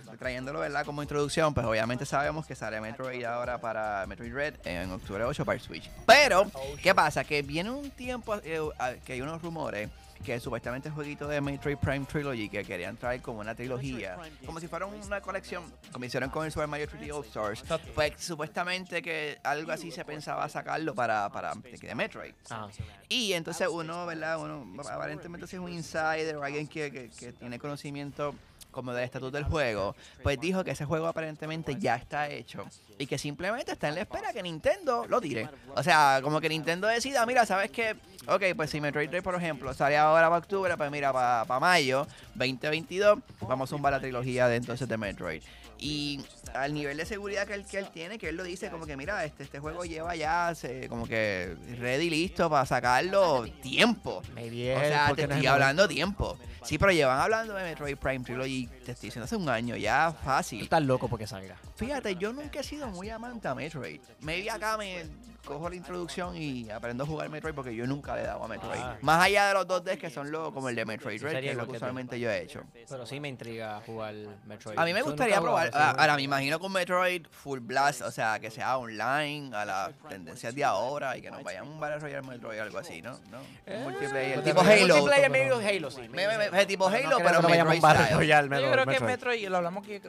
como 0.85 1.01
introducción, 1.01 1.53
pues 1.53 1.65
obviamente 1.65 2.05
sabemos 2.05 2.45
que 2.45 2.55
sale 2.55 2.81
Metroid 2.81 3.23
ahora 3.23 3.59
para 3.59 4.05
Metroid 4.07 4.33
Red 4.33 4.55
en 4.65 4.91
octubre 4.91 5.23
8 5.23 5.45
para 5.45 5.55
el 5.57 5.61
Switch. 5.61 5.89
Pero, 6.05 6.49
¿qué 6.81 6.93
pasa? 6.93 7.23
Que 7.23 7.41
viene 7.41 7.69
un 7.69 7.89
tiempo 7.91 8.35
eh, 8.43 8.59
que 9.05 9.13
hay 9.13 9.21
unos 9.21 9.41
rumores 9.41 9.89
que 10.23 10.39
supuestamente 10.39 10.87
el 10.87 10.93
jueguito 10.93 11.27
de 11.27 11.41
Metroid 11.41 11.77
Prime 11.77 12.05
Trilogy 12.05 12.47
que 12.47 12.63
querían 12.63 12.95
traer 12.95 13.21
como 13.23 13.39
una 13.39 13.55
trilogía, 13.55 14.17
como 14.45 14.59
si 14.59 14.67
fuera 14.67 14.85
una 14.85 15.19
colección, 15.19 15.63
como 15.91 16.05
hicieron 16.05 16.29
con 16.29 16.45
el 16.45 16.51
Super 16.51 16.67
Mario 16.67 16.87
3D 16.87 17.11
All 17.11 17.25
Stars, 17.25 17.63
pues 17.95 18.13
supuestamente 18.19 19.01
que 19.01 19.39
algo 19.43 19.71
así 19.71 19.89
se 19.89 20.05
pensaba 20.05 20.47
sacarlo 20.47 20.93
para, 20.93 21.27
para 21.29 21.55
de, 21.55 21.95
Metroid. 21.95 22.33
Ah, 22.51 22.67
Y 23.09 23.33
entonces 23.33 23.67
uno, 23.67 24.05
¿verdad? 24.05 24.37
Uno 24.39 24.63
aparentemente 24.91 25.47
si 25.47 25.55
es 25.55 25.59
un 25.59 25.71
insider 25.71 26.35
o 26.35 26.43
alguien 26.43 26.67
que, 26.67 26.91
que- 26.91 27.09
que 27.09 27.31
tiene 27.33 27.57
conocimiento 27.57 28.35
como 28.71 28.93
del 28.93 29.03
estatus 29.03 29.31
del 29.31 29.43
juego, 29.43 29.95
pues 30.23 30.39
dijo 30.39 30.63
que 30.63 30.71
ese 30.71 30.85
juego 30.85 31.07
aparentemente 31.07 31.75
ya 31.79 31.95
está 31.95 32.29
hecho 32.29 32.65
y 32.97 33.07
que 33.07 33.17
simplemente 33.17 33.71
está 33.71 33.89
en 33.89 33.95
la 33.95 34.01
espera 34.01 34.31
que 34.33 34.43
Nintendo 34.43 35.05
lo 35.07 35.19
tire. 35.19 35.49
O 35.75 35.83
sea, 35.83 36.19
como 36.23 36.39
que 36.39 36.49
Nintendo 36.49 36.87
decida, 36.87 37.25
mira, 37.25 37.45
¿sabes 37.45 37.71
qué? 37.71 37.95
Ok, 38.27 38.43
pues 38.55 38.69
si 38.69 38.79
Metroid 38.79 39.09
Dread, 39.09 39.23
por 39.23 39.35
ejemplo, 39.35 39.73
sale 39.73 39.97
ahora 39.97 40.27
para 40.27 40.37
octubre, 40.37 40.77
pues 40.77 40.91
mira, 40.91 41.11
para 41.11 41.59
mayo 41.59 42.07
2022, 42.35 43.19
vamos 43.41 43.69
a 43.69 43.75
zumbar 43.75 43.93
la 43.93 43.99
trilogía 43.99 44.47
de 44.47 44.57
entonces 44.57 44.87
de 44.87 44.97
Metroid. 44.97 45.41
Y 45.83 46.23
al 46.53 46.73
nivel 46.75 46.95
de 46.97 47.05
seguridad 47.07 47.47
que 47.47 47.55
él, 47.55 47.65
que 47.65 47.79
él 47.79 47.87
tiene, 47.91 48.19
que 48.19 48.29
él 48.29 48.35
lo 48.35 48.43
dice 48.43 48.69
como 48.69 48.85
que, 48.85 48.95
mira, 48.95 49.25
este, 49.25 49.41
este 49.43 49.57
juego 49.59 49.83
lleva 49.83 50.15
ya 50.15 50.53
se- 50.53 50.87
como 50.87 51.07
que 51.07 51.55
ready, 51.79 52.09
listo 52.09 52.49
para 52.51 52.65
sacarlo 52.67 53.45
tiempo. 53.63 54.21
maybe 54.35 54.75
O 54.75 54.79
sea, 54.79 55.11
te 55.15 55.23
estoy 55.23 55.45
hablando 55.47 55.87
tiempo. 55.87 56.37
Sí, 56.63 56.77
pero 56.77 56.91
llevan 56.91 57.19
hablando 57.19 57.55
de 57.55 57.63
Metroid 57.63 57.97
Prime 57.97 58.23
Trilogy, 58.23 58.67
te 58.85 58.91
estoy 58.91 59.07
diciendo 59.07 59.25
hace 59.25 59.35
un 59.35 59.49
año, 59.49 59.75
ya 59.75 60.11
Tú 60.15 60.23
fácil. 60.23 60.61
estás 60.61 60.83
loco 60.83 61.07
porque 61.07 61.25
salga. 61.25 61.57
Fíjate, 61.75 62.15
yo 62.15 62.31
nunca 62.31 62.59
he 62.59 62.63
sido 62.63 62.87
muy 62.89 63.09
amante 63.09 63.47
a 63.47 63.55
Metroid. 63.55 63.99
Maybe 64.19 64.51
acá 64.51 64.77
me 64.77 65.03
cojo 65.45 65.69
la 65.69 65.75
introducción 65.75 66.35
y 66.37 66.69
aprendo 66.69 67.03
a 67.03 67.07
jugar 67.07 67.29
Metroid 67.29 67.53
porque 67.55 67.75
yo 67.75 67.85
nunca 67.87 68.15
le 68.15 68.21
he 68.21 68.25
dado 68.25 68.43
a 68.43 68.47
Metroid. 68.47 68.79
Ah. 68.79 68.97
Más 69.01 69.23
allá 69.25 69.47
de 69.47 69.53
los 69.55 69.67
dos 69.67 69.83
Ds 69.83 69.97
que 69.97 70.09
son 70.09 70.31
los, 70.31 70.51
como 70.51 70.69
el 70.69 70.75
de 70.75 70.85
Metroid 70.85 71.21
Red, 71.21 71.39
que 71.41 71.49
es 71.51 71.55
lo 71.57 71.67
que 71.67 71.77
usualmente 71.77 72.19
yo 72.19 72.29
he 72.29 72.41
hecho. 72.43 72.63
Pero 72.87 73.05
sí 73.05 73.19
me 73.19 73.27
intriga 73.27 73.81
jugar 73.85 74.13
Metroid. 74.45 74.77
A 74.77 74.85
mí 74.85 74.93
me 74.93 74.99
Yo 74.99 75.05
gustaría 75.05 75.41
probar. 75.41 75.71
Ahora, 75.73 76.15
me 76.15 76.21
imagino 76.21 76.59
con 76.59 76.71
Metroid 76.71 77.25
Full 77.29 77.59
Blast, 77.59 78.01
o 78.01 78.11
sea, 78.11 78.39
que 78.39 78.51
sea 78.51 78.77
online, 78.77 79.55
a 79.55 79.65
las 79.65 79.91
tendencias 80.09 80.53
de 80.55 80.63
ahora 80.63 81.17
y 81.17 81.21
que 81.21 81.31
nos 81.31 81.43
vayan 81.43 81.65
a 81.65 81.69
un 81.69 81.79
Battle 81.79 81.99
Royale 81.99 82.27
Metroid 82.27 82.59
o 82.59 82.63
algo 82.63 82.77
así, 82.77 83.01
¿no? 83.01 83.19
¿No? 83.31 83.39
Un 83.75 83.83
multiplayer. 83.83 84.43
Tipo 84.43 84.61
Halo. 84.61 84.95
Multiplayer 84.95 85.29
medio 85.31 85.57
Halo, 85.57 85.91
sí. 85.91 86.01
Me- 86.09 86.27
me- 86.27 86.49
me- 86.51 86.65
tipo 86.65 86.89
no 86.89 86.95
Halo, 86.95 87.17
pero 87.17 87.41
vayamos 87.41 87.73
a 87.73 87.75
un 87.75 87.81
Metroid 87.81 87.81
Battle. 87.81 88.15
Royale, 88.15 88.47
Yo 88.47 88.55
Metroid- 88.55 88.71
creo 88.71 88.85
que 88.85 88.91
Metroid. 88.91 89.09
Metroid, 89.11 89.39
y 89.41 89.47
lo 89.49 89.57
hablamos 89.57 89.85
que 89.85 90.01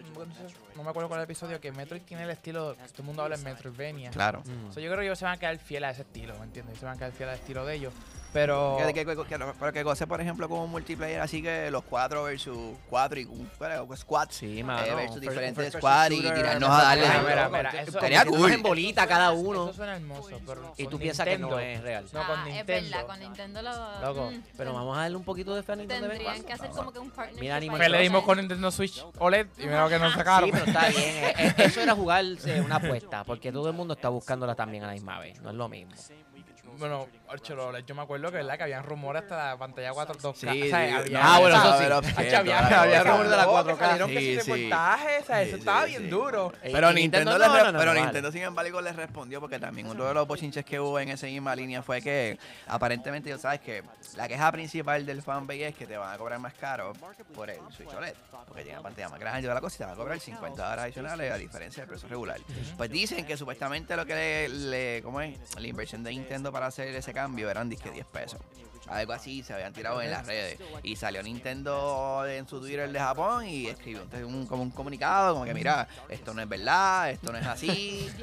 no 0.76 0.82
me 0.84 0.90
acuerdo 0.90 1.08
cuál 1.08 1.20
es 1.20 1.24
el 1.24 1.30
episodio, 1.30 1.60
que 1.60 1.72
Metroid 1.72 2.02
tiene 2.02 2.24
el 2.24 2.30
estilo, 2.30 2.74
todo 2.74 2.84
el 2.98 3.04
mundo 3.04 3.22
habla 3.22 3.36
en 3.36 3.44
Metroidvania. 3.44 4.10
Claro. 4.10 4.42
Mm. 4.44 4.72
So, 4.72 4.80
yo 4.80 4.88
creo 4.90 4.98
que 5.00 5.06
ellos 5.06 5.18
se 5.22 5.26
van 5.26 5.34
a 5.34 5.38
quedar 5.38 5.56
fieles 5.58 5.88
a 5.88 5.90
ese 5.92 6.02
estilo, 6.02 6.36
¿me 6.36 6.46
entiendes? 6.46 6.78
Se 6.78 6.84
van 6.84 6.96
a 6.96 6.98
quedar 6.98 7.12
fieles 7.12 7.34
al 7.34 7.38
estilo 7.38 7.64
de 7.64 7.76
ellos. 7.76 7.94
Pero. 8.32 8.78
Que, 8.78 8.94
que, 8.94 9.04
que, 9.04 9.16
que, 9.16 9.38
pero 9.60 9.72
que 9.72 9.82
goce, 9.82 10.06
por 10.06 10.20
ejemplo, 10.20 10.48
con 10.48 10.60
un 10.60 10.70
multiplayer 10.70 11.20
así 11.20 11.42
que 11.42 11.70
los 11.70 11.82
cuatro 11.84 12.24
versus 12.24 12.76
cuatro 12.88 13.20
y 13.20 13.24
un 13.24 13.50
bueno, 13.58 13.86
squad. 13.96 14.28
Sí, 14.30 14.62
mano. 14.62 14.84
Eh, 14.86 14.94
versus 14.94 15.20
diferentes 15.20 15.72
squad 15.74 16.08
first 16.08 16.12
y 16.12 16.22
shooter, 16.22 16.34
tirarnos 16.38 16.70
a 16.70 16.82
darle 16.82 17.02
Mira, 17.08 17.22
mira, 17.22 17.48
mira, 17.48 17.70
Como 17.70 17.80
eso- 17.80 18.24
nos 18.24 18.36
cool. 18.38 18.52
en 18.52 18.62
bolita 18.62 19.06
cada 19.06 19.32
uno. 19.32 19.64
Eso 19.66 19.74
suena 19.74 19.96
hermoso, 19.96 20.40
pero. 20.46 20.72
Y 20.78 20.86
tú 20.86 20.98
piensas 20.98 21.26
que 21.26 21.38
no 21.38 21.48
Nintendo- 21.48 21.58
es 21.60 21.82
real. 21.82 22.04
No, 22.12 22.26
con 22.26 22.38
Ah, 22.38 22.44
es 22.48 22.54
Nintendo. 22.54 22.90
verdad, 22.90 23.06
con 23.06 23.20
Nintendo 23.20 23.62
lo. 23.62 24.00
Loco, 24.00 24.30
mm, 24.30 24.42
Pero 24.56 24.72
vamos 24.72 24.96
a 24.96 25.00
darle 25.02 25.16
un 25.16 25.24
poquito 25.24 25.54
de 25.54 25.62
fe 25.62 25.72
a 25.72 25.76
Nintendo 25.76 26.08
Tendrían 26.08 26.42
que 26.42 26.52
hacer 26.52 26.70
como 26.70 26.92
que 26.92 26.98
un 26.98 27.10
partnership. 27.10 27.40
Mira. 27.40 27.60
Pues 27.76 28.00
dimos 28.00 28.22
con 28.24 28.38
Nintendo 28.38 28.70
Switch 28.70 29.04
OLED 29.18 29.46
y 29.58 29.62
mira 29.64 29.82
lo 29.82 29.88
que 29.90 29.98
nos 29.98 30.12
sacaron. 30.14 30.48
Sí, 30.50 30.52
pero 30.52 30.64
está 30.66 30.88
bien. 30.88 31.00
eh, 31.24 31.34
eh, 31.38 31.54
Eso 31.58 31.80
era 31.82 31.94
jugarse 31.94 32.60
una 32.62 32.76
apuesta, 32.76 33.24
porque 33.24 33.52
todo 33.52 33.68
el 33.68 33.74
mundo 33.74 33.94
está 33.94 34.08
buscándola 34.08 34.54
también 34.54 34.84
a 34.84 34.86
la 34.88 34.92
misma 34.94 35.18
vez. 35.18 35.40
No 35.42 35.50
es 35.50 35.56
lo 35.56 35.68
mismo. 35.68 35.92
Bueno, 36.78 37.06
yo 37.86 37.94
me 37.94 38.02
acuerdo 38.02 38.30
que, 38.30 38.36
¿verdad? 38.38 38.56
que 38.56 38.62
habían 38.64 38.82
rumores 38.84 39.22
hasta 39.22 39.48
la 39.50 39.56
pantalla 39.58 39.92
4 39.92 40.14
2K. 40.18 40.34
Sí, 40.34 40.46
o 40.62 40.66
sea, 40.66 40.86
sí, 40.88 40.94
había- 40.94 41.20
Ah, 41.34 41.38
bueno, 41.38 41.56
eso 41.56 41.78
sí. 41.78 41.84
Había, 42.74 43.02
rumores 43.04 43.30
de 43.30 43.36
la 43.36 43.42
No, 43.44 43.52
4K. 43.52 43.78
que 43.78 43.84
Salieron 43.84 44.10
que 44.10 44.18
sí, 44.20 44.38
reportajes, 44.38 45.22
o 45.22 45.26
sea, 45.26 45.42
eso 45.42 45.52
Sí, 45.54 45.58
estaba 45.58 45.84
sí, 45.84 45.90
bien 45.90 46.10
duro. 46.10 46.52
Pero 46.62 46.92
Nintendo, 46.92 47.32
no, 47.32 47.38
les 47.38 47.52
re- 47.52 47.62
no, 47.64 47.72
no, 47.72 47.78
pero. 47.78 47.94
Nintendo 47.94 48.32
sin 48.32 48.42
embargo 48.42 48.80
les 48.80 48.96
respondió 48.96 49.40
porque 49.40 49.58
también 49.58 49.86
uno 49.86 50.04
de 50.04 50.14
los 50.14 50.26
bochinches 50.26 50.64
que 50.64 50.80
hubo 50.80 50.98
en 50.98 51.08
esa 51.10 51.26
misma 51.26 51.54
línea 51.54 51.82
fue 51.82 52.00
que 52.02 52.38
aparentemente 52.66 53.30
ya 53.30 53.38
sabes 53.38 53.60
que 53.60 53.82
la 54.16 54.28
queja 54.28 54.50
principal 54.52 55.04
del 55.06 55.22
fanbase 55.22 55.68
es 55.68 55.74
que 55.76 55.86
te 55.86 55.96
van 55.96 56.12
a 56.14 56.18
cobrar 56.18 56.38
más 56.38 56.54
caro 56.54 56.92
por 57.34 57.50
el 57.50 57.58
Switch 57.76 57.92
OLED 57.92 58.14
porque 58.46 58.62
tiene 58.64 58.78
una 58.78 58.82
pantalla 58.82 59.08
más 59.08 59.20
grande 59.20 59.40
y 59.40 59.42
toda 59.44 59.54
la 59.54 59.60
cosa 59.60 59.74
y 59.76 59.78
te 59.78 59.84
van 59.84 59.92
a 59.94 59.96
cobrar 59.96 60.20
50 60.20 60.62
dólares 60.62 60.84
adicionales 60.84 61.32
a 61.32 61.36
diferencia 61.36 61.82
del 61.82 61.88
precio 61.88 62.08
regular. 62.08 62.38
Pues 62.76 62.90
dicen 62.90 63.24
que 63.24 63.36
supuestamente 63.36 63.96
lo 63.96 64.04
que 64.04 64.14
le, 64.14 64.48
le- 64.48 65.02
¿cómo 65.02 65.20
es? 65.20 65.38
la 65.58 65.66
inversión 65.66 66.02
de 66.02 66.10
Nintendo 66.10 66.52
para 66.52 66.61
hacer 66.64 66.94
ese 66.94 67.12
cambio 67.12 67.50
eran 67.50 67.68
disque 67.68 67.90
10 67.90 68.06
pesos. 68.06 68.40
Algo 68.88 69.12
así 69.12 69.42
se 69.42 69.54
habían 69.54 69.72
tirado 69.72 70.02
en 70.02 70.10
las 70.10 70.26
redes. 70.26 70.58
Y 70.82 70.96
salió 70.96 71.22
Nintendo 71.22 72.24
en 72.26 72.46
su 72.48 72.60
Twitter 72.60 72.90
de 72.90 72.98
Japón 72.98 73.46
y 73.46 73.68
escribió 73.68 74.02
entonces 74.02 74.26
un, 74.26 74.46
como 74.46 74.62
un 74.62 74.70
comunicado, 74.70 75.34
como 75.34 75.44
que 75.44 75.54
mira, 75.54 75.86
esto 76.08 76.34
no 76.34 76.42
es 76.42 76.48
verdad, 76.48 77.10
esto 77.10 77.32
no 77.32 77.38
es 77.38 77.46
así. 77.46 78.10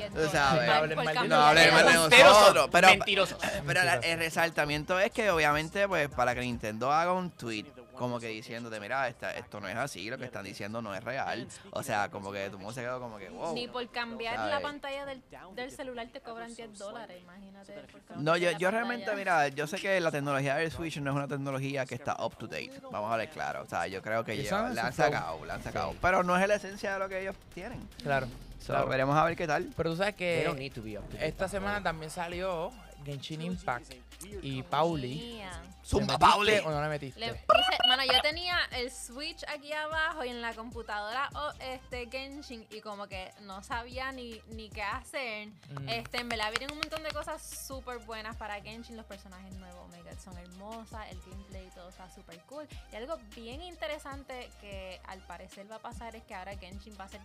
No 1.30 1.36
hablen 1.36 1.74
mal 1.74 2.10
de 2.10 2.24
nosotros. 2.24 2.70
Pero, 2.72 3.82
el 4.04 4.20
resaltamiento 4.20 5.00
es 5.00 5.12
que 5.12 5.30
obviamente, 5.32 5.88
pues, 5.88 6.10
para 6.10 6.36
que 6.36 6.42
Nintendo 6.42 6.92
haga 6.92 7.14
un 7.14 7.32
tweet 7.32 7.66
como 8.00 8.18
que 8.18 8.28
diciéndote, 8.28 8.80
mira, 8.80 9.10
esta, 9.10 9.36
esto 9.36 9.60
no 9.60 9.68
es 9.68 9.76
así, 9.76 10.10
lo 10.10 10.18
que 10.18 10.24
están 10.24 10.46
diciendo 10.46 10.82
no 10.82 10.96
es 10.96 11.04
real. 11.04 11.46
O 11.72 11.84
sea, 11.84 12.10
como 12.10 12.32
que 12.32 12.50
tu 12.50 12.58
mundo 12.58 12.72
se 12.72 12.80
quedó 12.80 12.98
como 13.02 13.18
que, 13.18 13.28
wow. 13.30 13.54
Ni 13.54 13.68
por 13.68 13.86
cambiar 13.90 14.38
¿sabes? 14.38 14.54
la 14.54 14.62
pantalla 14.62 15.06
del, 15.06 15.22
del 15.54 15.70
celular 15.70 16.08
te 16.08 16.22
cobran 16.22 16.56
10 16.56 16.80
dólares, 16.80 17.22
imagínate. 17.22 17.74
No, 18.16 18.38
yo, 18.38 18.52
yo 18.52 18.72
realmente, 18.72 19.14
mira, 19.18 19.50
yo 19.50 19.68
sé 19.68 19.80
que 19.80 20.00
la 20.00 20.12
tecnología 20.12 20.56
del 20.56 20.72
Switch 20.72 20.98
no 21.02 21.12
es 21.12 21.16
una 21.18 21.28
tecnología 21.28 21.86
que 21.86 21.96
está 21.96 22.16
up 22.24 22.38
to 22.38 22.48
date. 22.48 22.72
Vamos 22.90 23.12
a 23.12 23.18
ver 23.18 23.30
claro. 23.32 23.64
O 23.64 23.66
sea, 23.66 23.86
yo 23.88 24.02
creo 24.02 24.24
que 24.24 24.38
lleva- 24.38 24.70
la 24.70 24.88
han 24.88 24.94
sacado, 24.94 25.44
la 25.44 25.56
han 25.56 25.64
sacado. 25.64 25.94
Pero 26.02 26.24
no 26.24 26.38
es 26.38 26.48
la 26.48 26.56
esencia 26.56 26.94
de 26.94 27.00
lo 27.00 27.10
que 27.10 27.20
ellos 27.20 27.36
tienen. 27.54 27.86
Claro. 28.02 28.28
So, 28.60 28.68
claro. 28.74 28.88
veremos 28.88 29.18
a 29.18 29.26
ver 29.26 29.36
qué 29.36 29.46
tal. 29.46 29.70
Pero 29.76 29.92
tú 29.92 29.98
sabes 29.98 30.16
que 30.16 30.72
esta 31.20 31.50
semana 31.50 31.84
también 31.84 32.10
salió 32.10 32.72
Genshin 33.06 33.42
Impact 33.42 33.94
y 34.42 34.64
Pauli. 34.64 35.16
Mía. 35.16 35.62
¿Le 35.64 35.88
Zumba, 35.88 36.18
Pauli. 36.18 36.58
¿O 36.66 36.70
no 36.70 36.82
le 36.82 36.90
metiste? 36.90 37.20
Le 37.20 37.34
puse, 37.34 37.78
mano, 37.88 38.04
yo 38.04 38.22
tenía 38.22 38.58
el 38.72 38.92
Switch 38.92 39.44
aquí 39.48 39.72
abajo 39.72 40.24
y 40.24 40.30
en 40.30 40.42
la 40.42 40.54
computadora 40.54 41.30
oh, 41.36 41.52
este 41.60 42.08
Genshin 42.10 42.68
y 42.70 42.82
como 42.82 43.08
que 43.08 43.32
no 43.42 43.64
sabía 43.64 44.12
ni, 44.12 44.40
ni 44.50 44.70
qué 44.70 44.84
hacer. 44.84 45.48
Mm. 45.48 45.90
Este, 45.90 46.20
en 46.20 46.30
verdad 46.30 46.52
vienen 46.52 46.72
un 46.72 46.80
montón 46.80 47.04
de 47.04 47.12
cosas 47.12 47.42
súper 47.68 48.00
buenas 48.00 48.36
para 48.36 48.62
Genshin, 48.62 48.98
los 48.98 49.06
personajes 49.06 49.54
nuevos, 49.56 49.86
Omega 49.86 50.12
son 50.20 50.38
hermosas, 50.38 51.10
el 51.12 51.20
gameplay 51.22 51.66
y 51.66 51.70
todo 51.72 51.90
está 51.90 52.10
súper 52.10 52.40
cool. 52.42 52.68
Y 52.92 52.96
algo 52.96 53.18
bien 53.36 53.62
interesante 53.62 54.50
que 54.62 55.00
al 55.08 55.20
parecer 55.20 55.72
va 55.72 55.78
a 55.78 55.80
pasar 55.80 56.16
es 56.16 56.24
que 56.24 56.36
ahora 56.36 56.58
Genshin 56.58 56.96
va 57.00 57.06
a 57.06 57.10
ser 57.10 57.22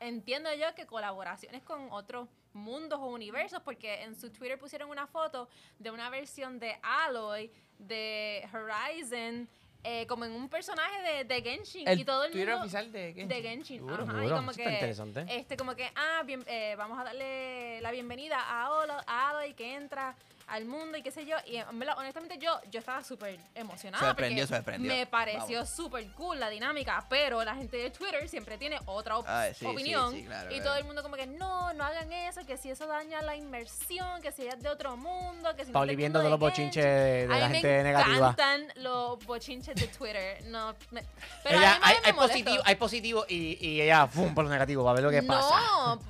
entiendo 0.00 0.48
yo 0.54 0.74
que 0.74 0.86
colaboraciones 0.86 1.62
con 1.62 1.90
otros 1.90 2.28
mundos 2.58 2.98
o 3.00 3.06
universos, 3.06 3.62
porque 3.62 4.02
en 4.02 4.14
su 4.14 4.30
Twitter 4.30 4.58
pusieron 4.58 4.90
una 4.90 5.06
foto 5.06 5.48
de 5.78 5.90
una 5.90 6.10
versión 6.10 6.58
de 6.58 6.76
Aloy, 6.82 7.50
de 7.78 8.48
Horizon, 8.52 9.48
eh, 9.84 10.06
como 10.06 10.24
en 10.24 10.32
un 10.32 10.48
personaje 10.48 11.00
de, 11.02 11.24
de 11.24 11.40
Genshin 11.40 11.86
El 11.86 12.00
y 12.00 12.04
todo 12.04 12.24
el 12.24 12.32
Twitter 12.32 12.48
mundo 12.48 12.62
oficial 12.62 12.90
de 12.90 13.12
Genshin. 13.14 13.28
de 13.28 13.42
Genshin. 13.42 13.86
Duro. 13.86 14.02
Ajá, 14.02 14.24
y 14.24 14.28
como 14.28 14.50
eso 14.50 14.60
que 14.60 14.70
interesante. 14.70 15.24
este 15.28 15.56
como 15.56 15.76
que 15.76 15.88
ah, 15.94 16.22
bien, 16.26 16.44
eh, 16.48 16.74
vamos 16.76 16.98
a 16.98 17.04
darle 17.04 17.80
la 17.80 17.92
bienvenida 17.92 18.38
a 18.40 18.72
Olo, 18.72 18.94
a 19.06 19.30
Aloy 19.30 19.54
que 19.54 19.76
entra 19.76 20.16
al 20.48 20.64
mundo 20.64 20.96
y 20.98 21.02
qué 21.02 21.10
sé 21.10 21.24
yo. 21.26 21.36
Y 21.46 21.56
en 21.56 21.78
verdad, 21.78 21.96
honestamente 21.98 22.38
yo, 22.38 22.60
yo 22.70 22.80
estaba 22.80 23.02
súper 23.04 23.38
emocionada. 23.54 24.06
Sorprendió, 24.06 24.44
porque 24.44 24.56
sorprendió. 24.56 24.92
Me 24.94 25.06
pareció 25.06 25.66
súper 25.66 26.10
cool 26.12 26.40
la 26.40 26.48
dinámica, 26.48 27.04
pero 27.08 27.44
la 27.44 27.54
gente 27.54 27.76
de 27.76 27.90
Twitter 27.90 28.28
siempre 28.28 28.56
tiene 28.58 28.78
otra 28.86 29.18
op- 29.18 29.26
Ay, 29.28 29.52
sí, 29.54 29.60
sí, 29.60 29.66
opinión. 29.66 30.12
sí, 30.12 30.24
claro, 30.24 30.50
y 30.50 30.54
claro. 30.54 30.64
todo 30.64 30.76
el 30.78 30.84
mundo 30.84 31.02
como 31.02 31.16
que 31.16 31.26
no, 31.26 31.72
no 31.74 31.84
hagan 31.84 32.12
eso, 32.12 32.44
que 32.46 32.56
si 32.56 32.70
eso 32.70 32.86
daña 32.86 33.20
la 33.22 33.36
inmersión, 33.36 34.22
que 34.22 34.32
si 34.32 34.46
es 34.46 34.60
de 34.62 34.68
otro 34.68 34.96
mundo, 34.96 35.54
que 35.56 35.64
si 35.64 35.68
no 35.70 35.74
Pauli 35.74 35.90
es 35.90 35.92
del 35.92 35.96
viendo 35.96 36.18
mundo 36.22 36.36
todos 36.36 36.40
los 36.40 36.54
de 36.56 36.60
bochinches 36.62 36.84
de, 36.84 37.26
de 37.26 37.26
la 37.28 37.48
gente 37.48 37.68
me 37.68 37.82
negativa. 37.84 38.16
encantan 38.30 38.72
los 38.76 39.24
bochinches 39.26 39.74
de 39.74 39.86
Twitter. 39.88 40.42
No, 40.44 40.74
me- 40.90 41.04
pero 41.44 41.58
Ella- 41.58 41.78
hay, 41.82 41.96
me 42.00 42.06
hay 42.06 42.12
positivo, 42.14 42.62
hay 42.64 42.74
positivo 42.76 43.24
y, 43.28 43.58
y 43.66 43.80
ella, 43.82 44.06
¡pum! 44.06 44.34
por 44.34 44.44
los 44.44 44.50
negativos, 44.52 44.86
va 44.86 44.90
a 44.90 44.94
ver 44.94 45.04
lo 45.04 45.10
que 45.10 45.22
pasa. 45.22 45.60
No, 45.60 46.00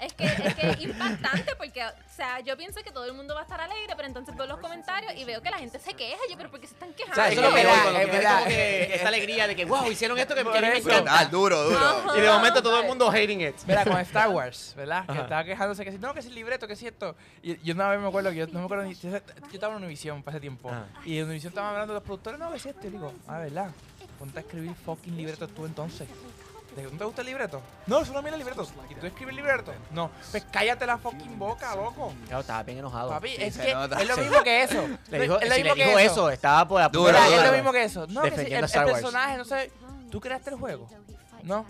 es 0.00 0.12
que, 0.12 0.24
es 0.26 0.54
que 0.54 0.70
es 0.70 0.80
impactante 0.80 1.56
porque, 1.56 1.82
sea, 2.16 2.40
yo 2.40 2.56
pienso 2.56 2.82
que 2.82 2.90
todo 2.90 3.04
el 3.04 3.12
mundo 3.12 3.34
va 3.34 3.40
a 3.40 3.42
estar 3.44 3.60
alegre, 3.60 3.94
pero 3.94 4.08
entonces 4.08 4.34
veo 4.36 4.46
los 4.46 4.58
comentarios 4.58 5.12
y 5.16 5.24
veo 5.24 5.42
que 5.42 5.50
la 5.50 5.58
gente 5.58 5.78
se 5.78 5.94
queja. 5.94 6.18
Yo, 6.30 6.36
pero 6.36 6.50
¿por 6.50 6.60
qué 6.60 6.66
se 6.66 6.74
están 6.74 6.90
O 6.90 6.94
quejando? 6.96 7.14
sea, 7.14 7.28
eso 7.28 7.40
es 7.40 7.46
Es 7.46 7.64
lo 7.64 7.70
voy, 7.70 7.80
cuando 7.82 8.00
es 8.00 8.12
verdad. 8.12 8.38
como 8.38 8.46
que 8.48 8.94
esta 8.94 9.08
alegría 9.08 9.46
de 9.46 9.56
que, 9.56 9.64
wow, 9.64 9.90
hicieron 9.90 10.18
esto 10.18 10.34
que, 10.34 10.42
que 10.42 10.58
a 10.58 10.60
mí 10.60 10.68
me 10.68 10.78
encanta. 10.78 11.18
Ah, 11.18 11.24
duro, 11.26 11.62
duro. 11.64 11.78
Ajá. 11.78 12.18
Y 12.18 12.20
de 12.20 12.28
momento 12.30 12.62
todo 12.62 12.80
el 12.80 12.86
mundo 12.86 13.10
hating 13.10 13.40
it. 13.42 13.56
Mira, 13.66 13.84
con 13.84 13.98
Star 13.98 14.30
Wars, 14.30 14.74
¿verdad? 14.76 15.06
Que 15.06 15.18
estaba 15.20 15.44
quejándose 15.44 15.84
que 15.84 15.92
si 15.92 15.98
no, 15.98 16.14
que 16.14 16.22
si 16.22 16.28
el 16.28 16.34
libreto, 16.34 16.66
que 16.66 16.76
si 16.76 16.86
esto. 16.86 17.14
Y 17.42 17.58
yo 17.62 17.74
una 17.74 17.88
vez 17.90 18.00
me 18.00 18.08
acuerdo 18.08 18.30
que 18.30 18.36
yo 18.36 18.46
no 18.46 18.60
me 18.60 18.64
acuerdo 18.64 18.84
ni. 18.84 18.94
Yo, 18.94 19.10
estaba 19.52 19.74
en 19.76 19.82
Univision 19.82 20.22
para 20.22 20.36
ese 20.36 20.40
tiempo. 20.40 20.70
Ajá. 20.70 20.86
Y 21.04 21.18
en 21.18 21.24
Univision 21.24 21.50
estaban 21.50 21.70
hablando 21.72 21.92
de 21.92 21.98
los 21.98 22.04
productores, 22.04 22.40
no, 22.40 22.50
que 22.52 22.58
si 22.58 22.68
esto. 22.70 22.86
Y 22.86 22.90
digo, 22.90 23.12
ah, 23.28 23.38
¿verdad? 23.40 23.70
Ponte 24.18 24.38
a 24.38 24.42
escribir 24.42 24.74
fucking 24.74 25.16
libreto 25.16 25.46
tú 25.48 25.66
entonces. 25.66 26.08
¿De 26.76 26.82
¿No 26.82 26.90
te 26.90 27.04
gusta 27.04 27.22
el 27.22 27.26
libreto? 27.28 27.62
No, 27.86 28.00
eso 28.02 28.12
no 28.12 28.20
mira 28.20 28.34
el 28.34 28.38
libreto. 28.38 28.66
¿Y 28.90 28.94
tú 28.96 29.06
escribes 29.06 29.30
el 29.30 29.36
libreto? 29.36 29.72
No. 29.92 30.10
Pues 30.30 30.44
cállate 30.52 30.84
la 30.86 30.98
fucking 30.98 31.38
boca, 31.38 31.74
loco. 31.74 32.12
Claro, 32.26 32.40
estaba 32.42 32.62
bien 32.64 32.78
enojado. 32.78 33.08
Papi, 33.08 33.30
Sí, 33.30 33.42
es 33.44 33.56
que 33.56 33.74
nota. 33.74 34.02
es 34.02 34.06
lo 34.06 34.16
mismo 34.18 34.42
que 34.42 34.62
eso. 34.62 34.86
le 35.10 35.20
dijo, 35.20 35.40
es 35.40 35.48
lo 35.48 35.54
si 35.54 35.62
le 35.62 35.74
mismo 35.74 35.96
que 35.96 36.04
eso, 36.04 36.30
estaba 36.30 36.68
por 36.68 36.80
la 36.80 36.86
es 36.86 37.44
lo 37.44 37.52
mismo 37.52 37.72
que 37.72 37.84
eso. 37.84 38.06
No, 38.08 38.22
que 38.22 38.30
si 38.32 38.52
el, 38.52 38.60
personaje, 38.60 39.38
no 39.38 39.44
sé. 39.46 39.72
¿Tú 40.10 40.20
creaste 40.20 40.50
el 40.50 40.56
juego? 40.56 40.86
No. 41.42 41.64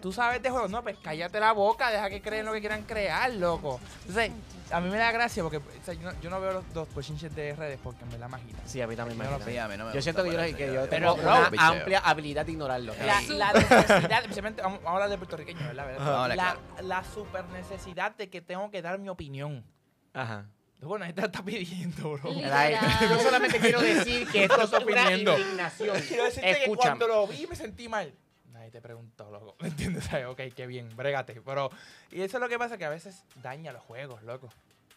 ¿Tú 0.00 0.12
sabes 0.12 0.42
de 0.42 0.50
juego? 0.50 0.68
No, 0.68 0.82
pues 0.82 0.96
cállate 1.02 1.40
la 1.40 1.52
boca, 1.52 1.90
deja 1.90 2.08
que 2.08 2.22
creen 2.22 2.46
lo 2.46 2.52
que 2.52 2.60
quieran 2.60 2.82
crear, 2.82 3.32
loco. 3.32 3.80
Entonces, 4.06 4.30
a 4.70 4.80
mí 4.80 4.90
me 4.90 4.98
da 4.98 5.10
gracia 5.10 5.42
porque 5.42 5.58
o 5.58 5.62
sea, 5.84 5.94
yo, 5.94 6.12
no, 6.12 6.20
yo 6.20 6.30
no 6.30 6.40
veo 6.40 6.52
los 6.52 6.72
dos 6.72 6.92
bochinches 6.94 7.34
de 7.34 7.54
redes 7.54 7.78
porque 7.82 8.04
me 8.04 8.18
la 8.18 8.28
magita. 8.28 8.60
Sí, 8.64 8.80
a 8.80 8.86
mí 8.86 8.94
también 8.94 9.18
me 9.18 9.24
Yo 9.24 9.30
no 9.30 9.36
imagino. 9.36 9.52
Sí, 9.52 9.58
a 9.58 9.68
mí 9.68 9.76
no 9.76 9.86
me 9.86 9.94
Yo 9.94 10.02
siento 10.02 10.22
que 10.22 10.32
yo, 10.32 10.38
que 10.38 10.66
tengo 10.66 10.86
Pero, 10.88 11.14
una 11.14 11.48
bro, 11.48 11.60
amplia 11.60 11.98
habilidad 12.00 12.46
de 12.46 12.52
ignorarlo. 12.52 12.94
La, 13.04 13.20
necesidad, 13.52 14.22
especialmente, 14.22 14.62
vamos, 14.62 14.80
a 14.84 14.90
hablar 14.90 15.10
de 15.10 15.18
puertorriqueño, 15.18 15.60
¿verdad? 15.60 15.86
¿verdad? 15.86 16.58
La, 16.82 17.04
super 17.04 17.44
necesidad 17.46 18.14
de 18.14 18.28
que 18.28 18.40
tengo 18.40 18.70
que 18.70 18.82
dar 18.82 18.98
mi 18.98 19.08
opinión. 19.08 19.64
Ajá. 20.12 20.46
Bueno, 20.80 21.04
la 21.04 21.24
está 21.26 21.44
pidiendo, 21.44 22.12
bro. 22.12 22.32
Yo 23.10 23.18
solamente 23.20 23.58
quiero 23.58 23.80
decir 23.80 24.28
que 24.28 24.44
esto 24.44 24.62
es 24.62 24.72
una 24.72 25.12
indignación. 25.12 26.00
Quiero 26.06 26.24
decirte 26.24 26.62
que 26.64 26.76
cuando 26.76 27.08
lo 27.08 27.26
vi 27.26 27.46
me 27.46 27.56
sentí 27.56 27.88
mal. 27.88 28.12
Nadie 28.58 28.72
te 28.72 28.80
preguntó, 28.80 29.30
loco. 29.30 29.54
¿Me 29.60 29.68
entiendes? 29.68 30.04
¿Sabes? 30.10 30.26
Ok, 30.26 30.40
qué 30.54 30.66
bien, 30.66 30.94
brégate. 30.96 31.40
Pero, 31.40 31.70
y 32.10 32.22
eso 32.22 32.38
es 32.38 32.40
lo 32.40 32.48
que 32.48 32.58
pasa, 32.58 32.76
que 32.76 32.84
a 32.84 32.88
veces 32.88 33.24
daña 33.36 33.70
los 33.72 33.82
juegos, 33.82 34.22
loco. 34.24 34.48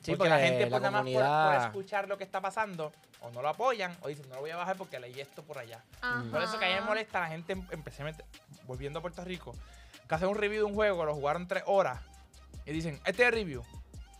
Sí, 0.01 0.15
porque 0.15 0.29
la 0.29 0.39
gente, 0.39 0.61
la 0.61 0.69
pues, 0.71 0.81
nada 0.81 1.03
más 1.03 1.11
por, 1.11 1.53
por 1.53 1.67
escuchar 1.67 2.07
lo 2.07 2.17
que 2.17 2.23
está 2.23 2.41
pasando, 2.41 2.91
o 3.19 3.29
no 3.29 3.43
lo 3.43 3.49
apoyan, 3.49 3.95
o 4.01 4.07
dicen, 4.07 4.27
no 4.29 4.35
lo 4.35 4.41
voy 4.41 4.49
a 4.49 4.55
bajar 4.55 4.75
porque 4.77 4.99
leí 4.99 5.19
esto 5.19 5.43
por 5.43 5.59
allá. 5.59 5.83
Ajá. 6.01 6.23
Por 6.31 6.41
eso 6.41 6.57
que 6.57 6.65
a 6.65 6.69
mí 6.69 6.73
me 6.73 6.81
molesta 6.81 7.19
la 7.19 7.27
gente, 7.27 7.55
especialmente 7.69 8.25
volviendo 8.65 8.97
a 8.97 9.01
Puerto 9.03 9.23
Rico, 9.23 9.53
que 10.09 10.15
hace 10.15 10.25
un 10.25 10.35
review 10.35 10.61
de 10.61 10.71
un 10.71 10.73
juego, 10.73 11.05
lo 11.05 11.13
jugaron 11.13 11.47
tres 11.47 11.63
horas, 11.67 12.01
y 12.65 12.71
dicen, 12.71 12.99
este 13.05 13.21
es 13.21 13.27
el 13.27 13.33
review. 13.33 13.63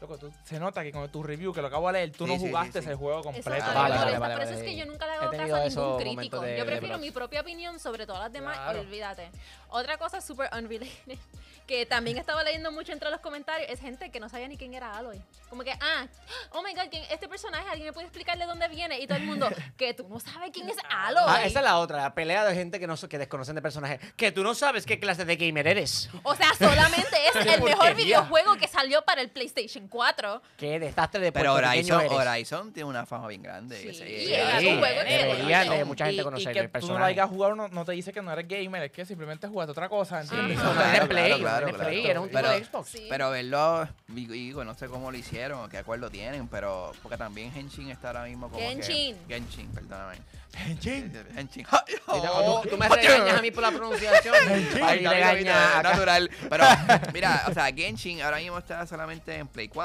Loco, 0.02 0.18
tú- 0.18 0.34
se 0.44 0.60
nota 0.60 0.82
que 0.82 0.92
con 0.92 1.08
tu 1.12 1.22
review, 1.22 1.54
que 1.54 1.62
lo 1.62 1.68
acabo 1.68 1.86
de 1.88 1.94
leer, 1.94 2.12
tú 2.12 2.26
Sí, 2.26 2.32
no 2.32 2.38
sí, 2.40 2.42
sí, 2.46 2.48
jugaste 2.48 2.82
sí. 2.82 2.90
el 2.90 2.96
juego 2.96 3.20
Eso 3.20 3.32
completo. 3.32 3.56
es 3.68 3.74
Vale, 3.76 3.96
vale, 3.96 4.18
vale, 4.18 4.34
Por 4.36 4.44
eso 4.44 4.52
vale. 4.54 4.66
es 4.66 4.72
que 4.72 4.76
yo 4.76 4.86
nunca 4.88 5.06
le 5.06 5.12
He 5.14 5.16
hago 5.18 5.32
caso 5.32 5.56
a 5.56 5.68
ningún 5.70 5.98
crítico. 6.16 6.40
de- 6.40 6.58
yo 6.58 6.66
prefiero 6.66 6.98
mi 6.98 7.12
propia 7.12 7.42
opinión 7.42 7.80
sobre 7.80 8.08
todas 8.08 8.24
las 8.24 8.32
demás. 8.34 8.58
Claro. 8.58 8.80
Olvídate. 8.82 9.30
Otra 9.70 9.98
cosa 10.00 10.20
súper 10.20 10.50
unrelated 10.58 10.90
que 11.68 11.86
también 11.86 12.18
estaba 12.18 12.44
leyendo 12.44 12.72
mucho 12.72 12.92
entre 12.92 13.10
los 13.12 13.20
comentarios 13.22 13.70
es 13.70 13.80
gente 13.80 14.10
que 14.10 14.20
no 14.20 14.28
sabía 14.28 14.48
ni 14.48 14.58
quién 14.58 14.74
era 14.74 14.98
Aloy. 14.98 15.22
Como 15.50 15.64
que, 15.64 15.72
ah, 15.80 16.08
oh 16.52 16.64
my 16.64 16.74
god, 16.74 16.90
¿quién- 16.90 17.06
este 17.12 17.28
personaje, 17.30 17.68
¿alguien 17.70 17.86
me 17.86 17.94
puede 17.94 18.08
explicar 18.08 18.38
de 18.40 18.46
dónde 18.46 18.68
viene? 18.70 19.00
Y 19.00 19.06
todo 19.06 19.20
el 19.20 19.26
mundo, 19.26 19.48
que 19.78 19.94
tú 19.94 20.08
no 20.10 20.20
sabes 20.20 20.50
quién 20.52 20.68
es 20.68 20.78
Aloy. 20.90 21.24
Ah, 21.28 21.44
esa 21.46 21.60
es 21.60 21.64
la 21.66 21.78
otra, 21.78 21.98
la 22.02 22.16
pelea 22.16 22.44
de 22.44 22.56
gente 22.56 22.80
que, 22.80 22.88
no, 22.88 22.96
que 22.98 23.20
desconocen 23.20 23.54
de 23.54 23.62
personajes. 23.62 24.00
Que 24.16 24.32
tú 24.32 24.42
no 24.44 24.56
sabes 24.56 24.88
qué 24.88 25.00
clase 25.00 25.26
de 25.26 25.36
gamer 25.36 25.68
eres. 25.68 26.10
O 26.24 26.36
sea, 26.36 26.52
solamente 26.58 27.18
es 27.28 27.36
el 27.46 27.62
mejor 27.62 27.94
videojuego 27.94 28.56
que 28.56 28.68
salió 28.68 29.06
para 29.06 29.22
el 29.22 29.30
PlayStation 29.30 29.88
4. 29.92 30.42
Qué 30.58 30.80
desastre 30.80 31.22
de 31.22 31.32
Pero 31.32 31.54
Horizon, 31.54 32.02
eres. 32.02 32.12
Horizon 32.12 32.74
tiene 32.74 32.90
una 32.90 33.06
fama 33.06 33.28
bien 33.28 33.44
grande. 33.44 33.78
Sí, 33.80 33.94
Sí, 33.94 34.68
un 34.68 34.80
juego 34.80 35.02
que- 35.06 35.14
debería 35.14 35.64
de 35.66 35.86
mucha 35.86 36.06
gente 36.08 36.24
conocer 36.24 36.50
y 36.50 36.54
que 36.54 36.60
el 36.62 36.66
tú 36.72 36.72
no 36.72 36.80
lo 36.80 36.88
personaje. 36.88 37.12
hayas 37.12 37.30
jugado 37.30 37.56
no, 37.56 37.68
no 37.68 37.86
te 37.86 37.92
dice 37.92 38.12
que 38.12 38.22
no 38.22 38.32
eres 38.32 38.48
gamer, 38.48 38.84
es 38.84 38.92
que 38.92 39.06
simplemente 39.06 39.48
jugaste 39.48 39.72
otra 39.72 39.88
cosa. 39.90 40.20
Ajá. 40.22 40.34
No, 40.36 40.56
Claro, 40.56 40.82
era 40.96 41.08
Play, 41.08 41.40
claro, 41.40 41.68
claro, 41.68 41.78
Play, 41.78 42.06
era 42.08 42.20
un 42.22 42.28
tipo 42.30 42.40
Pero- 42.42 42.52
de 42.52 42.64
Xbox. 42.66 42.90
Sí. 42.90 43.06
Pero 43.10 43.30
verlo, 43.30 43.88
digo, 44.08 44.34
digo, 44.34 44.64
no 44.64 44.74
sé 44.74 44.88
cómo 44.88 45.12
lo 45.12 45.18
hicieron, 45.18 45.70
qué 45.70 45.78
acuerdo 45.78 46.10
tienen, 46.10 46.48
pero 46.48 46.92
porque 47.04 47.18
también 47.18 47.52
Genshin 47.52 47.90
está 47.92 48.08
ahora 48.08 48.24
mismo 48.24 48.50
como 48.50 48.60
Genshin. 48.66 49.16
que... 49.28 49.34
Genshin, 49.36 49.68
perdóname. 49.72 50.18
Genshin. 50.54 51.14
Genshin. 51.36 51.66
O 52.14 52.62
tú, 52.62 52.70
tú 52.72 52.78
me 52.78 52.90
regañas 52.90 53.40
a 53.40 53.42
mí 53.42 53.52
por 53.52 53.64
la 53.64 53.72
pronunciación. 53.72 54.36
Ahí 54.84 55.06
regaña 55.06 55.82
natural. 55.82 56.30
Pero, 56.50 56.64
mira, 57.14 57.44
o 57.48 57.54
sea, 57.54 57.72
Genshin 57.74 58.22
ahora 58.22 58.38
mismo 58.38 58.58
está 58.58 58.86
solamente 58.86 59.34
en 59.36 59.48
Play 59.48 59.70
4, 59.70 59.81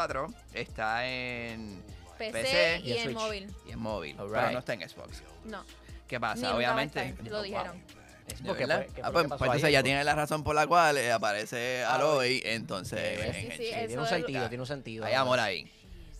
está 0.54 1.06
en 1.08 1.82
PC, 2.18 2.32
PC 2.32 2.80
y, 2.84 2.88
y 2.88 2.96
en 2.98 3.04
Switch. 3.04 3.16
móvil. 3.16 3.54
y 3.66 3.70
en 3.72 3.78
móvil, 3.78 4.16
Alright. 4.18 4.34
pero 4.40 4.52
no 4.52 4.58
está 4.58 4.74
en 4.74 4.88
Xbox. 4.88 5.22
No. 5.44 5.64
¿Qué 6.06 6.16
Ni 6.16 6.20
pasa? 6.20 6.50
a 6.50 6.56
Obviamente. 6.56 7.14
Lo 7.24 7.42
dijeron. 7.42 7.82
Es 8.28 8.42
¿De 8.42 8.48
porque 8.48 8.66
verdad? 8.66 8.84
fue- 8.86 8.94
que 8.94 9.00
Ah, 9.02 9.10
pues, 9.12 9.26
pues 9.28 9.40
entonces 9.40 9.64
ahí, 9.64 9.72
ya 9.72 9.82
tiene 9.82 10.02
la 10.04 10.14
razón 10.14 10.42
por 10.42 10.54
la 10.54 10.66
cual 10.66 10.96
eh, 10.98 11.12
aparece 11.12 11.84
Ah, 11.84 11.94
Aloy, 11.94 12.42
entonces 12.44 12.98
Sí, 13.20 13.26
en 13.26 13.34
sí, 13.34 13.50
sí, 13.56 13.70
Tiene 13.86 13.98
un 13.98 14.06
sentido, 14.08 14.48
tiene 14.48 14.62
un 14.62 14.66
sentido. 14.66 15.04
Hay 15.04 15.14
amor 15.14 15.38
ahí. 15.38 15.70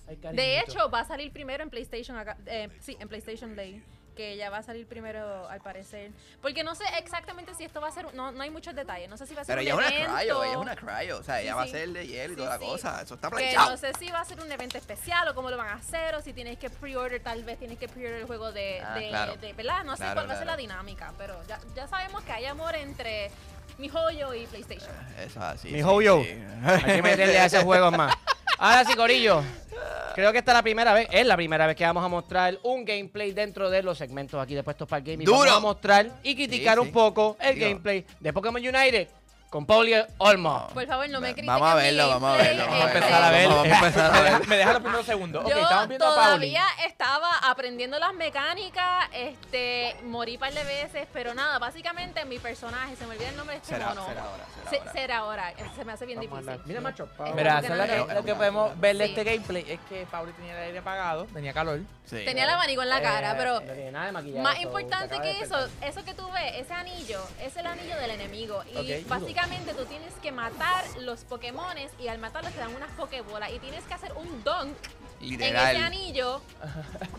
Ay, 0.09 0.17
De 0.35 0.61
hecho, 0.61 0.89
va 0.89 1.01
a 1.01 1.05
salir 1.05 1.33
primero 1.33 1.65
en 1.65 1.71
PlayStation, 1.71 2.17
acá- 2.17 2.39
eh, 2.47 2.69
sí, 2.81 2.97
en 3.01 3.09
PlayStation 3.09 3.57
Day, 3.57 3.83
que 4.17 4.37
ya 4.37 4.51
va 4.51 4.59
a 4.59 4.63
salir 4.63 4.87
primero 4.87 5.49
al 5.49 5.61
parecer. 5.61 6.11
Porque 6.43 6.65
no 6.65 6.75
sé 6.75 6.85
exactamente 6.99 7.55
si 7.55 7.65
esto 7.65 7.81
va 7.81 7.89
a 7.89 7.93
ser, 7.93 8.13
no, 8.15 8.33
no 8.33 8.43
hay 8.43 8.51
muchos 8.51 8.75
detalles, 8.75 9.09
no 9.09 9.17
sé 9.17 9.27
si 9.27 9.35
va 9.35 9.43
a 9.43 9.45
ser 9.45 9.57
Pero 9.59 9.77
un 9.77 9.83
ella 9.85 9.89
es 10.01 10.09
una 10.09 10.17
cryo, 10.19 10.43
ella 10.45 10.53
es 10.53 10.59
una 10.59 10.77
cryo. 10.77 11.19
O 11.19 11.23
sea, 11.23 11.37
Sí, 11.37 11.43
ella 11.45 11.55
va 11.55 11.63
a 11.63 11.67
sí. 11.67 11.71
ser 11.73 11.89
de 11.91 12.07
hielo 12.07 12.33
y 12.33 12.37
Sí, 12.37 12.43
toda 12.43 12.51
la 12.51 12.59
sí. 12.59 12.65
cosa. 12.65 13.03
Eso 13.03 13.15
está 13.15 13.29
que 13.29 13.37
planchado. 13.37 13.71
no 13.71 13.77
sé 13.77 13.93
si 13.99 14.11
va 14.11 14.21
a 14.21 14.25
ser 14.25 14.41
un 14.41 14.51
evento 14.51 14.79
especial 14.79 15.29
o 15.29 15.35
cómo 15.35 15.51
lo 15.51 15.57
van 15.57 15.69
a 15.69 15.75
hacer, 15.75 16.15
o 16.15 16.23
si 16.23 16.33
tienes 16.33 16.59
que 16.59 16.71
pre-order, 16.71 17.23
tal 17.23 17.45
vez 17.45 17.59
tienes 17.59 17.79
que 17.79 17.87
pre-order 17.89 18.21
el 18.21 18.27
juego 18.27 18.51
de, 18.53 18.81
Ah, 18.81 18.95
de, 18.95 19.09
claro. 19.09 19.37
de- 19.37 19.53
¿verdad? 19.53 19.85
No 19.85 19.93
sé 19.97 20.03
Claro, 20.03 20.15
cuál 20.17 20.31
va 20.31 20.35
a 20.35 20.39
ser 20.39 20.47
la 20.47 20.57
dinámica, 20.57 21.13
pero 21.19 21.41
ya, 21.47 21.61
ya 21.75 21.87
sabemos 21.87 22.23
que 22.25 22.33
hay 22.33 22.47
amor 22.47 22.75
entre 22.75 23.31
mi 23.79 23.89
joyo 23.91 24.33
y 24.33 24.47
PlayStation. 24.47 24.91
Eso 25.19 25.27
es 25.27 25.37
así. 25.37 25.69
Mi 25.69 25.79
sí, 25.79 25.83
joyo. 25.83 26.23
sí. 26.23 26.43
Hay 26.65 26.83
que 26.97 27.03
meterle 27.03 27.39
a 27.39 27.45
ese 27.45 27.63
juego 27.63 27.91
más. 27.91 28.15
Ahora 28.59 28.85
sí, 28.85 28.95
Corillo. 28.95 29.43
Creo 30.15 30.33
que 30.33 30.39
esta 30.39 30.53
es 30.53 30.57
la 30.57 30.63
primera 30.63 30.95
vez, 30.95 31.09
es 31.11 31.27
la 31.27 31.37
primera 31.37 31.67
vez 31.67 31.77
que 31.77 31.85
vamos 31.85 32.03
a 32.03 32.09
mostrar 32.09 32.59
un 32.63 32.87
gameplay 32.87 33.33
dentro 33.33 33.69
de 33.69 33.83
los 33.83 33.99
segmentos 33.99 34.41
aquí 34.43 34.55
de 34.55 34.63
Puestos 34.63 34.89
para 34.89 35.01
el 35.01 35.05
Gaming. 35.05 35.27
¡Duro! 35.27 35.41
Vamos 35.41 35.57
a 35.57 35.61
mostrar 35.61 36.11
y 36.23 36.35
criticar 36.35 36.75
Sí, 36.77 36.81
un 36.81 36.87
sí. 36.87 36.93
poco 36.93 37.37
el 37.39 37.55
Digo. 37.55 37.67
gameplay 37.69 38.07
de 38.19 38.33
Pokémon 38.33 38.63
United 38.63 39.09
con 39.51 39.65
Pauli 39.65 39.95
Olmo. 40.19 40.69
Por 40.75 40.87
favor, 40.87 41.09
no 41.09 41.21
me 41.21 41.29
critiquen 41.29 41.47
vamos 41.47 41.71
a 41.71 41.75
mi 41.77 41.83
verlo, 41.83 42.09
vamos 42.09 42.35
a 42.35 42.43
verlo, 42.43 42.65
Vamos 42.67 42.85
a 42.85 42.87
empezar 42.93 43.23
a 43.23 43.31
ver. 43.31 43.49
Vamos 43.49 43.67
a 43.67 43.75
empezar 43.87 44.15
a 44.17 44.21
ver. 44.21 44.49
Me 44.49 44.57
deja 44.57 44.73
los 44.73 44.83
primeros 44.83 45.07
segundos. 45.07 45.45
Ok, 45.45 45.51
Yo 45.51 45.59
estamos 45.63 45.89
viendo 45.89 46.07
a 46.07 46.15
Pauli. 46.15 46.53
todavía 46.53 46.65
estaba 46.87 47.39
aprendiendo 47.39 47.99
las 47.99 48.13
mecánicas, 48.15 49.09
este, 49.13 49.97
morí 50.05 50.35
un 50.35 50.41
par 50.41 50.53
de 50.53 50.65
veces, 50.65 51.07
pero 51.13 51.33
nada, 51.35 51.59
básicamente 51.59 52.25
mi 52.25 52.39
personaje, 52.39 52.97
se 52.97 53.07
me 53.07 53.15
olvida 53.15 53.29
el 53.31 53.37
nombre 53.37 53.55
de 53.57 53.63
este 53.63 53.75
Será, 53.75 53.89
mono. 53.91 54.07
será 54.07 54.23
ahora, 54.23 54.45
será 54.55 54.71
Se- 54.71 54.79
ahora. 54.79 54.93
será 54.93 55.19
ahora, 55.19 55.55
se 55.77 55.85
me 55.85 55.93
hace 55.93 56.07
bien 56.07 56.19
Vamos 56.21 56.41
difícil. 56.45 56.63
Mira, 56.67 56.81
macho. 56.81 57.07
Pauli. 57.17 57.33
Mira, 57.35 57.55
Porque 57.55 57.69
¿sabes 57.69 57.99
lo 58.09 58.15
no 58.15 58.25
que, 58.25 58.35
podemos 58.35 58.81
ver 58.81 58.97
de 58.99 59.05
Sí. 59.07 59.11
este 59.13 59.25
gameplay? 59.25 59.65
Es 59.71 59.81
que 59.89 60.07
Pauli 60.11 60.33
tenía 60.33 60.53
el 60.59 60.63
aire 60.65 60.79
apagado, 60.79 61.25
tenía 61.33 61.53
calor. 61.53 61.81
Sí. 62.05 62.25
Tenía 62.25 62.45
el 62.45 62.51
abanico 62.51 62.83
en 62.83 62.89
la 62.89 63.01
cara, 63.03 63.33
Eh, 63.33 63.35
pero 63.37 63.55
No 63.55 63.61
tiene 63.73 63.91
nada 63.91 64.07
de 64.07 64.13
maquillaje, 64.13 64.43
más 64.43 64.61
importante 64.61 65.21
que 65.21 65.41
eso, 65.41 65.57
eso 65.83 66.05
que 66.05 66.15
tú 66.15 66.31
ves, 66.33 66.55
ese 66.57 66.73
anillo, 66.73 67.21
es 67.41 67.57
el 67.57 67.67
anillo 67.67 67.97
del 67.97 68.11
enemigo. 68.13 68.63
Y 68.71 68.75
duro. 68.75 68.85
Básicamente 69.37 69.75
tú 69.75 69.85
tienes 69.85 70.15
que 70.15 70.33
matar 70.33 70.85
los 71.01 71.25
Pokémones 71.25 71.93
y 71.99 72.09
al 72.09 72.19
matarlos 72.19 72.53
te 72.53 72.59
dan 72.59 72.75
unas 72.75 72.91
Pokébolas 72.93 73.53
y 73.53 73.59
tienes 73.59 73.85
que 73.85 73.93
hacer 73.93 74.13
un 74.15 74.43
dunk 74.43 74.75
en 75.35 75.41
Literal. 75.41 75.77
ese 75.77 75.85
anillo 75.85 76.41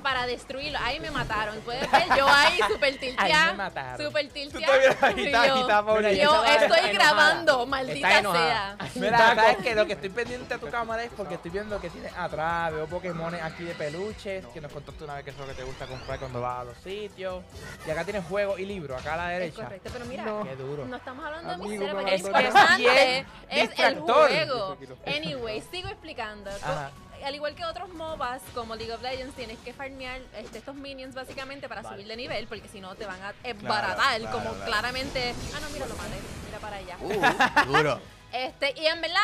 para 0.03 0.25
destruirlo. 0.25 0.77
Ahí 0.81 0.99
me 0.99 1.11
mataron. 1.11 1.59
Puedes 1.61 1.89
ver, 1.91 2.03
yo 2.17 2.27
ahí 2.27 2.59
super 2.67 2.91
Ahí 2.93 2.97
tilteada. 2.99 3.51
me 3.51 3.57
mataron. 3.57 4.05
Super 4.07 4.29
tilteada. 4.29 4.73
ahí, 5.01 5.13
Y 5.17 5.25
está, 5.27 5.47
yo- 5.47 5.53
ahí 5.55 5.61
está, 5.61 6.11
esa 6.11 6.15
está 6.15 6.51
estoy 6.65 6.89
enojada. 6.89 6.91
grabando, 6.93 7.51
Está 7.53 7.65
maldita 7.65 8.19
enojada. 8.19 8.77
sea. 8.77 8.89
Mira, 8.95 9.17
sabes 9.17 9.57
que 9.57 9.75
lo 9.75 9.85
que 9.85 9.93
estoy 9.93 10.09
pendiente 10.09 10.53
a 10.53 10.57
tu 10.57 10.69
cámara 10.69 11.03
es 11.03 11.11
porque 11.15 11.35
estoy 11.35 11.51
viendo 11.51 11.79
que 11.79 11.89
tienes 11.89 12.11
atrás, 12.17 12.71
veo 12.73 12.87
Pokémon 12.87 13.33
aquí 13.35 13.63
de 13.63 13.73
peluches, 13.75 14.45
que 14.47 14.61
nos 14.61 14.71
contaste 14.71 15.03
una 15.03 15.15
vez 15.15 15.23
que 15.23 15.29
es 15.31 15.37
lo 15.37 15.47
que 15.47 15.53
te 15.53 15.63
gusta 15.63 15.85
comprar 15.85 16.19
cuando 16.19 16.41
vas 16.41 16.59
a 16.59 16.63
los 16.65 16.77
sitios. 16.79 17.43
Y 17.85 17.91
acá 17.91 18.03
tienes 18.03 18.25
juegos 18.25 18.59
y 18.59 18.65
libros, 18.65 18.99
acá 18.99 19.13
a 19.13 19.17
la 19.17 19.33
Es 19.33 19.39
derecha. 19.39 19.63
correcto, 19.63 19.89
pero 19.93 20.05
mira, 20.05 20.23
Qué 20.43 20.55
duro. 20.55 20.85
no 20.85 20.95
estamos 20.97 21.25
hablando 21.25 21.49
de 21.49 21.55
Amigo, 21.55 21.69
miseria, 21.69 21.93
me 21.93 21.99
porque 22.01 22.15
es 22.15 22.21
importante. 22.21 23.17
Es 23.19 23.25
Es 23.49 23.57
el 23.61 23.67
distractor. 23.67 24.27
juego. 24.29 24.77
Anyway, 25.05 25.63
sigo 25.71 25.87
explicando. 25.89 26.49
Ajá. 26.49 26.91
Al 27.23 27.35
igual 27.35 27.55
que 27.55 27.65
otros 27.65 27.89
MOBAs 27.93 28.41
como 28.53 28.75
League 28.75 28.93
of 28.93 29.01
Legends, 29.01 29.35
tienes 29.35 29.57
que 29.59 29.73
farmear 29.73 30.21
este, 30.37 30.59
estos 30.59 30.75
minions 30.75 31.15
básicamente 31.15 31.67
para 31.67 31.83
subir 31.83 32.07
de 32.07 32.15
nivel, 32.15 32.47
porque 32.47 32.67
si 32.67 32.79
no 32.79 32.95
te 32.95 33.05
van 33.05 33.21
a 33.21 33.33
embaratar, 33.43 34.19
claro, 34.19 34.37
como 34.37 34.49
claro. 34.51 34.65
claramente. 34.65 35.33
Ah, 35.55 35.59
no, 35.59 35.69
mira, 35.69 35.85
lo 35.87 35.95
maté. 35.95 36.17
Mira 36.45 36.59
para 36.59 36.77
allá. 36.77 36.97
Uh, 37.01 37.71
duro. 37.71 37.99
Este, 38.33 38.73
y 38.75 38.85
en 38.85 38.99
verdad, 38.99 39.21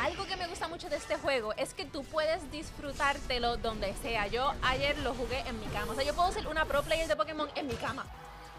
algo 0.00 0.24
que 0.26 0.36
me 0.36 0.46
gusta 0.46 0.68
mucho 0.68 0.88
de 0.88 0.96
este 0.96 1.16
juego 1.16 1.52
es 1.54 1.74
que 1.74 1.84
tú 1.84 2.04
puedes 2.04 2.50
disfrutártelo 2.52 3.56
donde 3.56 3.94
sea. 4.00 4.28
Yo 4.28 4.52
ayer 4.62 4.96
lo 4.98 5.12
jugué 5.12 5.40
en 5.40 5.58
mi 5.58 5.66
cama. 5.66 5.92
O 5.92 5.94
sea, 5.96 6.04
yo 6.04 6.14
puedo 6.14 6.30
ser 6.30 6.46
una 6.46 6.64
pro 6.64 6.82
player 6.82 7.08
de 7.08 7.16
Pokémon 7.16 7.48
en 7.56 7.66
mi 7.66 7.74
cama. 7.74 8.06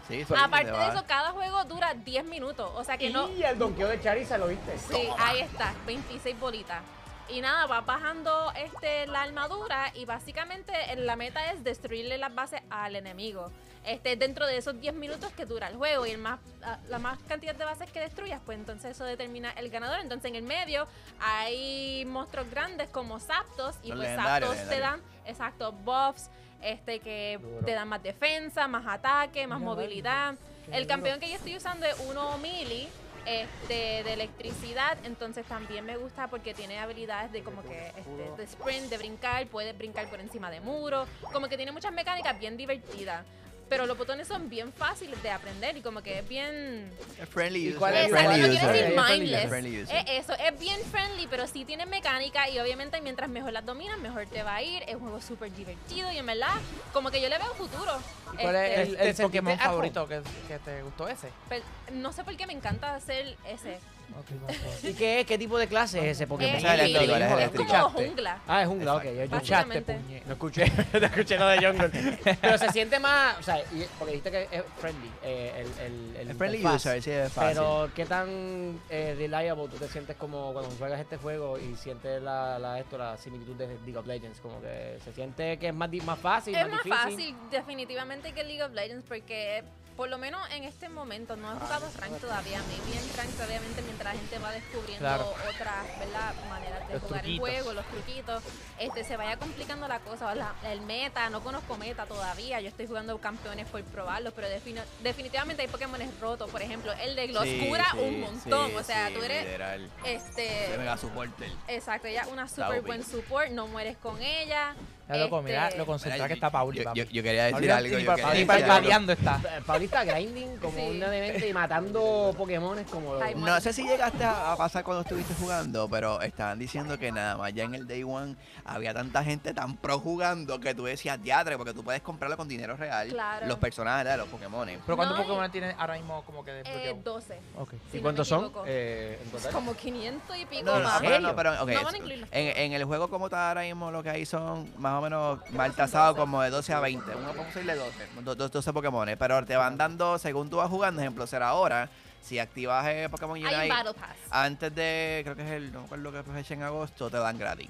Sí, 0.06 0.22
Aparte 0.36 0.70
te 0.70 0.76
de 0.76 0.88
eso, 0.88 1.04
cada 1.06 1.30
juego 1.30 1.64
dura 1.64 1.94
10 1.94 2.26
minutos. 2.26 2.70
O 2.74 2.84
sea 2.84 2.98
que 2.98 3.08
no. 3.08 3.30
Y 3.30 3.42
el 3.42 3.58
donqueo 3.58 3.88
de 3.88 4.00
Charizard, 4.00 4.38
¿lo 4.38 4.48
viste? 4.48 4.78
Sí, 4.78 5.08
ahí 5.18 5.40
está, 5.40 5.72
26 5.86 6.38
bolitas. 6.38 6.82
Y 7.28 7.40
nada, 7.40 7.66
vas 7.66 7.86
bajando 7.86 8.52
este, 8.52 9.06
la 9.06 9.22
armadura 9.22 9.90
y 9.94 10.04
básicamente 10.04 10.72
eh, 10.90 10.96
la 10.96 11.16
meta 11.16 11.52
es 11.52 11.64
destruirle 11.64 12.18
las 12.18 12.34
bases 12.34 12.60
al 12.68 12.96
enemigo. 12.96 13.50
Este, 13.86 14.16
dentro 14.16 14.46
de 14.46 14.58
esos 14.58 14.80
10 14.80 14.94
minutos 14.94 15.32
que 15.32 15.44
dura 15.44 15.68
el 15.68 15.76
juego 15.76 16.06
y 16.06 16.10
el 16.10 16.18
más, 16.18 16.38
ah, 16.62 16.78
la 16.88 16.98
más 16.98 17.18
cantidad 17.28 17.54
de 17.54 17.64
bases 17.64 17.90
que 17.90 18.00
destruyas, 18.00 18.40
pues 18.44 18.58
entonces 18.58 18.92
eso 18.92 19.04
determina 19.04 19.50
el 19.52 19.70
ganador. 19.70 20.00
Entonces 20.00 20.30
en 20.30 20.36
el 20.36 20.42
medio 20.42 20.86
hay 21.20 22.04
monstruos 22.06 22.50
grandes 22.50 22.88
como 22.90 23.18
Zapdos 23.18 23.76
y 23.82 23.88
Los 23.88 23.98
pues 23.98 24.16
Zapdos 24.16 24.56
te 24.68 24.78
dan, 24.78 25.00
exacto, 25.24 25.72
buffs 25.72 26.30
este 26.62 27.00
que 27.00 27.38
Duro. 27.40 27.64
te 27.64 27.72
dan 27.72 27.88
más 27.88 28.02
defensa, 28.02 28.68
más 28.68 28.86
ataque, 28.86 29.46
más 29.46 29.60
movilidad. 29.60 30.34
El 30.72 30.86
campeón 30.86 31.20
que 31.20 31.28
yo 31.28 31.36
estoy 31.36 31.56
usando 31.56 31.84
es 31.86 31.94
uno 32.08 32.38
mili 32.38 32.88
este, 33.26 34.02
de 34.04 34.12
electricidad, 34.12 34.98
entonces 35.04 35.46
también 35.46 35.84
me 35.84 35.96
gusta 35.96 36.28
porque 36.28 36.54
tiene 36.54 36.78
habilidades 36.78 37.32
de 37.32 37.42
como 37.42 37.62
que 37.62 37.88
este, 37.96 38.36
de 38.36 38.44
sprint, 38.44 38.90
de 38.90 38.98
brincar, 38.98 39.46
puedes 39.46 39.76
brincar 39.76 40.08
por 40.08 40.20
encima 40.20 40.50
de 40.50 40.60
muros, 40.60 41.08
como 41.32 41.48
que 41.48 41.56
tiene 41.56 41.72
muchas 41.72 41.92
mecánicas 41.92 42.38
bien 42.38 42.56
divertidas. 42.56 43.24
Pero 43.68 43.86
los 43.86 43.96
botones 43.96 44.28
son 44.28 44.48
bien 44.50 44.72
fáciles 44.72 45.20
de 45.22 45.30
aprender 45.30 45.76
y 45.76 45.80
como 45.80 46.02
que 46.02 46.18
es 46.18 46.28
bien... 46.28 46.92
Es 47.20 47.28
friendly 47.28 47.60
¿Y 47.64 47.68
user. 47.68 47.78
cuál 47.78 47.94
es- 47.96 48.06
es 48.06 48.10
friendly 48.10 48.40
no 48.40 48.48
quiero 48.48 48.54
user. 48.68 48.72
decir 48.72 48.98
Es 48.98 49.10
mindless. 49.10 49.48
Friendly 49.48 49.82
user. 49.82 49.96
Es 49.96 50.04
eso, 50.24 50.32
es 50.34 50.58
bien 50.60 50.80
friendly, 50.90 51.26
pero 51.28 51.46
sí 51.46 51.64
tiene 51.64 51.86
mecánica 51.86 52.48
y 52.50 52.58
obviamente 52.58 53.00
mientras 53.00 53.28
mejor 53.30 53.52
las 53.52 53.64
dominas, 53.64 53.98
mejor 53.98 54.26
te 54.26 54.42
va 54.42 54.56
a 54.56 54.62
ir. 54.62 54.82
Es 54.86 54.94
un 54.96 55.00
juego 55.00 55.20
súper 55.20 55.52
divertido 55.52 56.10
y 56.12 56.18
en 56.18 56.26
verdad, 56.26 56.54
como 56.92 57.10
que 57.10 57.20
yo 57.20 57.28
le 57.28 57.38
veo 57.38 57.54
futuro. 57.54 57.92
¿Cuál 58.40 58.56
es 58.56 58.70
Este, 58.70 58.82
el, 58.82 58.86
¿Te 58.88 58.92
el 58.92 58.98
sentiste 59.16 59.22
Pokémon 59.22 59.58
favorito 59.58 60.08
que, 60.08 60.22
que 60.48 60.58
te 60.58 60.82
gustó 60.82 61.08
ese? 61.08 61.28
pero 61.48 61.64
no 61.92 62.12
sé 62.12 62.22
por 62.24 62.36
qué 62.36 62.46
me 62.46 62.52
encanta 62.52 62.94
hacer 62.94 63.36
ese. 63.48 63.78
¿Y 64.82 64.92
qué 64.94 65.20
es? 65.20 65.26
¿Qué 65.26 65.38
tipo 65.38 65.58
de 65.58 65.66
clase 65.66 65.98
es 65.98 66.16
ese 66.16 66.26
Pokémon? 66.26 66.54
Es 66.56 66.64
eléctrico, 66.64 67.14
es 67.16 67.32
eléctrico. 67.32 67.72
como 67.72 67.90
jungla. 67.90 68.38
Ah, 68.46 68.62
es 68.62 68.68
jungla, 68.68 68.94
ok. 68.96 69.04
Yo, 69.04 69.10
Escuchaste, 69.22 69.82
puñe. 69.82 70.22
no 70.26 70.32
escuché, 70.32 70.72
no 71.00 71.06
escuché 71.06 71.38
lo 71.38 71.46
de 71.48 71.58
Jungle. 71.66 71.88
Pero 72.40 72.58
se 72.58 72.70
siente 72.72 72.98
más, 72.98 73.38
o 73.38 73.42
sea, 73.42 73.58
y- 73.72 73.86
porque 73.98 74.12
dijiste 74.14 74.30
que 74.30 74.48
es 74.50 74.62
friendly, 74.78 75.10
eh, 75.22 75.52
el, 75.56 75.86
el, 75.86 76.16
el 76.16 76.30
Es 76.30 76.36
friendly 76.36 76.58
interfaz. 76.58 76.80
user, 76.86 77.02
sí, 77.02 77.10
es 77.10 77.32
fácil. 77.32 77.48
Pero, 77.54 77.90
¿qué 77.94 78.06
tan 78.06 78.80
eh, 78.90 79.14
reliable 79.16 79.68
tú 79.68 79.76
te 79.76 79.88
sientes 79.88 80.16
como 80.16 80.52
cuando 80.52 80.70
juegas 80.76 81.00
este 81.00 81.16
juego 81.16 81.58
y 81.58 81.74
sientes 81.76 82.22
la, 82.22 82.58
la, 82.58 82.78
esto, 82.78 82.96
la 82.98 83.16
similitud 83.16 83.54
de 83.56 83.66
League 83.84 83.96
of 83.96 84.06
Legends? 84.06 84.40
Como 84.40 84.60
que 84.60 84.98
se 85.04 85.12
siente 85.12 85.58
que 85.58 85.68
es 85.68 85.74
más, 85.74 85.90
di- 85.90 86.00
más 86.00 86.18
fácil, 86.18 86.54
Es 86.54 86.62
más 86.68 86.82
difícil. 86.84 86.92
fácil 86.92 87.36
definitivamente 87.50 88.32
que 88.32 88.44
League 88.44 88.62
of 88.62 88.72
Legends 88.72 89.04
porque 89.06 89.62
por 89.96 90.08
lo 90.08 90.18
menos 90.18 90.40
en 90.50 90.64
este 90.64 90.88
momento 90.88 91.36
no 91.36 91.52
he 91.52 91.56
jugado 91.60 91.88
rank 91.98 92.18
todavía. 92.20 92.58
Me 92.62 92.74
vi 92.90 92.98
en 92.98 93.16
rank 93.16 93.30
obviamente 93.46 93.82
mientras 93.82 94.14
la 94.14 94.20
gente 94.20 94.38
va 94.38 94.50
descubriendo 94.52 94.98
Claro. 95.06 95.30
otras 95.30 95.98
¿verdad? 95.98 96.34
maneras 96.48 96.88
de 96.88 96.94
Los 96.94 97.02
jugar 97.04 97.20
truquitos. 97.22 97.48
el 97.48 97.54
juego, 97.54 97.72
los 97.74 97.86
truquitos. 97.86 98.42
Este 98.78 99.04
se 99.04 99.16
vaya 99.16 99.36
complicando 99.36 99.86
la 99.88 100.00
cosa, 100.00 100.26
¿verdad? 100.26 100.52
el 100.64 100.80
meta, 100.80 101.30
no 101.30 101.42
conozco 101.42 101.76
meta 101.76 102.06
todavía. 102.06 102.60
Yo 102.60 102.68
estoy 102.68 102.86
jugando 102.86 103.16
campeones 103.18 103.66
por 103.68 103.82
probarlos, 103.84 104.32
pero 104.34 104.48
defini- 104.48 104.82
definitivamente 105.02 105.62
hay 105.62 105.68
Pokémon 105.68 106.00
rotos, 106.20 106.50
por 106.50 106.60
ejemplo, 106.62 106.92
el 106.94 107.14
de 107.16 107.28
Gloscura 107.28 107.86
Sí, 107.92 107.98
un 107.98 108.20
montón, 108.20 108.70
sí, 108.70 108.76
o 108.76 108.82
sea, 108.82 109.08
sí, 109.08 109.14
tú 109.14 109.22
eres 109.22 109.44
literal. 109.44 109.90
este 110.04 110.42
De 110.70 110.78
mega 110.78 110.96
supporter. 110.96 111.50
Exacto, 111.68 112.08
ella 112.08 112.22
es 112.22 112.28
una 112.28 112.48
super 112.48 112.80
buen 112.82 113.04
support, 113.04 113.50
no 113.50 113.68
mueres 113.68 113.96
con 113.98 114.20
ella. 114.20 114.74
Ya 115.08 115.16
loco, 115.16 115.42
mira 115.42 115.66
Este, 115.68 115.78
lo 115.78 115.84
concentrada 115.86 116.16
Mira, 116.24 116.28
que 116.28 116.34
está 116.34 116.50
Pauli, 116.50 116.78
yo, 116.78 116.84
papi. 116.84 116.98
yo, 117.00 117.04
yo 117.06 117.22
quería 117.22 117.44
decir 117.44 117.68
Pauli, 117.68 117.70
algo. 117.70 117.98
Yo 117.98 118.06
pa- 118.06 118.14
quería 118.14 118.24
ni 118.30 118.32
decir 118.32 118.46
pa- 118.46 118.54
algo. 118.54 118.66
parpadeando 118.68 119.12
está. 119.12 119.40
Pauli 119.66 119.84
está 119.84 120.04
grinding 120.04 120.56
como 120.56 120.78
Sí. 120.78 120.90
una 120.96 121.10
demente 121.10 121.48
y 121.48 121.52
matando 121.52 122.34
Pokémones 122.38 122.86
como... 122.90 123.14
No 123.36 123.60
sé 123.60 123.72
si 123.74 123.86
llegaste 123.86 124.24
a 124.24 124.54
pasar 124.56 124.82
cuando 124.82 125.02
estuviste 125.02 125.34
jugando, 125.34 125.88
pero 125.90 126.22
estaban 126.22 126.58
diciendo 126.58 126.98
que 126.98 127.12
nada 127.12 127.36
más 127.36 127.52
ya 127.52 127.64
en 127.64 127.74
el 127.74 127.86
Day 127.86 128.02
One 128.02 128.34
había 128.64 128.94
tanta 128.94 129.22
gente 129.22 129.52
tan 129.52 129.76
pro 129.76 129.98
jugando 129.98 130.58
que 130.58 130.74
tú 130.74 130.84
decías 130.84 131.22
diadre, 131.22 131.58
porque 131.58 131.74
tú 131.74 131.84
puedes 131.84 132.00
comprarlo 132.00 132.36
con 132.38 132.48
dinero 132.48 132.74
real. 132.76 133.08
Claro. 133.08 133.46
Los 133.46 133.58
personajes 133.58 134.06
de 134.10 134.16
los 134.16 134.28
Pokémon. 134.28 134.66
Pero 134.86 134.96
¿cuántos 134.96 135.18
No, 135.18 135.24
Pokémon 135.24 135.50
tienes 135.50 135.74
ahora 135.78 135.94
mismo 135.96 136.22
como 136.24 136.42
que 136.42 136.50
eh, 136.52 136.62
desbloqueado? 136.64 136.96
12. 137.04 137.38
Ok. 137.58 137.70
si 137.90 137.96
¿Y 137.98 138.00
no 138.00 138.02
cuántos 138.04 138.26
son 138.26 138.50
eh, 138.66 139.18
en 139.22 139.30
total? 139.30 139.52
Como 139.52 139.74
500 139.74 140.36
y 140.38 140.46
pico 140.46 140.64
No, 140.64 140.80
más. 140.80 141.02
no, 141.02 141.08
pero, 141.08 141.20
no, 141.20 141.36
pero 141.36 141.62
ok, 141.62 141.68
No 141.72 141.82
van 141.84 141.94
a 141.94 141.98
incluir 141.98 142.18
los 142.20 142.28
en, 142.32 142.56
en 142.56 142.72
el 142.72 142.84
juego 142.84 143.08
como 143.10 143.26
está 143.26 143.48
ahora 143.50 143.62
mismo 143.62 143.90
lo 143.90 144.02
que 144.02 144.08
hay 144.10 144.24
son 144.24 144.72
más 144.78 144.93
o 144.98 145.02
menos 145.02 145.38
mal 145.50 145.72
tasados 145.74 146.16
como 146.16 146.42
de 146.42 146.50
12 146.50 146.72
a 146.72 146.80
20. 146.80 147.14
Uno 147.14 147.26
podemos 147.28 147.46
decirle 147.48 147.74
12, 147.76 148.08
do- 148.22 148.34
do- 148.34 148.48
12 148.48 148.72
Pokémon, 148.72 149.08
pero 149.18 149.44
te 149.44 149.56
van 149.56 149.76
dando 149.76 150.18
según 150.18 150.50
tú 150.50 150.56
vas 150.58 150.68
jugando, 150.70 151.00
ejemplo, 151.00 151.26
será 151.26 151.48
ahora, 151.48 151.88
si 152.22 152.38
activas 152.38 152.86
el 152.86 153.10
Pokémon 153.10 153.38
Unite 153.38 153.68
Battle 153.68 153.94
Pass. 153.94 154.16
antes 154.30 154.74
de, 154.74 155.20
creo 155.24 155.36
que 155.36 155.42
es 155.44 155.50
el, 155.50 155.72
no 155.72 155.80
me 155.80 155.84
acuerdo 155.86 156.12
que 156.12 156.40
es 156.40 156.50
en 156.50 156.62
agosto, 156.62 157.10
te 157.10 157.18
dan 157.18 157.38
gratis. 157.38 157.68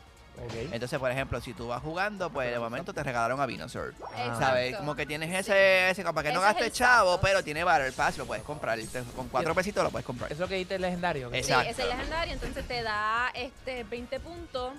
Entonces, 0.73 0.99
por 0.99 1.13
ejemplo, 1.13 1.41
si 1.41 1.53
tú 1.55 1.69
vas 1.69 1.81
jugando, 1.81 2.29
pues 2.29 2.51
de 2.51 2.59
momento 2.59 2.93
te 2.93 3.05
regalaron 3.05 3.41
a 3.41 3.47
Venusaur. 3.47 3.95
Exacto. 4.17 4.41
¿Sabes? 4.41 4.77
Como 4.77 4.97
que 4.97 5.07
tienes 5.07 5.33
ese, 5.33 5.91
ese 5.91 6.03
para 6.03 6.23
que 6.29 6.33
no 6.35 6.41
Ese 6.41 6.49
es 6.49 6.55
gastes 6.57 6.73
chavo, 6.73 7.21
pero 7.21 7.45
tiene 7.45 7.63
Battle 7.63 7.93
Pass, 7.93 8.19
lo 8.19 8.27
puedes 8.27 8.43
comprar. 8.43 8.77
Con 9.15 9.29
cuatro 9.29 9.55
pesitos 9.55 9.85
lo 9.85 9.91
puedes 9.93 10.05
comprar. 10.05 10.33
¿Eso 10.33 10.35
es 10.35 10.41
lo 10.41 10.49
que 10.49 10.55
dijiste 10.55 10.75
el 10.75 10.83
legendario? 10.83 11.29
Es- 11.33 11.47
Sí, 11.47 11.53
Exacto. 11.53 11.71
ese 11.71 11.83
es 11.83 11.89
legendario, 11.97 12.35
entonces 12.35 12.67
te 12.67 12.83
da 12.83 13.31
este 13.33 13.85
20 13.85 14.19
puntos. 14.19 14.73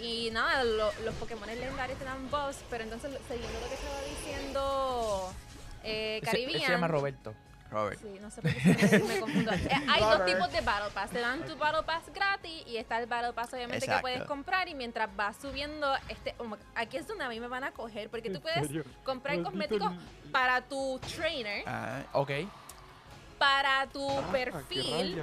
Y 0.00 0.30
nada, 0.30 0.64
lo- 0.64 0.92
los 1.04 1.14
Pokémon 1.16 1.46
legendarios 1.48 1.98
te 1.98 2.04
dan 2.04 2.30
buffs, 2.30 2.62
pero 2.70 2.84
entonces 2.84 3.10
siguiendo 3.28 3.60
lo 3.60 3.68
que 3.68 3.74
estaba 3.74 4.00
diciendo 4.02 5.32
eh, 5.84 6.20
Caribbean. 6.24 6.60
se 6.60 6.72
llama 6.72 6.88
Roberto. 6.88 7.34
Robert. 7.70 8.00
Sí, 8.00 8.18
no 8.22 8.30
sé 8.30 8.40
por 8.40 8.50
qué 8.54 8.60
siempre 8.60 9.02
me 9.02 9.20
confundo. 9.20 9.52
Eh, 9.52 9.68
hay 9.90 10.00
dos 10.00 10.24
tipos 10.24 10.50
de 10.52 10.60
Battle 10.62 10.90
Pass. 10.94 11.10
Te 11.10 11.20
dan 11.20 11.44
tu 11.44 11.54
Battle 11.58 11.82
Pass 11.82 12.04
gratis 12.14 12.62
y 12.66 12.78
está 12.78 12.98
el 12.98 13.04
Battle 13.06 13.34
Pass 13.34 13.52
obviamente 13.52 13.86
que 13.86 13.98
puedes 14.00 14.22
comprar 14.24 14.68
y 14.68 14.74
mientras 14.74 15.14
vas 15.14 15.36
subiendo, 15.36 15.92
este, 16.08 16.34
aquí 16.74 16.96
es 16.96 17.06
donde 17.06 17.24
a 17.24 17.28
mí 17.28 17.38
me 17.40 17.48
van 17.48 17.64
a 17.64 17.72
coger 17.72 18.08
porque 18.08 18.30
tú 18.30 18.40
puedes 18.40 18.70
comprar 19.04 19.42
cosméticos 19.42 19.92
para 20.32 20.62
tu 20.62 20.98
trainer, 21.14 21.62
Ah, 21.66 22.04
Ok. 22.14 22.30
para 23.38 23.86
tu 23.88 24.06
perfil, 24.32 25.22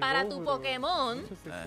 para 0.00 0.28
tu 0.28 0.42
Pokémon 0.44 1.24
ajá. 1.48 1.64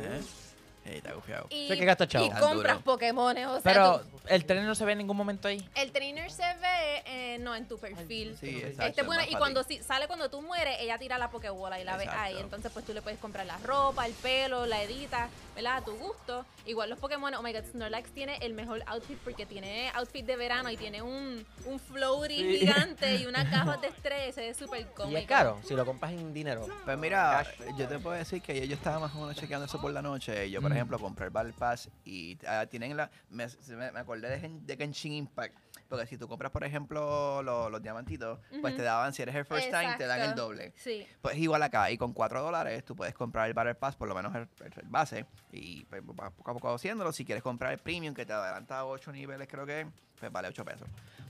Ey, 0.86 0.98
está 0.98 1.14
gufiado. 1.14 1.48
y, 1.50 1.68
Sé 1.68 1.78
que 1.78 1.86
gasta 1.86 2.08
chavo. 2.08 2.26
y 2.26 2.30
Tan 2.30 2.40
compras 2.40 2.74
duro. 2.76 2.84
Pokémon. 2.86 3.36
O 3.38 3.54
sea, 3.60 3.62
Pero 3.64 4.00
tú- 4.02 4.20
el 4.28 4.46
tren 4.46 4.66
no 4.66 4.76
se 4.76 4.86
ve 4.86 4.92
en 4.92 5.00
ningún 5.00 5.18
momento 5.18 5.48
ahí. 5.48 5.68
el 5.76 5.92
trainer 5.92 6.32
se 6.32 6.44
ve 6.44 7.04
eh, 7.06 7.38
no 7.40 7.56
en 7.56 7.68
tu 7.68 7.78
perfil. 7.80 8.38
Sí, 8.40 8.58
Este 8.58 8.68
exacto. 8.70 9.06
bueno, 9.06 9.22
más 9.24 9.32
y 9.32 9.36
cuando 9.36 9.64
si- 9.64 9.82
sale 9.82 10.06
cuando 10.08 10.30
tú 10.30 10.42
mueres, 10.44 10.78
ella 10.80 10.98
tira 11.00 11.18
la 11.18 11.30
Pokébola 11.32 11.80
y 11.80 11.84
la 11.84 11.98
ves 11.98 12.06
Exacto. 12.08 12.24
ahí. 12.24 12.38
Entonces, 12.40 12.72
pues 12.72 12.86
tú 12.86 12.94
le 12.94 13.02
puedes 13.02 13.20
comprar 13.20 13.46
la 13.48 13.58
ropa, 13.58 14.06
el 14.06 14.14
pelo, 14.14 14.66
la 14.68 14.84
edita, 14.84 15.30
¿verdad? 15.56 15.78
A 15.78 15.82
tu 15.84 15.96
gusto. 15.98 16.46
Igual 16.66 16.90
los 16.90 17.00
Pokémon, 17.00 17.34
oh 17.34 17.42
my 17.42 17.54
god, 17.54 17.64
Snorlax 17.72 18.12
tiene 18.12 18.38
el 18.42 18.54
mejor 18.54 18.84
outfit 18.88 19.18
porque 19.20 19.46
tiene 19.46 19.90
outfit 19.96 20.26
de 20.26 20.36
verano 20.36 20.70
y 20.70 20.78
tiene 20.78 21.02
un, 21.02 21.46
un 21.66 21.80
floaty 21.80 22.58
gigante 22.60 23.16
y 23.16 23.26
unas 23.26 23.50
gafas 23.52 23.82
de 23.82 23.88
estrés. 23.88 24.38
Es 24.38 24.58
súper 24.58 24.86
cómico. 24.88 25.18
Y 25.18 25.22
es 25.22 25.28
caro, 25.28 25.60
si 25.64 25.74
lo 25.76 25.86
compras 25.86 26.12
en 26.12 26.34
dinero. 26.34 26.68
Pues 26.84 26.98
mira, 26.98 27.46
yo 27.78 27.88
te 27.88 28.00
puedo 28.00 28.16
decir 28.16 28.42
que 28.42 28.60
yo, 28.60 28.66
yo 28.66 28.76
estaba 28.76 29.00
más 29.00 29.16
o 29.16 29.20
menos 29.22 29.36
chequeando 29.36 29.66
eso 29.66 29.80
por 29.80 29.92
la 29.92 30.02
noche. 30.02 30.50
Yo, 30.50 30.62
por 30.62 30.72
ejemplo, 30.72 31.00
compré 31.00 31.26
el 31.26 31.32
Battle 31.32 31.54
Pass 31.54 31.90
y 32.04 32.38
ah, 32.48 32.66
tienen 32.70 32.98
la... 32.98 33.10
Me, 33.30 33.48
me, 33.70 33.92
me 33.92 34.00
acordé 34.00 34.40
de, 34.40 34.50
de 34.50 34.78
Genshin 34.78 35.14
Impact. 35.14 35.56
Porque 35.88 36.08
si 36.08 36.18
tú 36.18 36.28
compras, 36.28 36.52
por 36.52 36.64
ejemplo, 36.64 37.44
lo- 37.44 37.70
los 37.70 37.82
diamantitos, 37.82 38.40
pues 38.60 38.76
te 38.76 38.82
daban, 38.82 39.14
si 39.14 39.22
eres 39.22 39.36
el 39.36 39.46
first 39.46 39.70
time, 39.70 39.96
te 39.98 40.08
dan 40.08 40.20
el 40.22 40.34
doble. 40.36 40.74
Sí. 40.78 41.06
Pues 41.22 41.38
igual 41.38 41.62
acá, 41.62 41.92
y 41.92 41.98
con 41.98 42.12
4 42.12 42.42
dólares 42.42 42.84
tú 42.84 42.96
puedes 42.96 43.14
comprar 43.14 43.48
el 43.48 43.54
Battle 43.54 43.76
Pass, 43.76 43.96
por 43.96 44.08
lo 44.08 44.16
menos 44.16 44.34
el, 44.34 44.48
el- 44.66 44.74
el 44.82 44.88
base, 44.88 45.26
y 45.56 45.86
pues, 45.90 46.02
vas 46.06 46.32
poco 46.32 46.52
a 46.52 46.54
poco 46.54 46.74
haciéndolo. 46.74 47.12
Si 47.12 47.26
quieres 47.26 47.44
comprar 47.44 47.74
el 47.74 47.80
Premium, 47.80 48.14
que 48.14 48.26
te 48.26 48.34
adelanta 48.34 48.86
8 48.86 49.12
niveles, 49.12 49.48
creo 49.48 49.66
que, 49.66 49.88
pues 50.20 50.32
vale 50.32 50.50
8 50.50 50.66
pesos. 50.66 50.88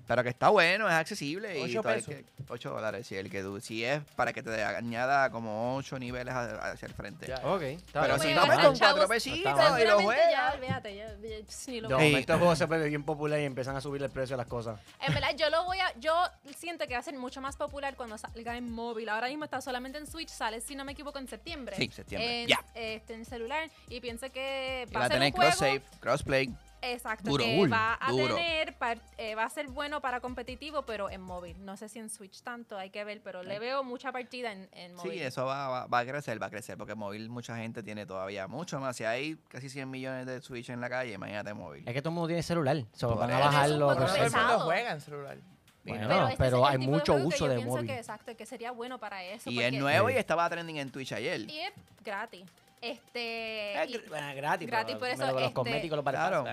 Pero 0.07 0.21
que 0.23 0.29
está 0.29 0.49
bueno, 0.49 0.87
es 0.87 0.93
accesible. 0.93 1.57
y 1.57 1.61
¿Ocho 1.63 1.81
todo 1.81 1.93
el 1.93 2.03
pesos? 2.03 2.13
que- 2.15 2.25
8 2.47 2.69
dólares, 2.69 3.07
si, 3.07 3.15
el 3.15 3.29
que 3.31 3.43
si 3.61 3.83
es 3.83 4.01
para 4.15 4.31
que 4.31 4.43
te 4.43 4.63
añada 4.63 5.31
como 5.31 5.75
8 5.77 5.97
niveles 5.97 6.33
hacia 6.33 6.85
el 6.87 6.93
frente. 6.93 7.25
Ya. 7.27 7.37
Ok, 7.43 7.61
está 7.63 8.01
Pero 8.01 8.15
bien. 8.17 8.27
si 8.29 8.33
no, 8.35 8.41
pues 8.45 8.51
están 8.57 8.65
con 8.71 8.77
4 8.77 8.77
chavos. 8.77 9.07
pesitos 9.09 9.79
y 9.79 9.83
lo 9.85 9.97
ya, 10.31 10.53
olvídate, 10.55 10.93
ni 11.71 11.81
lo 11.81 11.87
se 12.55 12.67
bien 12.89 13.03
popular 13.03 13.39
y 13.39 13.45
empiezan 13.45 13.75
a 13.75 13.81
subir 13.81 14.03
el 14.03 14.09
precio 14.11 14.35
de 14.35 14.43
las 14.43 14.47
cosas. 14.47 14.79
En 15.01 15.13
verdad, 15.13 15.35
yo 15.35 15.49
lo 15.49 15.63
voy 15.65 15.79
a. 15.79 15.91
Yo 15.99 16.13
siento 16.55 16.85
que 16.87 16.93
va 16.93 16.99
a 16.99 17.03
ser 17.03 17.15
mucho 17.15 17.41
más 17.41 17.55
popular 17.57 17.95
cuando 17.95 18.17
salga 18.17 18.55
en 18.57 18.71
móvil. 18.71 19.09
Ahora 19.09 19.27
mismo 19.27 19.45
está 19.45 19.59
solamente 19.61 19.97
en 19.97 20.05
Switch, 20.05 20.29
sale, 20.29 20.61
si 20.61 20.75
no 20.75 20.85
me 20.85 20.91
equivoco, 20.91 21.17
en 21.17 21.27
septiembre. 21.27 21.75
Sí, 21.75 21.89
septiembre. 21.91 22.43
En, 22.43 22.47
Ya. 22.47 22.59
este, 22.75 23.13
en 23.15 23.25
celular. 23.25 23.69
Y 23.89 23.99
pienso 24.01 24.29
que 24.31 24.85
Y 24.87 24.93
va 24.93 24.99
va 24.99 25.05
a 25.05 25.07
a 25.07 25.09
ser 25.09 25.15
tener 25.17 25.31
un 25.33 25.35
juego. 25.35 25.51
cross-save, 25.51 25.81
crossplay. 25.99 26.53
Exacto, 26.93 27.29
Duro, 27.29 27.43
que 27.43 27.55
full, 27.57 27.71
va 27.71 27.97
a 27.99 28.11
duro. 28.11 28.35
tener, 28.35 28.77
par- 28.77 29.01
eh, 29.17 29.35
va 29.35 29.43
a 29.45 29.49
ser 29.49 29.67
bueno 29.67 30.01
para 30.01 30.19
competitivo, 30.19 30.83
pero 30.83 31.09
en 31.09 31.21
móvil. 31.21 31.63
No 31.65 31.75
sé 31.77 31.89
si 31.89 31.99
en 31.99 32.09
Switch 32.09 32.41
tanto, 32.41 32.77
hay 32.77 32.89
que 32.89 33.03
ver, 33.03 33.21
pero 33.23 33.43
le 33.43 33.59
veo 33.59 33.83
mucha 33.83 34.11
partida 34.11 34.51
en, 34.51 34.69
en 34.73 34.95
móvil. 34.95 35.11
Sí, 35.13 35.19
eso 35.21 35.45
va, 35.45 35.67
va, 35.69 35.85
va 35.87 35.99
a 35.99 36.05
crecer, 36.05 36.41
va 36.41 36.47
a 36.47 36.49
crecer, 36.49 36.77
porque 36.77 36.95
móvil 36.95 37.29
mucha 37.29 37.55
gente 37.57 37.81
tiene 37.83 38.05
todavía 38.05 38.47
mucho 38.47 38.79
más. 38.79 38.95
Si 38.95 39.03
hay 39.03 39.37
casi 39.49 39.69
100 39.69 39.89
millones 39.89 40.25
de 40.25 40.41
Switch 40.41 40.69
en 40.69 40.81
la 40.81 40.89
calle, 40.89 41.13
imagínate 41.13 41.53
móvil. 41.53 41.87
Es 41.87 41.93
que 41.93 42.01
todo 42.01 42.09
el 42.09 42.15
mundo 42.15 42.27
tiene 42.27 42.43
celular. 42.43 42.77
So, 42.93 43.09
Por 43.09 43.17
van 43.19 43.31
a 43.31 43.39
eso. 43.39 43.45
bajarlo. 43.45 43.87
Pero 43.87 43.99
Pero 43.99 44.13
todo 44.15 44.25
el 44.25 44.31
mundo 44.31 44.59
juega 44.65 44.91
en 44.91 45.01
celular. 45.01 45.37
Bueno, 45.87 46.07
pero, 46.07 46.19
no, 46.19 46.27
este 46.29 46.37
pero 46.43 46.57
es 46.57 46.63
el 46.63 46.69
hay 46.71 46.79
tipo 46.79 46.91
mucho 46.91 47.13
juego 47.13 47.29
que 47.29 47.35
uso 47.35 47.45
yo 47.45 47.49
de 47.51 47.55
pienso 47.57 47.75
móvil. 47.75 47.87
Que, 47.87 47.97
exacto, 47.97 48.35
que 48.35 48.45
sería 48.47 48.71
bueno 48.71 48.97
para 48.99 49.23
eso. 49.23 49.49
Y 49.51 49.59
es 49.59 49.65
porque- 49.65 49.79
nuevo 49.79 50.09
y 50.09 50.13
estaba 50.13 50.49
trending 50.49 50.77
en 50.77 50.89
Twitch 50.91 51.11
ayer. 51.13 51.41
Y 51.41 51.59
es 51.59 51.73
gratis. 52.03 52.43
Este. 52.91 53.73
Y 53.87 53.93
gr- 53.93 54.09
bueno, 54.09 54.35
gratis. 54.35 54.67
gratis, 54.67 54.95
pero 54.95 54.99
por 54.99 55.07
eso, 55.09 55.21
lo 55.21 55.27
de 55.27 55.33
los 55.33 55.41
este, 55.43 55.53
cosméticos, 55.53 55.95
los 55.97 56.05
Claro. 56.05 56.45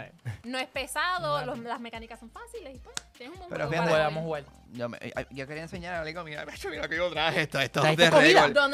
no 0.45 0.59
es 0.59 0.67
pesado, 0.69 1.45
los- 1.45 1.59
las 1.59 1.81
mecánicas 1.81 2.19
son 2.21 2.31
fáciles 2.31 2.75
y 2.75 2.79
pues 2.79 2.95
tienes 3.17 3.35
un 3.35 3.39
buen 3.41 3.51
Pero 3.51 3.69
fíjate- 3.69 3.89
jugar. 4.23 4.45
Yo, 4.75 4.89
me- 4.89 4.99
ay, 5.15 5.27
yo 5.31 5.47
quería 5.47 5.63
enseñar 5.65 5.95
a 5.95 6.05
Lico, 6.05 6.25
mira, 6.25 6.45
mira 6.71 6.89
que 6.89 6.97
yo 6.97 7.11
traje 7.11 7.43
esto, 7.43 7.61
esto 7.61 7.81
es. 7.87 7.97
¿Dónde 7.97 8.09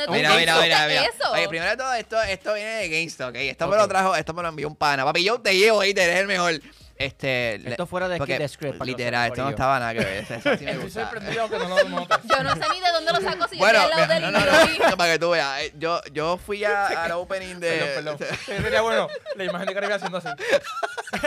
tú 0.07 0.13
Mira, 0.13 0.31
mira, 0.37 0.37
hiciste 0.55 0.63
mira, 0.63 0.87
mira. 0.87 1.03
eso? 1.05 1.33
Oye, 1.33 1.49
primero 1.49 1.71
de 1.73 1.77
todo, 1.77 1.93
esto, 1.95 2.23
esto 2.23 2.55
viene 2.55 2.71
de 2.77 2.89
GameStop, 2.89 3.29
¿ok? 3.31 3.35
Esto 3.37 3.67
me 3.69 3.77
lo 3.77 3.89
trajo, 3.89 4.15
esto 4.15 4.33
me 4.33 4.43
lo 4.43 4.49
envió 4.49 4.69
un 4.69 4.77
pana. 4.77 5.05
Papi, 5.05 5.25
yo 5.25 5.41
te 5.41 5.57
llevo 5.57 5.81
ahí, 5.81 5.93
te 5.95 6.05
eres 6.05 6.21
el 6.21 6.27
mejor. 6.29 6.55
Este, 7.01 7.55
Esto 7.71 7.87
fuera 7.87 8.09
de 8.09 8.19
porque, 8.19 8.49
Script. 8.49 8.83
Literal, 8.83 9.29
esto 9.29 9.45
no 9.45 9.51
estaba 9.51 9.79
nada 9.79 9.93
que 9.95 10.01
ver. 10.01 10.17
Eso, 10.25 10.35
eso 10.35 10.57
sí 10.57 10.65
me 10.65 10.71
Estoy 10.73 10.85
gusta. 10.87 11.03
sorprendido 11.09 11.49
que 11.49 11.57
no 11.61 11.69
lo 11.69 11.89
notes. 11.91 12.19
Yo 12.25 12.43
no 12.43 12.55
sé 12.57 12.63
ni 12.73 12.81
de 12.81 12.91
dónde 12.93 13.13
lo 13.13 13.21
saco 13.21 13.47
si 13.49 13.57
Bueno, 13.57 13.79
yo 13.79 13.85
estoy 14.01 14.01
al 14.03 14.09
lado 14.09 14.15
mira, 14.15 14.15
del 14.15 14.33
no, 14.33 14.39
y 14.41 14.43
no, 14.43 14.59
lo 14.59 14.67
vi. 14.67 14.79
no, 14.91 14.97
para 14.97 15.13
que 15.13 15.19
tú 15.21 15.31
veas. 15.31 15.61
eh, 15.63 15.73
Yo, 15.79 16.01
yo 16.13 16.39
fui 16.39 16.65
a- 16.65 16.87
al 17.05 17.13
opening 17.13 17.61
de. 17.61 17.93
Perdón, 17.95 18.19
Sería 18.45 18.81
bueno 18.81 19.07
la 19.37 19.45
imagen 19.45 19.69
de 19.69 19.75
Caribe 19.75 19.95
haciendo 19.95 20.19
así. 20.19 20.29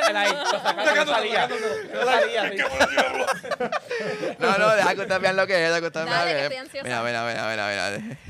Él 0.10 0.18
ahí, 0.18 0.34
lo 0.34 0.46
sacando, 0.60 0.94
no 0.94 1.06
salía. 1.06 1.48
No 1.48 2.06
salía. 2.06 2.52
No, 4.40 4.58
no, 4.62 4.76
deja 4.76 4.95
contarme 4.95 5.28
bien 5.28 5.36
lo 5.36 5.47
que 5.47 5.53
es, 5.55 5.70
deja 5.70 5.82
contarme 5.82 6.12
Dale, 6.12 6.26
lo 6.26 6.28
que 6.32 6.36
que 6.38 6.43
estoy 6.43 6.57
es. 6.57 6.62
ansiosa. 6.64 6.84
Mira, 6.88 7.03
mira, 7.03 7.26
mira, 7.26 7.68
mira, 7.70 7.89
mira. 7.99 8.18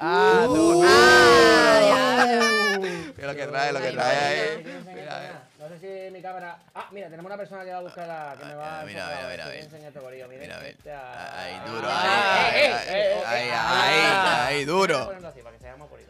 Ah, 0.00 0.44
tú. 0.46 0.84
Ah, 0.86 1.80
ya, 1.82 2.78
Mira 3.16 3.26
lo 3.32 3.34
que 3.34 3.46
trae, 3.48 3.72
lo 3.72 3.80
que 3.80 3.90
trae 3.90 4.14
no, 4.14 4.26
ahí. 4.26 4.62
Mira, 4.64 4.94
Mira. 4.94 5.42
No 5.58 5.68
sé 5.68 5.78
si 5.80 6.12
mi 6.12 6.22
cámara. 6.22 6.56
Ah, 6.72 6.86
mira, 6.92 7.08
tenemos 7.08 7.26
una 7.26 7.36
persona 7.36 7.64
que 7.64 7.70
va 7.72 7.78
a 7.78 7.80
buscar 7.80 8.06
la. 8.06 8.36
que 8.38 8.44
me 8.44 8.54
va 8.54 8.80
a. 8.80 8.84
Mira, 8.84 9.00
enfocar, 9.02 9.18
mira, 9.30 9.44
a 9.44 9.48
ver 9.48 9.58
mira, 10.28 10.28
mira. 10.28 10.46
este 10.46 10.46
Mira, 10.46 10.56
a 10.56 10.60
ver. 10.60 10.70
este, 10.70 10.92
ah, 10.92 11.40
Ahí, 11.42 11.52
ah, 11.60 11.68
duro, 11.68 11.88
ah, 11.90 12.46
ahí, 12.46 12.60
eh, 12.60 12.72
ahí, 12.72 12.88
eh, 12.88 13.12
eh, 13.12 13.22
ahí, 13.26 13.48
ahí, 13.50 14.62
ah. 14.62 14.66
duro. 14.66 15.08
que 15.34 15.40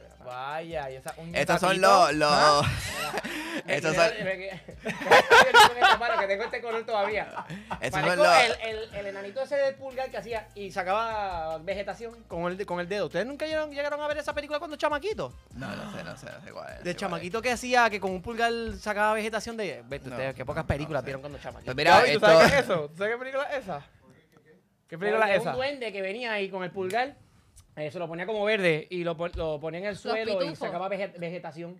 mira. 0.02 0.24
Vaya, 0.26 0.90
y 0.90 0.96
esa 0.96 1.58
son 1.58 1.80
los, 1.80 2.12
estos 3.68 3.94
son, 3.94 4.10
que 6.20 6.26
tengo 6.26 6.44
este 6.44 6.60
color 6.60 6.84
todavía. 6.84 7.26
Parezco 7.90 8.22
los, 8.22 8.36
el, 8.42 8.52
el, 8.62 8.94
el 8.94 9.06
enanito 9.06 9.42
ese 9.42 9.56
del 9.56 9.74
pulgar 9.74 10.10
que 10.10 10.16
hacía 10.16 10.48
y 10.54 10.70
sacaba 10.70 11.58
vegetación 11.58 12.22
con 12.24 12.50
el, 12.52 12.66
con 12.66 12.80
el 12.80 12.88
dedo. 12.88 13.06
¿Ustedes 13.06 13.26
nunca 13.26 13.46
llegaron, 13.46 13.70
llegaron 13.70 14.00
a 14.00 14.08
ver 14.08 14.18
esa 14.18 14.34
película 14.34 14.58
cuando 14.58 14.76
chamaquito? 14.76 15.32
no, 15.54 15.74
no 15.74 15.96
sé, 15.96 16.04
no 16.04 16.16
sé, 16.16 16.26
no 16.26 16.40
sé 16.44 16.52
cuál 16.52 16.74
es. 16.78 16.84
no 16.84 16.90
es. 16.90 16.96
chamaquito 16.96 17.42
que 17.42 17.50
hacía 17.52 17.88
que 17.90 18.00
con 18.00 18.10
un 18.12 18.22
pulgar 18.22 18.52
sacaba 18.78 19.14
vegetación 19.14 19.56
de... 19.56 19.82
Vete 19.86 20.08
No, 20.08 20.16
ustedes, 20.16 20.34
qué 20.34 20.44
pocas 20.44 20.64
no, 20.64 20.68
películas 20.68 21.02
no 21.02 21.04
sé. 21.04 21.06
vieron 21.06 21.20
cuando 21.20 21.38
chamaquito. 21.38 21.66
Pues 21.66 21.76
mira, 21.76 22.02
¿tú 22.12 22.20
sabes 22.20 22.38
qué 22.38 22.44
es 22.56 22.60
esto, 22.60 22.74
eso? 22.74 22.88
¿Tú 22.90 22.96
sabes 22.98 23.12
qué 23.14 23.18
película 23.18 23.44
es 23.44 23.58
esa? 23.64 23.82
¿Qué 24.88 24.98
película 24.98 25.30
es 25.34 25.40
Un 25.42 25.48
esa? 25.48 25.52
duende 25.52 25.92
que 25.92 26.02
venía 26.02 26.32
ahí 26.32 26.48
con 26.48 26.64
el 26.64 26.70
pulgar, 26.70 27.14
eh, 27.76 27.90
se 27.90 27.98
lo 27.98 28.08
ponía 28.08 28.26
como 28.26 28.44
verde 28.44 28.86
y 28.90 29.04
lo, 29.04 29.14
lo 29.34 29.60
ponía 29.60 29.80
en 29.80 29.86
el 29.86 29.96
suelo 29.96 30.42
y 30.42 30.56
sacaba 30.56 30.88
vege- 30.88 31.18
vegetación. 31.18 31.78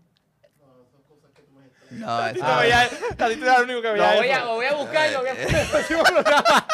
No, 1.90 2.26
eso, 2.28 2.44
No, 2.44 2.58
veía- 2.58 2.82
a 2.82 2.88
ti 2.88 3.36
tú 3.36 3.42
eras 3.44 3.58
el 3.58 3.64
único 3.64 3.82
que 3.82 3.88
Lo 3.88 3.92
veía 3.94 4.14
voy, 4.16 4.30
a, 4.30 4.44
lo 4.44 4.54
voy 4.54 4.66
a 4.66 4.74
buscar, 4.74 5.10
lo 5.12 5.20
voy 5.20 5.28
a 5.30 5.34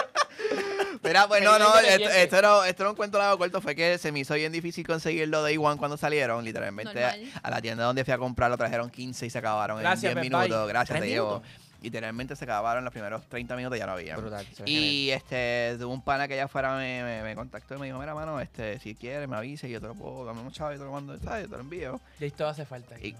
Mira, 1.02 1.28
pues 1.28 1.42
no, 1.42 1.58
no, 1.58 1.78
esto, 1.78 2.08
esto 2.08 2.36
era, 2.38 2.68
esto 2.68 2.82
era 2.82 2.90
un 2.90 2.96
cuento 2.96 3.18
largo 3.18 3.36
corto, 3.38 3.60
fue 3.60 3.74
que 3.74 3.98
se 3.98 4.10
me 4.10 4.20
hizo 4.20 4.34
bien 4.34 4.52
difícil 4.52 4.86
conseguirlo 4.86 5.42
de 5.42 5.58
One 5.58 5.76
cuando 5.76 5.96
salieron, 5.98 6.42
literalmente 6.44 7.04
a, 7.04 7.14
a 7.42 7.50
la 7.50 7.60
tienda 7.60 7.84
donde 7.84 8.04
fui 8.04 8.14
a 8.14 8.18
comprarlo 8.18 8.56
trajeron 8.56 8.88
15 8.90 9.26
y 9.26 9.30
se 9.30 9.38
acabaron 9.38 9.80
Gracias, 9.80 10.12
en 10.16 10.20
10 10.20 10.22
Best 10.22 10.32
Buy. 10.32 10.42
minutos, 10.48 10.68
gracias, 10.68 10.88
¿Tres 10.98 11.02
te 11.02 11.08
llevo. 11.08 11.42
Literalmente 11.82 12.34
se 12.34 12.44
acabaron 12.44 12.82
los 12.84 12.92
primeros 12.94 13.22
30 13.28 13.54
minutos, 13.56 13.78
ya 13.78 13.84
no 13.84 13.92
había. 13.92 14.16
Brutal. 14.16 14.46
Y 14.64 15.10
este, 15.10 15.76
un 15.84 16.00
pana 16.02 16.26
que 16.26 16.32
allá 16.32 16.44
afuera 16.44 16.74
me, 16.76 17.02
me, 17.04 17.22
me 17.22 17.34
contactó 17.34 17.74
y 17.74 17.78
me 17.78 17.86
dijo, 17.86 17.98
mira, 17.98 18.14
mano, 18.14 18.40
este, 18.40 18.78
si 18.80 18.94
quieres 18.94 19.28
me 19.28 19.36
avisa 19.36 19.66
y 19.66 19.70
yo 19.72 19.82
te 19.82 19.88
lo 19.88 19.94
puedo, 19.94 20.24
dame 20.24 20.40
un 20.40 20.50
chavo 20.50 20.72
y 20.72 20.78
te 20.78 20.84
lo 20.84 20.90
mando. 20.92 21.14
Yo 21.14 21.20
te 21.28 21.46
lo 21.48 21.60
envío. 21.60 22.00
Y 22.18 22.24
esto 22.24 22.48
hace 22.48 22.64
falta. 22.64 22.98
Y- 22.98 23.14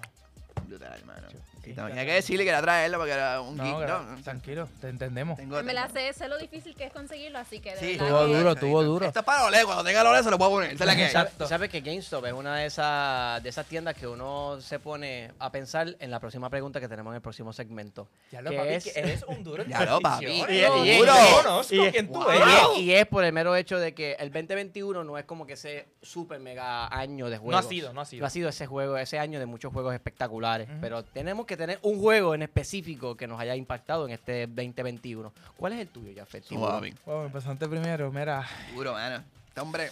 Brutal, 0.66 0.94
hermano. 0.98 1.28
Sí, 1.64 1.72
tenía 1.72 2.04
que 2.04 2.12
decirle 2.12 2.44
que 2.44 2.50
era 2.50 2.60
traerlo 2.62 2.98
porque 2.98 3.12
era 3.12 3.40
un 3.40 3.56
No, 3.56 3.78
geek, 3.78 4.22
tranquilo, 4.22 4.68
te 4.80 4.88
entendemos. 4.88 5.36
Tengo, 5.36 5.62
Me 5.62 5.72
la 5.74 5.88
sé, 5.88 6.12
sé 6.12 6.28
lo 6.28 6.38
difícil 6.38 6.74
que 6.74 6.84
es 6.84 6.92
conseguirlo, 6.92 7.38
así 7.38 7.60
que 7.60 7.74
de 7.74 7.78
Sí, 7.78 7.96
Tuvo 7.98 8.26
que- 8.26 8.34
duro, 8.36 8.54
tuvo 8.56 8.82
duro. 8.82 9.06
Esto 9.06 9.20
es 9.20 9.24
para 9.24 9.44
Ole, 9.44 9.64
cuando 9.64 9.84
tenga 9.84 10.08
Ole 10.08 10.22
se 10.22 10.30
lo 10.30 10.38
puedo 10.38 10.50
poner. 10.52 10.76
que. 10.76 11.08
¿Sabes 11.10 11.32
sabe 11.48 11.68
que 11.68 11.80
GameStop 11.80 12.24
es 12.26 12.32
una 12.32 12.56
de 12.56 12.66
esas, 12.66 13.42
de 13.42 13.48
esas 13.48 13.66
tiendas 13.66 13.94
que 13.94 14.06
uno 14.06 14.60
se 14.60 14.78
pone 14.78 15.30
a 15.38 15.50
pensar 15.50 15.96
en 15.98 16.10
la 16.10 16.20
próxima 16.20 16.50
pregunta 16.50 16.80
que 16.80 16.88
tenemos 16.88 17.12
en 17.12 17.16
el 17.16 17.22
próximo 17.22 17.52
segmento? 17.52 18.08
Ya 18.30 18.42
lo, 18.42 18.50
¿Qué 18.50 18.56
papi, 18.56 18.68
es? 18.68 18.84
que 18.84 18.98
eres 19.00 19.22
un 19.26 19.42
duro 19.44 19.62
en 19.62 19.68
Ya 19.70 19.84
lo, 19.84 20.00
papi. 20.00 20.26
Y- 20.26 20.38
Yo 20.40 20.84
y- 20.84 20.96
duro. 20.98 21.12
y- 21.14 21.30
Yo 21.30 21.42
conozco 21.42 21.74
y- 21.74 21.90
quién 21.92 22.06
tú 22.08 22.14
wow. 22.14 22.28
Y 22.32 22.36
eres. 22.36 22.48
es, 22.74 22.78
y 22.78 22.92
es 22.94 23.06
por 23.06 23.24
el 23.24 23.32
mero 23.32 23.56
hecho 23.56 23.78
de 23.78 23.94
que 23.94 24.12
el 24.18 24.30
2021 24.30 25.04
no 25.04 25.18
es 25.18 25.24
como 25.24 25.46
que 25.46 25.54
ese 25.54 25.86
super 26.02 26.38
mega 26.40 26.86
año 26.88 27.28
de 27.30 27.38
juegos. 27.38 27.52
No 27.52 27.58
ha 27.58 27.62
sido, 27.68 27.92
no 27.92 28.00
ha 28.00 28.04
sido. 28.04 28.20
No 28.20 28.26
ha 28.26 28.30
sido 28.30 28.48
ese 28.48 28.66
juego, 28.66 28.96
ese 28.96 29.18
año 29.18 29.38
de 29.38 29.46
muchos 29.46 29.72
juegos 29.72 29.94
espectaculares. 29.94 30.68
Pero 30.80 31.04
tenemos 31.04 31.46
que 31.46 31.53
tener 31.56 31.78
un 31.82 32.00
juego 32.00 32.34
en 32.34 32.42
específico 32.42 33.16
que 33.16 33.26
nos 33.26 33.40
haya 33.40 33.54
impactado 33.56 34.06
en 34.06 34.12
este 34.12 34.46
2021. 34.46 35.32
¿Cuál 35.56 35.72
es 35.74 35.80
el 35.80 35.88
tuyo, 35.88 36.12
Jafet? 36.16 36.44
Sí, 36.44 36.56
papi. 36.56 36.94
Bueno, 37.04 37.24
empezante 37.24 37.68
primero, 37.68 38.10
mira. 38.12 38.46
Duro, 38.74 38.92
mano. 38.92 39.22
Este 39.48 39.60
hombre. 39.60 39.90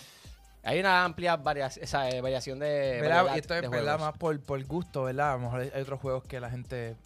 Hay 0.64 0.78
una 0.78 1.04
amplia 1.04 1.36
varias, 1.36 1.76
esa, 1.76 2.08
eh, 2.08 2.20
variación 2.20 2.58
de. 2.58 2.98
¿verdad? 3.00 3.24
variedad 3.24 3.36
Y 3.36 3.38
esto 3.40 3.54
es 3.54 3.62
de 3.62 3.68
verdad 3.68 3.98
más 3.98 4.16
por, 4.16 4.38
por 4.40 4.62
gusto, 4.64 5.04
¿verdad? 5.04 5.32
A 5.32 5.34
lo 5.34 5.40
mejor 5.40 5.60
hay 5.60 5.82
otros 5.82 6.00
juegos 6.00 6.24
que 6.24 6.38
la 6.38 6.50
gente, 6.50 6.96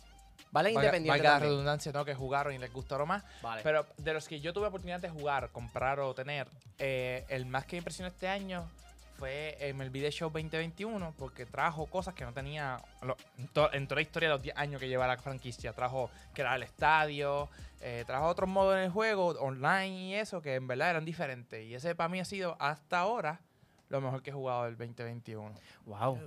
Vale 0.51 0.73
valga, 0.73 0.89
independiente. 0.89 1.19
valga 1.19 1.39
la 1.39 1.39
redundancia, 1.39 1.93
¿no? 1.93 2.05
que 2.05 2.15
jugaron 2.15 2.53
y 2.53 2.59
les 2.59 2.73
gustaron 2.73 3.09
más. 3.09 3.25
Vale. 3.43 3.63
Pero 3.63 3.87
de 3.97 4.13
los 4.13 4.29
que 4.29 4.41
yo 4.41 4.53
tuve 4.53 4.67
oportunidad 4.67 5.01
de 5.01 5.09
jugar, 5.09 5.51
comprar 5.53 6.01
o 6.01 6.15
tener, 6.15 6.49
eh, 6.79 7.25
el 7.29 7.47
más 7.47 7.65
que 7.65 7.77
me 7.77 7.79
impresionó 7.79 8.09
este 8.09 8.29
año 8.29 8.69
fue 9.19 9.57
MLB 9.75 9.93
The 9.93 10.11
Show 10.11 10.31
2021, 10.31 11.15
porque 11.19 11.47
trajo 11.47 11.87
cosas 11.87 12.15
que 12.15 12.25
no 12.25 12.33
tenía 12.33 12.81
lo- 13.03 13.17
en, 13.39 13.49
to- 13.49 13.73
en 13.73 13.87
toda 13.87 13.97
la 13.97 14.03
historia 14.03 14.29
de 14.29 14.35
los 14.35 14.43
10 14.43 14.57
años 14.57 14.81
que 14.81 14.89
lleva 14.89 15.07
la 15.07 15.17
franquicia. 15.19 15.73
Trajo 15.73 16.11
crear 16.35 16.57
el 16.57 16.63
estadio, 16.63 17.49
eh, 17.81 18.05
trajo 18.07 18.27
otros 18.27 18.49
modos 18.49 18.77
en 18.77 18.83
el 18.85 18.91
juego, 18.91 19.29
online 19.41 19.89
y 19.89 20.15
eso, 20.15 20.41
que 20.43 20.55
en 20.55 20.67
verdad 20.67 20.91
eran 20.91 21.05
diferentes. 21.05 21.65
Y 21.65 21.75
ese 21.75 21.95
para 21.95 22.09
mí 22.09 22.21
ha 22.21 22.25
sido 22.25 22.57
hasta 22.61 23.01
ahora 23.01 23.41
lo 23.89 24.01
mejor 24.01 24.23
que 24.23 24.31
he 24.31 24.33
jugado 24.35 24.65
del 24.65 24.77
2021. 24.77 25.55
wow. 25.87 26.19
Qué 26.19 26.25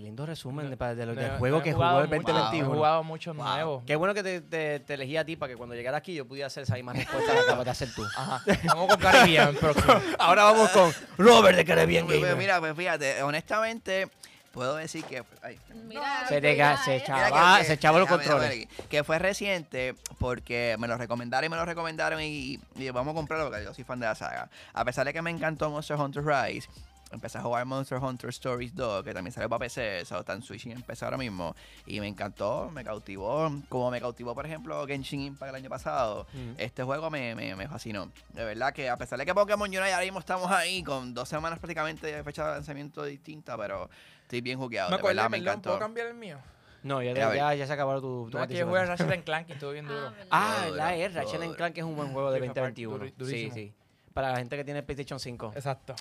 lindo 0.00 0.26
resumen 0.26 0.68
de, 0.70 0.76
de 0.94 1.06
los 1.06 1.14
No- 1.16 1.22
del 1.22 1.30
juego 1.38 1.62
que 1.62 1.72
jugó 1.72 1.84
el 2.00 2.08
mucho- 2.08 2.32
2021. 2.32 2.64
He 2.72 2.76
jugado 2.76 3.02
muchos 3.04 3.36
Wow. 3.36 3.44
nuevos. 3.46 3.82
Qué 3.86 3.96
bueno 3.96 4.14
que 4.14 4.22
te, 4.22 4.40
te, 4.40 4.80
te 4.80 4.94
elegí 4.94 5.16
a 5.16 5.24
ti 5.24 5.36
para 5.36 5.50
que 5.52 5.56
cuando 5.56 5.74
llegara 5.74 5.98
aquí 5.98 6.14
yo 6.14 6.26
pudiera 6.26 6.46
hacer 6.48 6.62
esa 6.64 6.74
misma 6.74 6.92
respuesta 6.94 7.32
que 7.32 7.38
acabas 7.40 7.64
de 7.64 7.70
hacer 7.70 7.88
tú. 7.94 8.04
Ajá. 8.16 8.42
Vamos 8.66 8.88
con 8.88 8.98
Caribbean 9.00 9.54
próximo. 9.60 9.94
Ahora 10.18 10.44
vamos 10.44 10.70
con 10.70 10.92
Robert 11.18 11.56
de 11.56 11.64
Caribbean 11.64 12.06
Pues, 12.06 12.20
Gamer. 12.20 12.36
mira, 12.36 12.60
pues 12.60 12.76
fíjate, 12.76 13.22
honestamente, 13.22 14.08
puedo 14.52 14.76
decir 14.76 15.04
que. 15.04 15.24
ay, 15.42 15.58
Mira, 15.86 16.26
Se 16.28 16.40
te 16.40 16.56
ca- 16.56 16.76
cuidado, 16.76 16.84
se 16.84 16.94
eh. 16.96 17.02
echa- 17.04 17.14
Mira 17.30 17.58
que- 17.58 17.64
se 17.64 17.72
echaba 17.74 17.98
los 17.98 18.08
controles. 18.08 18.66
Que 18.88 19.02
fue 19.04 19.18
reciente 19.18 19.94
porque 20.18 20.76
me 20.78 20.86
lo 20.88 20.96
recomendaron 20.96 21.46
y 21.46 21.48
me 21.50 21.56
lo 21.56 21.64
recomendaron 21.64 22.20
y, 22.22 22.58
y 22.76 22.90
vamos 22.90 23.12
a 23.12 23.14
comprarlo 23.16 23.50
porque 23.50 23.64
yo 23.64 23.74
soy 23.74 23.84
fan 23.84 23.98
de 24.00 24.06
la 24.06 24.14
saga. 24.14 24.48
A 24.72 24.84
pesar 24.84 25.04
de 25.06 25.12
que 25.12 25.20
me 25.22 25.30
encantó 25.30 25.70
Monster 25.70 25.96
Hunter 25.96 26.24
Rise, 26.24 26.68
empecé 27.14 27.38
a 27.38 27.42
jugar 27.42 27.64
Monster 27.64 27.98
Hunter 27.98 28.30
Stories 28.30 28.74
2, 28.74 29.02
que 29.04 29.14
también 29.14 29.32
salió 29.32 29.48
para 29.48 29.60
PC, 29.60 30.00
eso 30.00 30.18
está 30.20 30.32
en 30.34 30.42
Switch 30.42 30.66
y 30.66 30.74
PC 30.74 31.04
ahora 31.04 31.16
mismo. 31.16 31.54
Y 31.86 32.00
me 32.00 32.06
encantó, 32.08 32.70
me 32.72 32.84
cautivó, 32.84 33.50
como 33.68 33.90
me 33.90 34.00
cautivó, 34.00 34.34
por 34.34 34.44
ejemplo, 34.46 34.86
Genshin 34.86 35.20
Impact 35.22 35.50
el 35.50 35.56
año 35.56 35.70
pasado. 35.70 36.26
Mm. 36.32 36.52
Este 36.58 36.82
juego 36.82 37.10
me, 37.10 37.34
me, 37.34 37.56
me 37.56 37.68
fascinó. 37.68 38.10
De 38.34 38.44
verdad 38.44 38.72
que 38.72 38.88
a 38.90 38.96
pesar 38.98 39.18
de 39.18 39.24
que 39.26 39.34
Pokémon 39.34 39.68
Unite 39.68 39.92
ahora 39.92 40.04
mismo 40.04 40.18
estamos 40.18 40.50
ahí 40.50 40.82
con 40.82 41.14
dos 41.14 41.28
semanas 41.28 41.58
prácticamente 41.58 42.06
de 42.06 42.22
fecha 42.22 42.46
de 42.46 42.52
lanzamiento 42.52 43.04
distinta, 43.04 43.56
pero 43.56 43.88
estoy 44.22 44.40
bien 44.40 44.58
jugueado. 44.58 44.90
Me 44.90 44.96
de 44.96 45.00
acordé, 45.00 45.14
verdad, 45.14 45.30
me 45.30 45.38
perdón, 45.38 45.60
¿puedo 45.62 45.74
encantó. 45.76 45.78
cambiar 45.84 46.06
el 46.08 46.14
mío? 46.14 46.38
No, 46.82 47.02
ya, 47.02 47.14
Ya, 47.14 47.34
ya, 47.34 47.54
ya 47.54 47.66
se 47.66 47.72
acabaron 47.72 48.02
tu, 48.02 48.28
tu 48.30 48.36
No, 48.36 48.42
es 48.44 48.48
que 48.50 48.56
yo 48.58 48.66
jugué 48.66 48.80
a 48.80 48.84
Ratchet 48.84 49.10
and 49.10 49.24
Clank 49.24 49.48
y 49.48 49.52
estuvo 49.52 49.70
bien 49.70 49.86
duro. 49.88 50.06
Ah, 50.06 50.10
¿verdad? 50.10 50.28
Ah, 50.30 50.64
Duro, 50.66 50.76
la 50.76 50.94
es, 50.96 51.12
duro. 51.14 51.24
Ratchet 51.24 51.42
and 51.42 51.56
Clank 51.56 51.78
es 51.78 51.84
un 51.84 51.96
buen 51.96 52.12
juego 52.12 52.30
de 52.30 52.40
Sí, 52.40 52.44
fue 52.46 52.48
2021. 52.48 52.98
duri- 52.98 53.26
Sí, 53.30 53.50
sí. 53.54 53.72
Para 54.12 54.30
la 54.32 54.36
gente 54.36 54.54
que 54.56 54.64
tiene 54.64 54.82
PlayStation 54.82 55.18
5. 55.18 55.52
Exacto. 55.56 55.94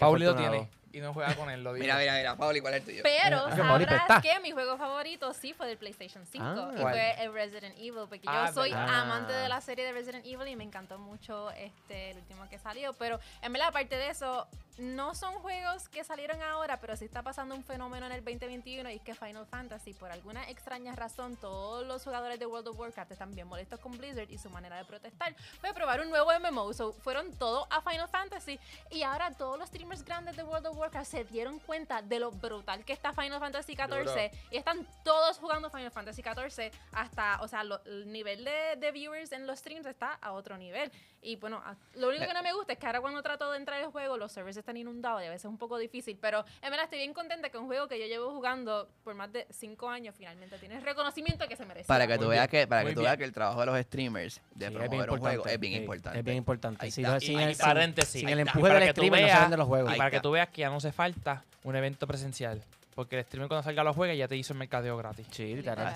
Pauli 0.00 0.24
lo 0.24 0.34
tiene 0.34 0.66
y 0.92 1.00
no 1.00 1.12
juega 1.14 1.34
con 1.34 1.48
él, 1.50 1.62
lo 1.62 1.72
digo. 1.72 1.82
Mira, 1.84 1.96
mira, 1.98 2.14
mira, 2.16 2.36
Pauli, 2.36 2.60
¿cuál 2.60 2.74
es 2.74 2.80
el 2.80 2.86
tuyo? 2.86 3.02
Pero 3.02 3.46
Ah, 3.46 3.54
que 3.54 3.62
Pauli 3.62 3.84
sabrás 3.84 4.22
que 4.22 4.40
mi 4.40 4.50
juego 4.50 4.76
favorito 4.76 5.32
sí 5.34 5.52
fue 5.52 5.66
del 5.68 5.78
PlayStation 5.78 6.26
5 6.26 6.44
Ah. 6.44 6.70
y 6.74 6.80
¿Cuál? 6.80 6.92
fue 6.92 7.22
el 7.24 7.32
Resident 7.32 7.76
Evil, 7.78 8.06
porque 8.08 8.22
Ah, 8.26 8.46
yo 8.48 8.54
soy 8.54 8.70
verdad. 8.70 9.00
amante 9.02 9.32
de 9.32 9.48
la 9.48 9.60
serie 9.60 9.84
de 9.84 9.92
Resident 9.92 10.26
Evil 10.26 10.48
y 10.48 10.56
me 10.56 10.64
encantó 10.64 10.98
mucho 10.98 11.50
este 11.52 12.10
el 12.10 12.18
último 12.18 12.48
que 12.48 12.58
salió. 12.58 12.92
Pero 12.94 13.20
en 13.42 13.52
verdad, 13.52 13.68
aparte 13.68 13.96
de 13.96 14.08
eso, 14.10 14.46
no 14.78 15.14
son 15.14 15.34
juegos 15.40 15.88
que 15.90 16.04
salieron 16.04 16.40
ahora, 16.42 16.78
pero 16.80 16.96
sí 16.96 17.04
está 17.04 17.22
pasando 17.22 17.54
un 17.54 17.62
fenómeno 17.64 18.06
en 18.06 18.12
el 18.12 18.24
2021 18.24 18.90
y 18.90 18.94
es 18.96 19.02
que 19.02 19.14
Final 19.14 19.44
Fantasy, 19.46 19.92
por 19.92 20.10
alguna 20.10 20.48
extraña 20.48 20.94
razón, 20.96 21.36
todos 21.36 21.86
los 21.86 22.02
jugadores 22.02 22.38
de 22.38 22.46
World 22.46 22.68
of 22.68 22.78
Warcraft 22.78 23.12
están 23.12 23.34
bien 23.34 23.46
molestos 23.46 23.78
con 23.80 23.96
Blizzard 23.98 24.30
y 24.30 24.38
su 24.38 24.48
manera 24.48 24.76
de 24.78 24.84
protestar. 24.86 25.34
Fue 25.60 25.74
probar 25.74 26.00
un 26.00 26.08
nuevo 26.08 26.30
MMO, 26.32 26.72
so, 26.72 26.92
fueron 26.94 27.30
todos 27.34 27.66
a 27.70 27.82
Final 27.82 28.08
Fantasy 28.08 28.58
y 28.90 29.02
ahora 29.02 29.30
todos 29.32 29.58
los 29.58 29.68
streamers 29.68 30.02
grandes 30.04 30.36
de 30.36 30.44
World 30.44 30.66
of 30.68 30.78
Warcraft 30.80 31.10
se 31.10 31.24
dieron 31.24 31.58
cuenta 31.60 32.02
de 32.02 32.18
lo 32.18 32.30
brutal 32.30 32.84
que 32.84 32.92
está 32.92 33.12
Final 33.12 33.38
Fantasy 33.38 33.74
XIV 33.76 34.30
y 34.50 34.56
están 34.56 34.86
todos 35.04 35.38
jugando 35.38 35.70
Final 35.70 35.90
Fantasy 35.90 36.22
XIV 36.22 36.70
hasta, 36.92 37.40
o 37.42 37.48
sea, 37.48 37.62
lo- 37.64 37.82
el 37.84 38.10
nivel 38.10 38.44
de, 38.44 38.76
de 38.78 38.92
viewers 38.92 39.32
en 39.32 39.46
los 39.46 39.58
streams 39.58 39.86
está 39.86 40.14
a 40.20 40.32
otro 40.32 40.56
nivel. 40.56 40.90
Y 41.22 41.36
bueno, 41.36 41.62
lo 41.96 42.08
único 42.08 42.26
que 42.26 42.32
no 42.32 42.42
me 42.42 42.54
gusta 42.54 42.72
es 42.72 42.78
que 42.78 42.86
ahora 42.86 43.02
cuando 43.02 43.22
trato 43.22 43.50
de 43.50 43.58
entrar 43.58 43.78
al 43.82 43.90
juego, 43.90 44.16
los 44.16 44.32
servers 44.32 44.56
están 44.56 44.78
inundados 44.78 45.22
y 45.22 45.26
a 45.26 45.28
veces 45.28 45.44
es 45.44 45.50
un 45.50 45.58
poco 45.58 45.76
difícil, 45.76 46.16
pero 46.18 46.44
en 46.62 46.70
verdad 46.70 46.84
estoy 46.84 46.98
bien 47.00 47.12
contenta 47.12 47.50
que 47.50 47.58
un 47.58 47.66
juego 47.66 47.88
que 47.88 48.00
yo 48.00 48.06
llevo 48.06 48.30
jugando 48.32 48.88
por 49.04 49.14
más 49.14 49.30
de 49.30 49.46
5 49.50 49.88
años 49.90 50.14
finalmente 50.16 50.56
tiene 50.58 50.76
el 50.76 50.82
reconocimiento 50.82 51.46
que 51.46 51.56
se 51.56 51.66
merece. 51.66 51.86
Para 51.88 52.06
que 52.06 52.16
tú 52.16 52.28
veas 52.28 52.48
que, 52.48 52.66
para 52.66 52.84
que 52.86 52.94
tú 52.94 53.02
veas 53.02 53.18
que 53.18 53.24
el 53.24 53.32
trabajo 53.32 53.60
de 53.60 53.66
los 53.66 53.78
streamers 53.82 54.40
de 54.54 54.68
Sí, 54.68 54.74
promover 54.74 55.10
un 55.10 55.18
juego 55.20 55.44
es 55.46 55.60
bien 55.60 55.74
sí, 55.74 55.78
importante. 55.80 56.18
Es 56.20 56.24
bien 56.24 56.36
importante. 56.38 56.82
Ahí 56.82 56.88
está. 56.88 57.02
no- 57.02 57.16
Y, 57.18 57.20
sin 57.20 57.40
y 57.50 57.54
paréntesis. 57.54 58.20
sin 58.20 58.28
el 58.30 58.40
empuje 58.40 58.72
del 58.72 58.90
streamer 58.90 59.20
no 59.20 59.26
se 59.28 59.34
veas- 59.34 59.50
los 59.58 59.66
juegos. 59.68 59.94
Y 59.94 59.98
para 59.98 60.10
que 60.10 60.20
tú 60.20 60.30
veas 60.30 60.48
que 60.48 60.64
ya 60.70 60.72
no 60.72 60.76
hace 60.78 60.92
falta 60.92 61.42
un 61.64 61.74
evento 61.76 62.06
presencial. 62.06 62.62
Porque 62.94 63.16
el 63.18 63.24
streamer 63.24 63.48
cuando 63.48 63.62
salga 63.62 63.82
los 63.84 63.94
juegos 63.96 64.16
ya 64.18 64.28
te 64.28 64.36
hizo 64.36 64.52
el 64.52 64.58
mercadeo 64.58 64.96
gratis. 64.96 65.26
Sí, 65.30 65.54
literal. 65.54 65.94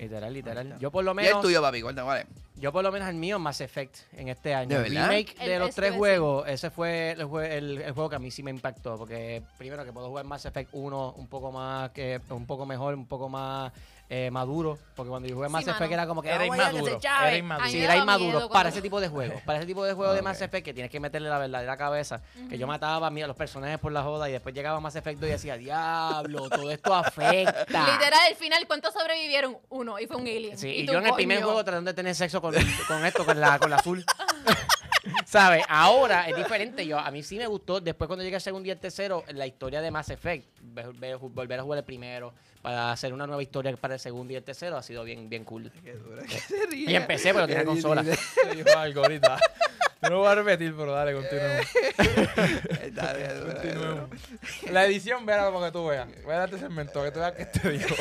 Literal, 0.00 0.32
literal. 0.34 0.78
Yo 0.78 0.90
por 0.90 1.04
lo 1.04 1.12
Y 1.12 1.18
el 1.18 1.24
menos, 1.26 1.40
tuyo, 1.42 1.62
papi, 1.62 1.80
cuéntame, 1.80 2.06
vale. 2.08 2.26
yo 2.56 2.72
por 2.72 2.82
lo 2.82 2.90
menos 2.92 3.08
el 3.08 3.14
mío 3.14 3.38
Mass 3.38 3.60
Effect 3.60 3.96
en 4.12 4.28
este 4.28 4.52
año. 4.52 4.68
¿De 4.68 4.76
El 4.86 4.92
verdad? 4.94 5.08
remake 5.08 5.38
de 5.38 5.54
El- 5.54 5.58
los 5.60 5.68
eso 5.70 5.76
tres 5.76 5.94
juegos, 5.94 6.46
ese 6.48 6.70
fue 6.70 7.12
el, 7.12 7.22
jue- 7.26 7.48
el- 7.50 7.80
el 7.82 7.92
juego 7.92 8.10
que 8.10 8.16
a 8.16 8.18
mí 8.18 8.30
sí 8.30 8.42
me 8.42 8.50
impactó. 8.50 8.98
Porque 8.98 9.42
primero 9.56 9.84
que 9.84 9.92
puedo 9.92 10.08
jugar 10.08 10.24
Mass 10.26 10.44
Effect 10.44 10.70
1 10.72 11.12
un 11.16 11.28
poco 11.28 11.50
más, 11.52 11.90
que 11.92 12.20
un 12.28 12.46
poco 12.46 12.66
mejor, 12.66 12.94
un 12.94 13.06
poco 13.06 13.28
más 13.28 13.72
eh, 14.08 14.30
maduro. 14.30 14.78
Porque 14.94 15.10
cuando 15.10 15.28
yo 15.28 15.34
jugué 15.34 15.48
Sí, 15.48 15.52
Mass 15.52 15.62
Effect 15.62 15.80
mano. 15.80 15.92
era 15.94 16.06
como 16.06 16.22
que 16.22 16.28
Era 16.28 16.36
"Ah, 16.36 16.40
que 16.44 16.50
se 16.50 16.56
inmaduro, 16.56 16.98
chave". 17.00 17.28
era 17.28 17.36
inmaduro. 17.38 17.64
A 17.64 17.66
mí 17.66 17.72
Sí, 17.72 17.78
me 17.78 17.84
era 17.84 17.92
daba 17.94 18.02
inmaduro 18.04 18.26
miedo 18.30 18.40
para 18.40 18.48
cuando- 18.48 18.68
ese 18.68 18.82
tipo 18.82 19.00
de 19.00 19.08
juegos. 19.14 19.42
Para 19.42 19.58
ese 19.58 19.66
tipo 19.66 19.84
de 19.84 19.92
juegos 19.94 20.14
de 20.14 20.20
Ok. 20.20 20.24
Mass 20.24 20.40
Effect 20.42 20.64
que 20.64 20.74
tienes 20.74 20.90
que 20.92 21.00
meterle 21.00 21.28
la 21.28 21.38
verdadera 21.38 21.76
cabeza. 21.76 22.20
Que 22.48 22.58
yo 22.58 22.66
mataba 22.66 23.06
a, 23.06 23.10
mí, 23.10 23.22
a 23.22 23.26
los 23.26 23.36
personajes 23.36 23.78
por 23.78 23.92
la 23.92 24.02
joda 24.02 24.28
y 24.28 24.32
después 24.32 24.54
llegaba 24.54 24.78
Mass 24.80 24.96
Effect 24.96 25.18
2 25.20 25.28
y 25.28 25.32
decía, 25.32 25.56
diablo, 25.56 26.48
todo 26.48 26.70
esto 26.70 26.94
afecta. 26.94 27.86
Literal, 27.92 28.20
al 28.28 28.36
final, 28.36 28.66
¿cuántos 28.66 28.92
sobrevivieron? 28.94 29.56
Uno, 29.70 29.98
y 29.98 30.06
fue 30.06 30.16
un 30.16 30.22
alien. 30.26 30.58
Sí, 30.58 30.68
y, 30.68 30.80
y 30.82 30.86
tú, 30.86 30.92
yo 30.92 30.98
en 30.98 31.06
el 31.06 31.14
primer 31.14 31.38
coño. 31.38 31.46
juego 31.46 31.64
tratando 31.64 31.90
de 31.90 31.94
tener 31.94 32.14
sexo 32.14 32.40
con, 32.40 32.54
con 32.86 33.04
esto, 33.04 33.24
con 33.24 33.40
la, 33.40 33.58
con 33.58 33.70
la 33.70 33.76
azul. 33.76 34.04
¿Sabes? 35.26 35.64
Ahora 35.68 36.28
es 36.28 36.36
diferente. 36.36 36.86
Yo, 36.86 36.98
a 36.98 37.10
mí 37.10 37.22
sí 37.22 37.36
me 37.36 37.46
gustó. 37.46 37.80
Después, 37.80 38.06
cuando 38.08 38.22
llegué 38.24 38.36
al 38.36 38.42
segundo 38.42 38.66
y 38.68 38.70
el 38.70 38.78
tercero, 38.78 39.24
la 39.28 39.46
historia 39.46 39.80
de 39.80 39.90
Mass 39.90 40.10
Effect, 40.10 40.46
ve- 40.62 40.92
ve- 40.98 41.14
volver 41.16 41.60
a 41.60 41.62
jugar 41.62 41.78
el 41.78 41.84
primero 41.84 42.32
para 42.62 42.92
hacer 42.92 43.12
una 43.12 43.26
nueva 43.26 43.42
historia 43.42 43.76
para 43.76 43.94
el 43.94 44.00
segundo 44.00 44.32
y 44.32 44.36
el 44.36 44.42
tercero, 44.42 44.76
ha 44.76 44.82
sido 44.82 45.04
bien, 45.04 45.28
bien 45.28 45.44
cool. 45.44 45.70
Qué 45.84 45.92
dura 45.94 46.22
que 46.22 46.38
se 46.38 46.66
ríe. 46.66 46.90
Y 46.90 46.94
empecé, 46.94 47.34
pero 47.34 47.46
tenía 47.46 47.64
consola. 47.64 48.02
Te 48.02 48.54
dijo 48.56 48.78
algo 48.78 49.02
ahorita. 49.02 49.38
No 50.10 50.18
voy 50.18 50.28
a 50.28 50.34
repetir, 50.34 50.74
pero 50.76 50.92
dale, 50.92 51.14
continuemos. 51.14 51.66
Está 52.82 53.12
bien, 53.14 53.40
dura, 53.40 53.54
Continuemos. 53.54 54.10
La 54.70 54.84
edición, 54.86 55.24
véala 55.26 55.52
para 55.52 55.66
que 55.66 55.72
tú 55.72 55.86
veas. 55.86 56.08
Voy 56.22 56.34
a 56.34 56.38
darte 56.38 56.58
segmento, 56.58 57.02
que 57.02 57.10
tú 57.10 57.20
veas 57.20 57.32
que 57.32 57.46
te 57.46 57.70
digo. 57.70 57.96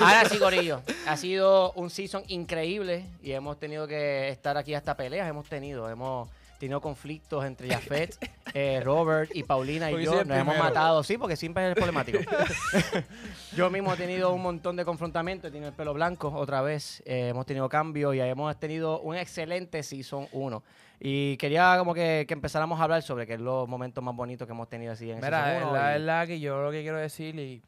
Ahora 0.00 0.28
sí, 0.28 0.38
Corillo. 0.38 0.82
Ha 1.06 1.16
sido 1.16 1.72
un 1.72 1.90
season 1.90 2.24
increíble 2.28 3.06
y 3.22 3.32
hemos 3.32 3.58
tenido 3.58 3.86
que 3.86 4.28
estar 4.30 4.56
aquí 4.56 4.74
hasta 4.74 4.96
peleas. 4.96 5.28
Hemos 5.28 5.48
tenido, 5.48 5.88
hemos 5.90 6.28
tenido 6.62 6.80
conflictos 6.80 7.44
entre 7.44 7.68
Jafet, 7.74 8.16
eh, 8.54 8.80
Robert 8.84 9.34
y 9.34 9.42
Paulina 9.42 9.90
y 9.90 9.94
Porque 9.94 10.04
yo. 10.04 10.24
Nos 10.24 10.38
hemos 10.38 10.56
matado, 10.56 11.02
sí, 11.02 11.18
porque 11.18 11.34
siempre 11.34 11.64
es 11.64 11.68
el 11.70 11.74
problemático. 11.74 12.18
yo 13.56 13.68
mismo 13.68 13.92
he 13.92 13.96
tenido 13.96 14.32
un 14.32 14.42
montón 14.42 14.76
de 14.76 14.84
confrontamientos. 14.84 15.48
He 15.48 15.50
tenido 15.50 15.70
el 15.70 15.74
pelo 15.74 15.92
blanco 15.92 16.28
otra 16.28 16.62
vez. 16.62 17.02
eh, 17.04 17.30
hemos 17.30 17.46
tenido 17.46 17.68
cambios 17.68 18.14
y 18.14 18.20
hemos 18.20 18.56
tenido 18.60 19.00
un 19.00 19.16
excelente 19.16 19.82
season 19.82 20.28
1. 20.30 20.62
Y 21.00 21.36
quería 21.36 21.74
como 21.78 21.94
que, 21.94 22.26
que 22.28 22.34
empezáramos 22.34 22.78
a 22.78 22.84
hablar 22.84 23.02
sobre 23.02 23.26
qué 23.26 23.34
es 23.34 23.40
los 23.40 23.68
momentos 23.68 24.04
más 24.04 24.14
bonitos 24.14 24.46
que 24.46 24.52
hemos 24.52 24.68
tenido 24.68 24.92
así 24.92 25.10
en 25.10 25.16
Mira, 25.16 25.44
season 25.44 25.62
es 25.62 25.64
1. 25.64 25.72
la 25.72 25.86
verdad 25.88 26.26
que 26.28 26.38
yo 26.38 26.62
lo 26.62 26.70
que 26.70 26.82
quiero 26.82 26.98
decir 26.98 27.34
y... 27.34 27.60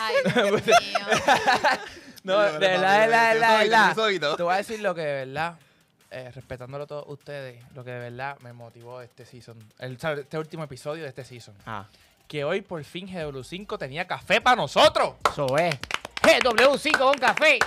Ay, 0.00 0.16
Dios 0.24 0.66
mío. 0.66 0.98
No, 2.24 2.42
de 2.42 2.58
verdad, 2.58 3.00
de 3.00 3.06
verdad, 3.06 3.60
de 3.62 3.68
verdad. 3.68 4.36
Te 4.36 4.42
voy 4.42 4.54
a 4.54 4.56
decir 4.56 4.80
lo 4.80 4.94
que 4.96 5.00
de 5.00 5.26
verdad, 5.26 5.58
eh, 6.10 6.30
respetándolo 6.34 6.86
todos 6.86 7.04
ustedes, 7.08 7.62
lo 7.74 7.84
que 7.84 7.90
de 7.90 7.98
verdad 7.98 8.38
me 8.40 8.52
motivó 8.52 9.00
este 9.00 9.24
season, 9.26 9.58
el, 9.78 9.98
este 10.18 10.38
último 10.38 10.64
episodio 10.64 11.02
de 11.02 11.08
este 11.10 11.24
season. 11.24 11.54
Ah, 11.66 11.86
Que 12.26 12.44
hoy 12.44 12.60
por 12.62 12.82
fin 12.84 13.06
GW5 13.08 13.78
tenía 13.78 14.06
café 14.06 14.40
para 14.40 14.56
nosotros. 14.56 15.14
eso 15.30 15.56
es. 15.58 15.74
GW5 16.22 16.98
con 16.98 17.14
café. 17.18 17.58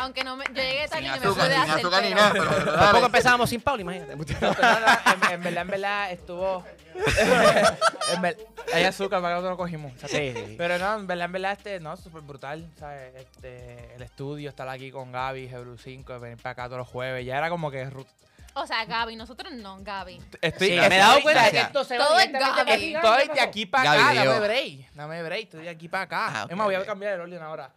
Aunque 0.00 0.22
no 0.24 0.36
me, 0.36 0.44
yo 0.46 0.52
llegué 0.54 0.88
tarde 0.88 1.04
y 1.04 1.08
no 1.08 1.12
me 1.12 1.18
azúcar, 1.18 1.34
pude 1.46 1.54
sin 1.54 1.62
hacer 1.62 1.78
azúcar 1.78 2.02
ni 2.02 2.08
pero- 2.10 2.20
nada, 2.20 2.32
pero- 2.32 2.44
pero 2.50 2.64
dale. 2.66 2.78
Tampoco 2.78 3.06
empezábamos 3.06 3.50
sin 3.50 3.60
Paul, 3.60 3.80
imagínate. 3.80 4.16
No, 4.16 4.24
pero 4.24 4.62
no, 4.62 4.80
no, 4.80 5.26
en, 5.28 5.32
en 5.34 5.42
verdad, 5.42 5.62
en 5.62 5.68
verdad 5.68 6.10
estuvo... 6.12 6.64
en 8.14 8.22
ver- 8.22 8.46
hay 8.72 8.84
azúcar 8.84 9.20
para 9.20 9.34
que 9.36 9.42
nosotros 9.42 9.50
lo 9.52 9.56
cogimos. 9.56 9.92
Sí, 10.00 10.08
sí, 10.08 10.32
sí. 10.34 10.54
Pero 10.58 10.78
no, 10.78 10.94
en 10.96 11.06
verdad, 11.06 11.24
en 11.26 11.32
verdad, 11.32 11.52
este, 11.52 11.80
no, 11.80 11.96
súper 11.96 12.22
brutal, 12.22 12.68
¿sabes? 12.78 13.14
Este, 13.16 13.94
el 13.94 14.02
estudio, 14.02 14.48
estar 14.50 14.68
aquí 14.68 14.90
con 14.90 15.12
Gaby, 15.12 15.48
GW5, 15.50 16.20
venir 16.20 16.36
para 16.38 16.52
acá 16.52 16.64
todos 16.66 16.78
los 16.78 16.88
jueves, 16.88 17.24
ya 17.24 17.38
era 17.38 17.48
como 17.48 17.70
que... 17.70 17.86
ru- 17.88 18.06
O 18.54 18.66
sea, 18.66 18.84
Gaby, 18.84 19.16
nosotros 19.16 19.52
no, 19.52 19.78
Gaby. 19.80 20.20
Estoy, 20.40 20.68
Sí, 20.68 20.74
me 20.76 20.86
he 20.86 20.98
dado 20.98 21.20
cuenta 21.22 21.44
de 21.44 21.50
que 21.52 21.60
esto 21.60 21.84
se 21.84 21.96
Todo 21.96 22.14
va 22.14 22.22
es 22.22 22.28
directamente 22.28 22.64
Gaby. 22.64 22.92
para 22.94 23.16
ti. 23.18 23.24
Estoy 23.26 23.34
de 23.36 23.40
aquí 23.40 23.66
para 23.66 23.84
Gaby 23.84 24.00
acá, 24.02 24.12
dijo- 24.12 24.24
dame 24.34 24.46
break. 24.46 24.92
Dame 24.94 25.22
break, 25.22 25.42
estoy 25.44 25.62
de 25.64 25.68
aquí 25.70 25.88
para 25.88 26.04
acá. 26.04 26.26
Ah, 26.40 26.44
ok, 26.44 26.50
es 26.50 26.56
más, 26.56 26.64
voy 26.66 26.74
a 26.74 26.80
ok. 26.80 26.86
cambiar 26.86 27.12
el 27.14 27.20
orden 27.20 27.42
ahora. 27.42 27.70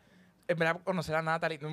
En 0.49 0.57
verdad, 0.57 0.81
conocer 0.83 1.15
a 1.15 1.21
Natalie. 1.21 1.59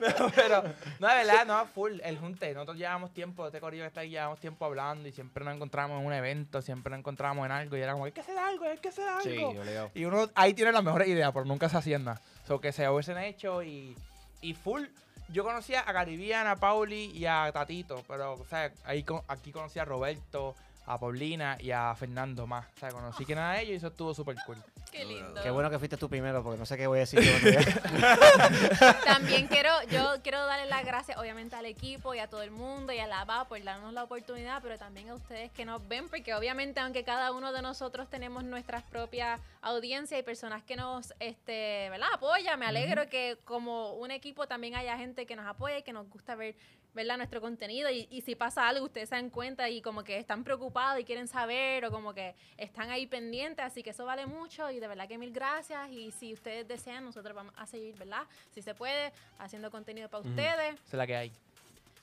No, 0.00 0.30
pero, 0.34 0.62
no, 0.98 1.08
de 1.08 1.14
verdad, 1.14 1.46
no, 1.46 1.66
full, 1.66 2.00
el 2.02 2.18
junte. 2.18 2.52
Nosotros 2.52 2.76
llevamos 2.76 3.12
tiempo, 3.12 3.46
este 3.46 3.60
corillo 3.60 3.84
que 3.84 3.88
está 3.88 4.00
ahí, 4.00 4.10
llevamos 4.10 4.40
tiempo 4.40 4.64
hablando 4.64 5.08
y 5.08 5.12
siempre 5.12 5.44
nos 5.44 5.54
encontramos 5.54 6.00
en 6.00 6.06
un 6.06 6.12
evento, 6.12 6.60
siempre 6.62 6.90
nos 6.90 6.98
encontramos 6.98 7.46
en 7.46 7.52
algo 7.52 7.76
y 7.76 7.80
era 7.80 7.92
como, 7.92 8.06
hay 8.06 8.12
que 8.12 8.20
hacer 8.20 8.36
algo, 8.36 8.64
hay 8.64 8.78
que 8.78 8.88
hacer 8.88 9.08
algo. 9.08 9.50
obligado. 9.50 9.90
Y 9.94 10.04
uno 10.04 10.28
ahí 10.34 10.52
tiene 10.52 10.72
las 10.72 10.82
mejores 10.82 11.08
ideas, 11.08 11.30
pero 11.32 11.44
nunca 11.44 11.68
se 11.68 11.76
hacían 11.76 12.04
nada. 12.04 12.20
So, 12.46 12.60
que 12.60 12.72
se 12.72 12.88
hubiesen 12.88 13.18
hecho 13.18 13.62
y, 13.62 13.96
y 14.40 14.54
full. 14.54 14.84
Yo 15.28 15.44
conocía 15.44 15.84
a 15.86 15.92
Caribbean, 15.92 16.46
a 16.48 16.56
Pauli 16.56 17.12
y 17.14 17.24
a 17.26 17.50
Tatito, 17.52 18.02
pero 18.06 18.34
o 18.34 18.44
sea, 18.46 18.72
ahí 18.84 19.04
aquí 19.28 19.52
conocí 19.52 19.78
a 19.78 19.84
Roberto, 19.84 20.54
a 20.86 20.98
Paulina 20.98 21.56
y 21.60 21.70
a 21.70 21.94
Fernando 21.94 22.46
más. 22.46 22.66
O 22.76 22.78
sea, 22.78 22.90
conocí 22.90 23.24
que 23.24 23.32
era 23.32 23.52
de 23.52 23.62
ellos 23.62 23.72
y 23.72 23.76
eso 23.76 23.86
estuvo 23.88 24.14
súper 24.14 24.36
cool. 24.46 24.62
Qué 24.90 25.04
lindo. 25.04 25.42
Qué 25.42 25.50
bueno 25.50 25.70
que 25.70 25.78
fuiste 25.78 25.96
tú 25.96 26.08
primero, 26.08 26.42
porque 26.42 26.58
no 26.58 26.66
sé 26.66 26.76
qué 26.76 26.86
voy 26.86 26.98
a 26.98 27.00
decir 27.00 27.20
yo. 27.20 27.32
También 29.04 29.48
quiero, 29.48 29.70
yo 29.90 30.22
quiero 30.22 30.44
darle 30.46 30.66
las 30.66 30.84
gracias 30.84 31.18
obviamente 31.18 31.56
al 31.56 31.66
equipo 31.66 32.14
y 32.14 32.18
a 32.20 32.28
todo 32.28 32.42
el 32.42 32.50
mundo 32.50 32.92
y 32.92 32.98
a 32.98 33.06
la 33.06 33.24
VA 33.24 33.48
por 33.48 33.62
darnos 33.62 33.92
la 33.92 34.04
oportunidad, 34.04 34.62
pero 34.62 34.78
también 34.78 35.08
a 35.10 35.14
ustedes 35.14 35.50
que 35.52 35.64
nos 35.64 35.86
ven, 35.88 36.08
porque 36.08 36.34
obviamente 36.34 36.80
aunque 36.80 37.02
cada 37.02 37.32
uno 37.32 37.52
de 37.52 37.62
nosotros 37.62 38.08
tenemos 38.08 38.44
nuestras 38.44 38.82
propias 38.84 39.40
audiencias 39.62 40.20
y 40.20 40.22
personas 40.22 40.62
que 40.62 40.76
nos 40.76 41.12
este, 41.18 41.88
¿verdad? 41.90 42.08
apoya, 42.12 42.56
me 42.56 42.66
alegro 42.66 43.08
que 43.08 43.38
como 43.44 43.94
un 43.94 44.10
equipo 44.10 44.46
también 44.46 44.76
haya 44.76 44.96
gente 44.96 45.26
que 45.26 45.34
nos 45.34 45.46
apoya 45.46 45.78
y 45.78 45.82
que 45.82 45.92
nos 45.92 46.08
gusta 46.08 46.34
ver 46.36 46.54
¿verdad? 46.94 47.16
nuestro 47.16 47.40
contenido 47.40 47.90
y, 47.90 48.06
y 48.10 48.20
si 48.22 48.34
pasa 48.36 48.68
algo 48.68 48.84
ustedes 48.86 49.08
se 49.08 49.14
dan 49.16 49.28
cuenta 49.30 49.68
y 49.68 49.82
como 49.82 50.04
que 50.04 50.18
están 50.18 50.44
preocupados 50.44 51.00
y 51.00 51.04
quieren 51.04 51.26
saber 51.28 51.84
o 51.84 51.90
como 51.90 52.14
que 52.14 52.34
están 52.56 52.90
ahí 52.90 53.06
pendientes, 53.06 53.64
así 53.64 53.82
que 53.82 53.90
eso 53.90 54.04
vale 54.04 54.26
mucho 54.26 54.70
y 54.70 54.78
de 54.80 54.86
verdad 54.88 55.08
que 55.08 55.18
mil 55.18 55.32
gracias 55.32 55.90
y 55.90 56.10
si 56.12 56.32
ustedes 56.32 56.66
desean 56.68 57.04
nosotros 57.04 57.34
vamos 57.34 57.52
a 57.56 57.66
seguir, 57.66 57.94
¿verdad? 57.96 58.22
Si 58.54 58.62
se 58.62 58.74
puede, 58.74 59.12
haciendo 59.38 59.70
contenido 59.70 60.08
para 60.08 60.22
ustedes 60.22 60.74
Esa 60.74 60.82
es 60.86 60.94
la 60.94 61.06
que 61.06 61.16
hay. 61.16 61.32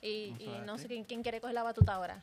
y, 0.02 0.34
y 0.38 0.60
no 0.66 0.76
sé 0.78 0.88
quién, 0.88 1.04
quién 1.04 1.22
quiere 1.22 1.40
coger 1.40 1.54
la 1.54 1.62
batuta 1.62 1.94
ahora. 1.94 2.20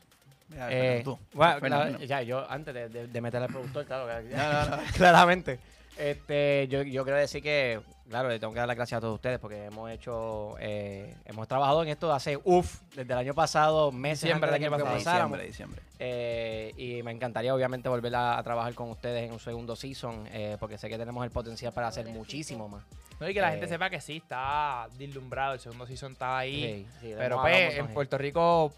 Mira, 0.49 0.67
Eh, 0.71 1.01
tú. 1.03 1.17
bueno, 1.33 1.59
claro, 1.59 1.97
ya, 1.99 2.21
yo 2.23 2.49
antes 2.49 2.73
de, 2.73 2.89
de, 2.89 3.07
de 3.07 3.21
meter 3.21 3.41
al 3.41 3.49
productor, 3.49 3.85
claro, 3.85 4.07
que- 4.07 4.35
No, 4.35 4.53
no, 4.69 4.77
no. 4.77 4.83
claramente. 4.95 5.59
Este, 5.99 6.67
yo, 6.69 6.81
yo 6.83 7.03
quiero 7.03 7.19
decir 7.19 7.43
que, 7.43 7.81
claro, 8.07 8.29
le 8.29 8.39
tengo 8.39 8.53
que 8.53 8.59
dar 8.59 8.67
las 8.67 8.77
gracias 8.77 8.99
a 8.99 9.01
todos 9.01 9.15
ustedes 9.15 9.37
porque 9.37 9.65
hemos 9.65 9.91
hecho, 9.91 10.55
eh, 10.59 11.13
hemos 11.25 11.47
trabajado 11.47 11.83
en 11.83 11.89
esto 11.89 12.11
hace, 12.13 12.39
uff, 12.45 12.81
desde 12.95 13.11
el 13.11 13.19
año 13.19 13.33
pasado, 13.33 13.91
meses 13.91 14.21
Diciembre 14.21 14.47
antes 14.47 14.61
de 14.61 14.69
del 14.69 14.79
que 14.79 14.83
año 14.85 14.95
pasado. 14.97 15.15
Diciembre, 15.17 15.45
diciembre. 15.47 15.81
Eh, 15.99 16.73
y 16.77 17.03
me 17.03 17.11
encantaría, 17.11 17.53
obviamente, 17.53 17.89
volver 17.89 18.15
a, 18.15 18.37
a 18.37 18.43
trabajar 18.43 18.73
con 18.73 18.89
ustedes 18.89 19.25
en 19.25 19.33
un 19.33 19.39
segundo 19.39 19.75
season 19.75 20.25
eh, 20.31 20.55
porque 20.59 20.77
sé 20.77 20.87
que 20.87 20.97
tenemos 20.97 21.23
el 21.25 21.31
potencial 21.31 21.73
para 21.73 21.89
hacer 21.89 22.05
muchísimo 22.07 22.69
más. 22.69 22.83
No, 23.19 23.27
y 23.27 23.33
que 23.33 23.41
la 23.41 23.49
Eh, 23.49 23.51
gente 23.51 23.67
sepa 23.67 23.89
que 23.89 23.99
sí, 23.99 24.17
está 24.17 24.87
deslumbrado. 24.97 25.55
El 25.55 25.59
segundo 25.59 25.85
season 25.85 26.13
estaba 26.13 26.39
ahí. 26.39 26.87
Sí, 27.01 27.07
sí, 27.09 27.13
pero 27.17 27.41
pues, 27.41 27.75
en 27.75 27.87
Puerto 27.89 28.17
Rico 28.17 28.71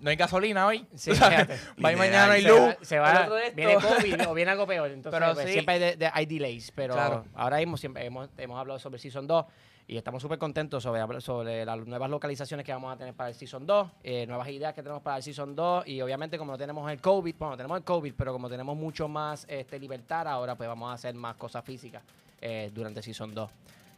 no 0.00 0.10
hay 0.10 0.16
gasolina 0.16 0.66
hoy. 0.66 0.86
Sí. 0.94 1.10
Va 1.84 1.92
y 1.92 1.96
mañana 1.96 2.26
no 2.26 2.32
hay 2.32 2.42
se 2.42 2.48
luz. 2.48 2.58
va- 2.60 2.76
se 2.82 2.98
va, 2.98 3.10
El 3.12 3.18
otro 3.24 3.34
de 3.36 3.42
esto- 3.46 3.56
viene 3.56 3.74
COVID 3.74 4.28
o 4.28 4.34
viene 4.34 4.50
algo 4.50 4.66
peor. 4.66 4.90
Entonces, 4.90 5.20
Pero 5.20 5.34
pues, 5.34 5.46
sí. 5.46 5.52
siempre 5.52 5.74
hay, 5.74 5.80
de- 5.80 5.96
de- 5.96 6.10
hay 6.12 6.26
delays. 6.26 6.70
Pero 6.74 6.94
Claro. 6.94 7.24
ahora 7.34 7.58
mismo 7.58 7.76
siempre 7.76 8.04
hemos, 8.04 8.28
hemos 8.38 8.58
hablado 8.58 8.78
sobre 8.78 8.98
Season 8.98 9.26
2 9.26 9.44
y 9.88 9.96
estamos 9.96 10.20
súper 10.20 10.38
contentos 10.38 10.82
sobre, 10.82 11.20
sobre 11.20 11.64
las 11.64 11.78
nuevas 11.86 12.10
localizaciones 12.10 12.66
que 12.66 12.72
vamos 12.72 12.92
a 12.92 12.96
tener 12.98 13.14
para 13.14 13.28
el 13.28 13.34
Season 13.36 13.64
2, 13.64 13.88
eh, 14.02 14.26
nuevas 14.26 14.48
ideas 14.48 14.74
que 14.74 14.82
tenemos 14.82 15.00
para 15.00 15.18
el 15.18 15.22
Season 15.22 15.54
2 15.54 15.86
y 15.86 16.00
obviamente 16.02 16.36
como 16.38 16.52
no 16.52 16.58
tenemos 16.58 16.90
el 16.90 17.00
COVID, 17.00 17.34
bueno, 17.38 17.56
tenemos 17.56 17.78
el 17.78 17.84
COVID, 17.84 18.14
pero 18.16 18.32
como 18.32 18.48
tenemos 18.48 18.76
mucho 18.76 19.06
más 19.06 19.46
este, 19.48 19.78
libertad 19.78 20.26
ahora, 20.26 20.56
pues 20.56 20.68
vamos 20.68 20.90
a 20.90 20.94
hacer 20.94 21.14
más 21.14 21.36
cosas 21.36 21.64
físicas 21.64 22.02
eh, 22.40 22.70
durante 22.74 23.00
Season 23.00 23.32
2. 23.32 23.50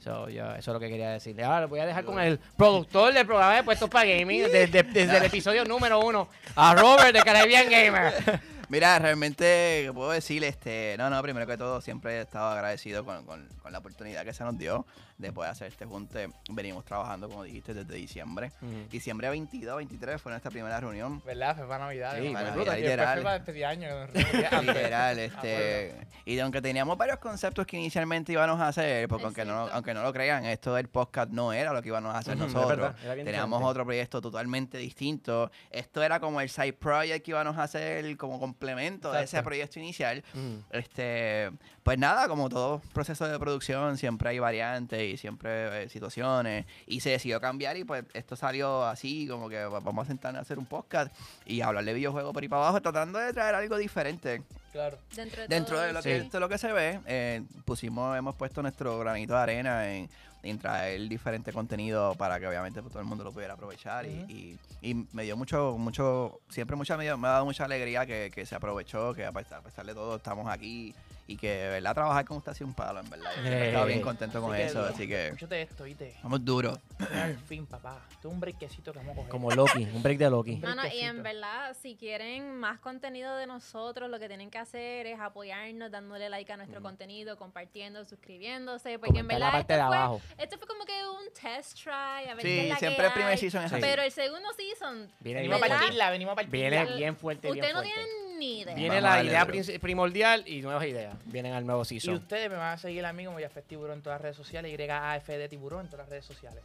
So, 0.08 0.26
yo- 0.30 0.52
eso 0.54 0.70
es 0.70 0.74
lo 0.74 0.80
que 0.80 0.88
quería 0.88 1.10
decirle. 1.10 1.44
Ahora 1.44 1.60
lo 1.62 1.68
voy 1.68 1.80
a 1.80 1.86
dejar 1.86 2.02
con 2.02 2.18
el 2.18 2.38
productor 2.56 3.12
del 3.12 3.26
programa 3.26 3.56
de 3.56 3.62
Puestos 3.62 3.90
para 3.90 4.08
Gaming 4.08 4.44
desde, 4.50 4.82
desde 4.82 5.18
el 5.18 5.24
episodio 5.26 5.66
número 5.66 6.00
uno, 6.00 6.28
a 6.56 6.74
Robert 6.74 7.12
de 7.14 7.20
Caribbean 7.22 7.68
Gamer. 7.68 8.14
Mira, 8.70 8.98
realmente, 8.98 9.82
¿qué 9.84 9.90
puedo 9.94 10.10
decir? 10.10 10.42
Este, 10.44 10.94
no, 10.96 11.10
no, 11.10 11.20
primero 11.22 11.46
que 11.46 11.58
todo, 11.58 11.82
siempre 11.82 12.16
he 12.16 12.20
estado 12.22 12.48
agradecido 12.50 13.04
con, 13.04 13.24
con- 13.26 13.48
con 13.62 13.70
la 13.70 13.78
oportunidad 13.80 14.24
que 14.24 14.32
se 14.32 14.44
nos 14.44 14.56
dio 14.56 14.86
de 15.18 15.32
poder 15.32 15.50
hacer 15.50 15.66
este 15.68 15.84
junte. 15.84 16.30
Venimos 16.50 16.84
trabajando, 16.84 17.28
como 17.28 17.42
dijiste, 17.42 17.74
desde 17.74 17.94
diciembre. 17.94 18.52
Diciembre 18.90 19.28
22, 19.28 19.76
23 19.76 20.22
fue 20.22 20.30
nuestra 20.32 20.50
primera 20.50 20.78
reunión. 20.80 21.20
¿Verdad? 21.26 21.56
Fue 21.56 21.66
para 21.66 21.84
Navidad. 21.84 22.16
Sí, 22.16 22.30
para 22.32 22.50
Navidad, 22.50 22.54
después 22.54 22.80
literal. 22.80 23.14
fue 23.14 23.22
para 23.24 23.34
despedir 23.38 23.64
año. 23.66 23.88
Literal, 24.62 25.18
este. 25.18 25.94
Y 26.24 26.36
de 26.36 26.42
aunque 26.42 26.62
teníamos 26.62 26.96
varios 26.96 27.18
conceptos 27.18 27.66
que 27.66 27.76
inicialmente 27.76 28.32
íbamos 28.32 28.60
a 28.60 28.68
hacer, 28.68 29.08
porque 29.08 29.24
aunque 29.26 29.44
no, 29.44 29.68
aunque 29.68 29.92
no 29.92 30.02
lo 30.02 30.12
crean, 30.12 30.44
esto 30.44 30.74
del 30.74 30.88
podcast 30.88 31.30
no 31.30 31.52
era 31.52 31.72
lo 31.72 31.82
que 31.82 31.88
íbamos 31.88 32.14
a 32.14 32.18
hacer 32.18 32.36
nosotros. 32.36 32.94
Teníamos 33.02 33.62
otro 33.62 33.84
proyecto 33.84 34.20
totalmente 34.20 34.78
distinto. 34.78 35.50
Esto 35.70 36.02
era 36.02 36.20
como 36.20 36.40
el 36.40 36.48
side 36.48 36.74
project 36.74 37.24
que 37.24 37.32
íbamos 37.32 37.56
a 37.58 37.64
hacer 37.64 38.16
como 38.16 38.38
complemento 38.38 39.10
de 39.10 39.18
ese 39.18 39.24
Exacto. 39.36 39.44
proyecto 39.46 39.78
inicial. 39.80 40.22
Este, 40.70 41.50
pues 41.88 41.98
nada, 41.98 42.28
como 42.28 42.50
todo 42.50 42.82
proceso 42.92 43.26
de 43.26 43.38
producción, 43.38 43.96
siempre 43.96 44.28
hay 44.28 44.38
variantes 44.38 45.00
y 45.00 45.16
siempre 45.16 45.84
eh, 45.84 45.88
situaciones. 45.88 46.66
Y 46.86 47.00
se 47.00 47.08
decidió 47.08 47.40
cambiar 47.40 47.78
y 47.78 47.84
pues 47.84 48.04
esto 48.12 48.36
salió 48.36 48.84
así, 48.84 49.26
como 49.26 49.48
que 49.48 49.64
va- 49.64 49.80
vamos 49.80 50.04
a 50.04 50.08
sentarnos 50.08 50.40
a 50.40 50.42
hacer 50.42 50.58
un 50.58 50.66
podcast 50.66 51.10
y 51.46 51.62
hablar 51.62 51.86
de 51.86 51.94
videojuegos 51.94 52.34
por 52.34 52.42
ahí 52.42 52.48
para 52.50 52.60
abajo, 52.64 52.82
tratando 52.82 53.18
de 53.18 53.32
traer 53.32 53.54
algo 53.54 53.78
diferente. 53.78 54.42
Claro. 54.70 54.98
Dentro 55.16 55.40
de, 55.40 55.48
Dentro 55.48 55.76
todo, 55.76 55.86
de 55.86 55.92
lo, 55.94 56.02
Sí. 56.02 56.08
que, 56.10 56.22
de 56.24 56.40
lo 56.40 56.48
que 56.50 56.58
se 56.58 56.70
ve, 56.74 57.00
eh, 57.06 57.42
pusimos, 57.64 58.18
hemos 58.18 58.34
puesto 58.36 58.60
nuestro 58.60 58.98
granito 58.98 59.32
de 59.32 59.38
arena 59.40 59.90
en, 59.90 60.10
en 60.42 60.58
traer 60.58 61.08
diferente 61.08 61.54
contenido 61.54 62.14
para 62.16 62.38
que 62.38 62.46
obviamente 62.46 62.82
pues, 62.82 62.92
todo 62.92 63.00
el 63.00 63.08
mundo 63.08 63.24
lo 63.24 63.32
pudiera 63.32 63.54
aprovechar. 63.54 64.04
y- 64.04 64.58
y, 64.82 64.90
y 64.90 65.06
me 65.14 65.22
dio 65.22 65.38
mucho, 65.38 65.74
mucho, 65.78 66.38
siempre 66.50 66.76
mucha, 66.76 66.98
me, 66.98 67.04
dio- 67.04 67.16
me 67.16 67.28
ha 67.28 67.30
dado 67.30 67.46
mucha 67.46 67.64
alegría 67.64 68.04
que, 68.04 68.30
que 68.34 68.44
se 68.44 68.54
aprovechó, 68.54 69.14
que 69.14 69.24
a 69.24 69.32
pesar, 69.32 69.60
a 69.60 69.62
pesar 69.62 69.86
de 69.86 69.94
todo 69.94 70.16
estamos 70.16 70.46
aquí 70.52 70.94
y 71.28 71.36
que 71.36 71.48
de 71.50 71.68
verdad 71.68 71.94
trabajar 71.94 72.24
con 72.24 72.38
usted 72.38 72.50
ha 72.52 72.54
sido 72.54 72.66
un 72.66 72.74
palo, 72.74 72.98
en 73.00 73.10
verdad. 73.10 73.30
Yo 73.44 73.48
he 73.50 73.66
estado 73.68 73.86
bien 73.86 73.98
Eh, 73.98 74.02
contento 74.02 74.40
con 74.40 74.50
Así 74.52 74.60
que, 74.62 74.66
eso, 74.66 74.82
así 74.84 75.06
que 75.06 75.26
Escúchate 75.26 75.62
esto, 75.62 75.84
¿viste? 75.84 76.16
vamos 76.22 76.44
duros. 76.44 76.78
Al 77.14 77.36
fin, 77.36 77.66
papá. 77.66 78.00
Esto 78.10 78.28
es 78.28 78.34
un 78.34 78.40
brequecito 78.40 78.92
que 78.92 78.98
vamos 78.98 79.12
a 79.12 79.16
coger. 79.16 79.30
Como 79.30 79.50
Loki, 79.50 79.84
un 79.94 80.02
break 80.02 80.18
de 80.18 80.30
Loki. 80.30 80.56
No, 80.56 80.74
no, 80.74 80.86
y 80.86 81.00
en 81.00 81.22
verdad, 81.22 81.76
si 81.80 81.94
quieren 81.96 82.56
más 82.56 82.80
contenido 82.80 83.36
de 83.36 83.46
nosotros, 83.46 84.08
lo 84.10 84.18
que 84.18 84.26
tienen 84.28 84.50
que 84.50 84.58
hacer 84.58 85.06
es 85.06 85.20
apoyarnos, 85.20 85.90
dándole 85.90 86.28
like 86.30 86.50
a 86.52 86.56
nuestro 86.56 86.80
contenido, 86.82 87.36
compartiendo, 87.36 88.04
suscribiéndose, 88.06 88.98
porque 88.98 89.18
en 89.20 89.26
Comentar 89.26 89.38
la 89.40 89.46
verdad 89.46 89.58
parte 89.58 89.72
de 89.74 89.78
esto 89.80 89.88
fue, 89.88 89.96
abajo. 89.96 90.20
esto 90.38 90.58
fue 90.58 90.66
como 90.66 90.84
que 90.86 90.92
un 91.08 91.32
test 91.34 91.78
try, 91.82 92.30
a 92.30 92.34
ver 92.34 92.38
qué 92.38 92.42
Sí, 92.42 92.58
es 92.60 92.68
la 92.70 92.76
siempre 92.78 93.00
que 93.02 93.06
el 93.06 93.12
primer 93.12 93.32
hay. 93.32 93.38
season 93.38 93.62
es 93.64 93.68
Sí. 93.70 93.74
así. 93.76 93.82
Pero 93.86 94.02
el 94.02 94.12
segundo 94.12 94.48
season, 94.56 95.10
Viene, 95.20 95.40
Venimos 95.42 95.62
a 95.62 95.68
partirla, 95.68 96.10
venimos 96.10 96.32
a 96.32 96.36
partirla. 96.36 96.58
viene 96.84 96.96
bien 96.96 97.16
fuerte, 97.16 97.52
bien 97.52 97.58
ustedes 97.64 97.74
no 97.74 97.82
tienen 97.82 98.06
ni 98.38 98.60
idea. 98.60 98.74
Viene 98.74 99.00
Vamos 99.00 99.02
la 99.02 99.14
a 99.14 99.24
idea 99.24 99.46
primordial 99.80 100.44
y 100.46 100.62
nuevas 100.62 100.84
ideas. 100.86 101.14
Vienen 101.26 101.52
al 101.52 101.66
nuevo 101.66 101.82
Y 101.82 101.86
season. 101.86 102.14
ustedes 102.14 102.48
me 102.50 102.56
van 102.56 102.74
a 102.74 102.78
seguir 102.78 103.04
a 103.04 103.12
mí 103.12 103.24
como 103.24 103.40
Yafet 103.40 103.66
Tiburón 103.66 103.98
en 103.98 104.02
todas 104.02 104.16
las 104.18 104.22
redes 104.22 104.36
sociales, 104.36 104.76
YAFD 104.76 105.48
Tiburón 105.48 105.86
en 105.86 105.90
todas 105.90 106.06
las 106.06 106.10
redes 106.10 106.24
sociales. 106.24 106.62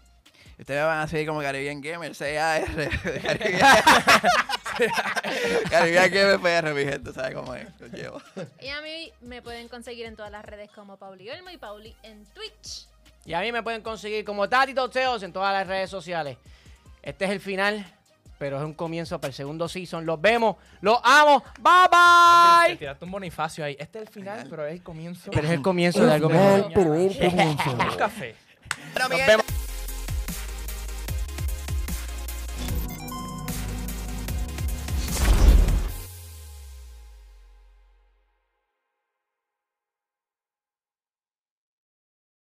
Ustedes 0.59 0.81
me 0.81 0.85
van 0.85 0.99
a 0.99 1.07
seguir 1.07 1.27
como 1.27 1.41
Caribbean 1.41 1.81
Gamer, 1.81 2.15
CAR. 2.15 2.63
Caribbean 5.69 6.11
Gamer 6.11 6.39
PR, 6.39 6.73
mi 6.73 6.83
gente, 6.83 7.13
¿sabe 7.13 7.33
cómo 7.33 7.53
es? 7.55 7.67
Los 7.79 7.91
llevo. 7.91 8.21
Y 8.61 8.69
a 8.69 8.81
mí 8.81 9.11
me 9.21 9.41
pueden 9.41 9.67
conseguir 9.67 10.05
en 10.05 10.15
todas 10.15 10.31
las 10.31 10.43
redes 10.45 10.69
como 10.71 10.97
Pauli 10.97 11.29
Olmo 11.29 11.49
y 11.49 11.57
Pauli 11.57 11.95
en 12.03 12.25
Twitch. 12.27 12.87
Y 13.25 13.33
a 13.33 13.41
mí 13.41 13.51
me 13.51 13.63
pueden 13.63 13.81
conseguir 13.81 14.25
como 14.25 14.49
Tati 14.49 14.73
Toteos 14.73 15.23
en 15.23 15.31
todas 15.33 15.53
las 15.53 15.67
redes 15.67 15.89
sociales. 15.89 16.37
Este 17.01 17.25
es 17.25 17.31
el 17.31 17.39
final, 17.39 17.85
pero 18.37 18.57
es 18.57 18.63
un 18.63 18.73
comienzo 18.73 19.19
para 19.19 19.29
el 19.29 19.33
segundo 19.35 19.67
season. 19.67 20.05
Los 20.05 20.19
vemos, 20.19 20.57
los 20.81 20.99
amo. 21.03 21.43
Bye 21.59 21.71
Te 21.89 22.67
bye. 22.69 22.77
tiraste 22.77 23.05
un 23.05 23.11
bonifacio 23.11 23.63
ahí. 23.65 23.75
Este 23.79 23.99
es 23.99 24.07
el 24.07 24.13
final, 24.13 24.47
pero 24.49 24.65
es 24.65 24.73
el 24.73 24.83
comienzo. 24.83 25.31
Pero 25.31 25.47
es 25.47 25.53
el 25.53 25.61
comienzo 25.61 26.05
de 26.05 26.13
algo 26.13 26.29
mejor. 26.29 26.71
pero 26.73 26.95
es 26.95 27.17
el 27.19 27.29
comienzo. 27.29 27.71
Un 27.71 27.77
café. 27.97 28.35
Nos 28.99 29.09
vemos. 29.09 29.45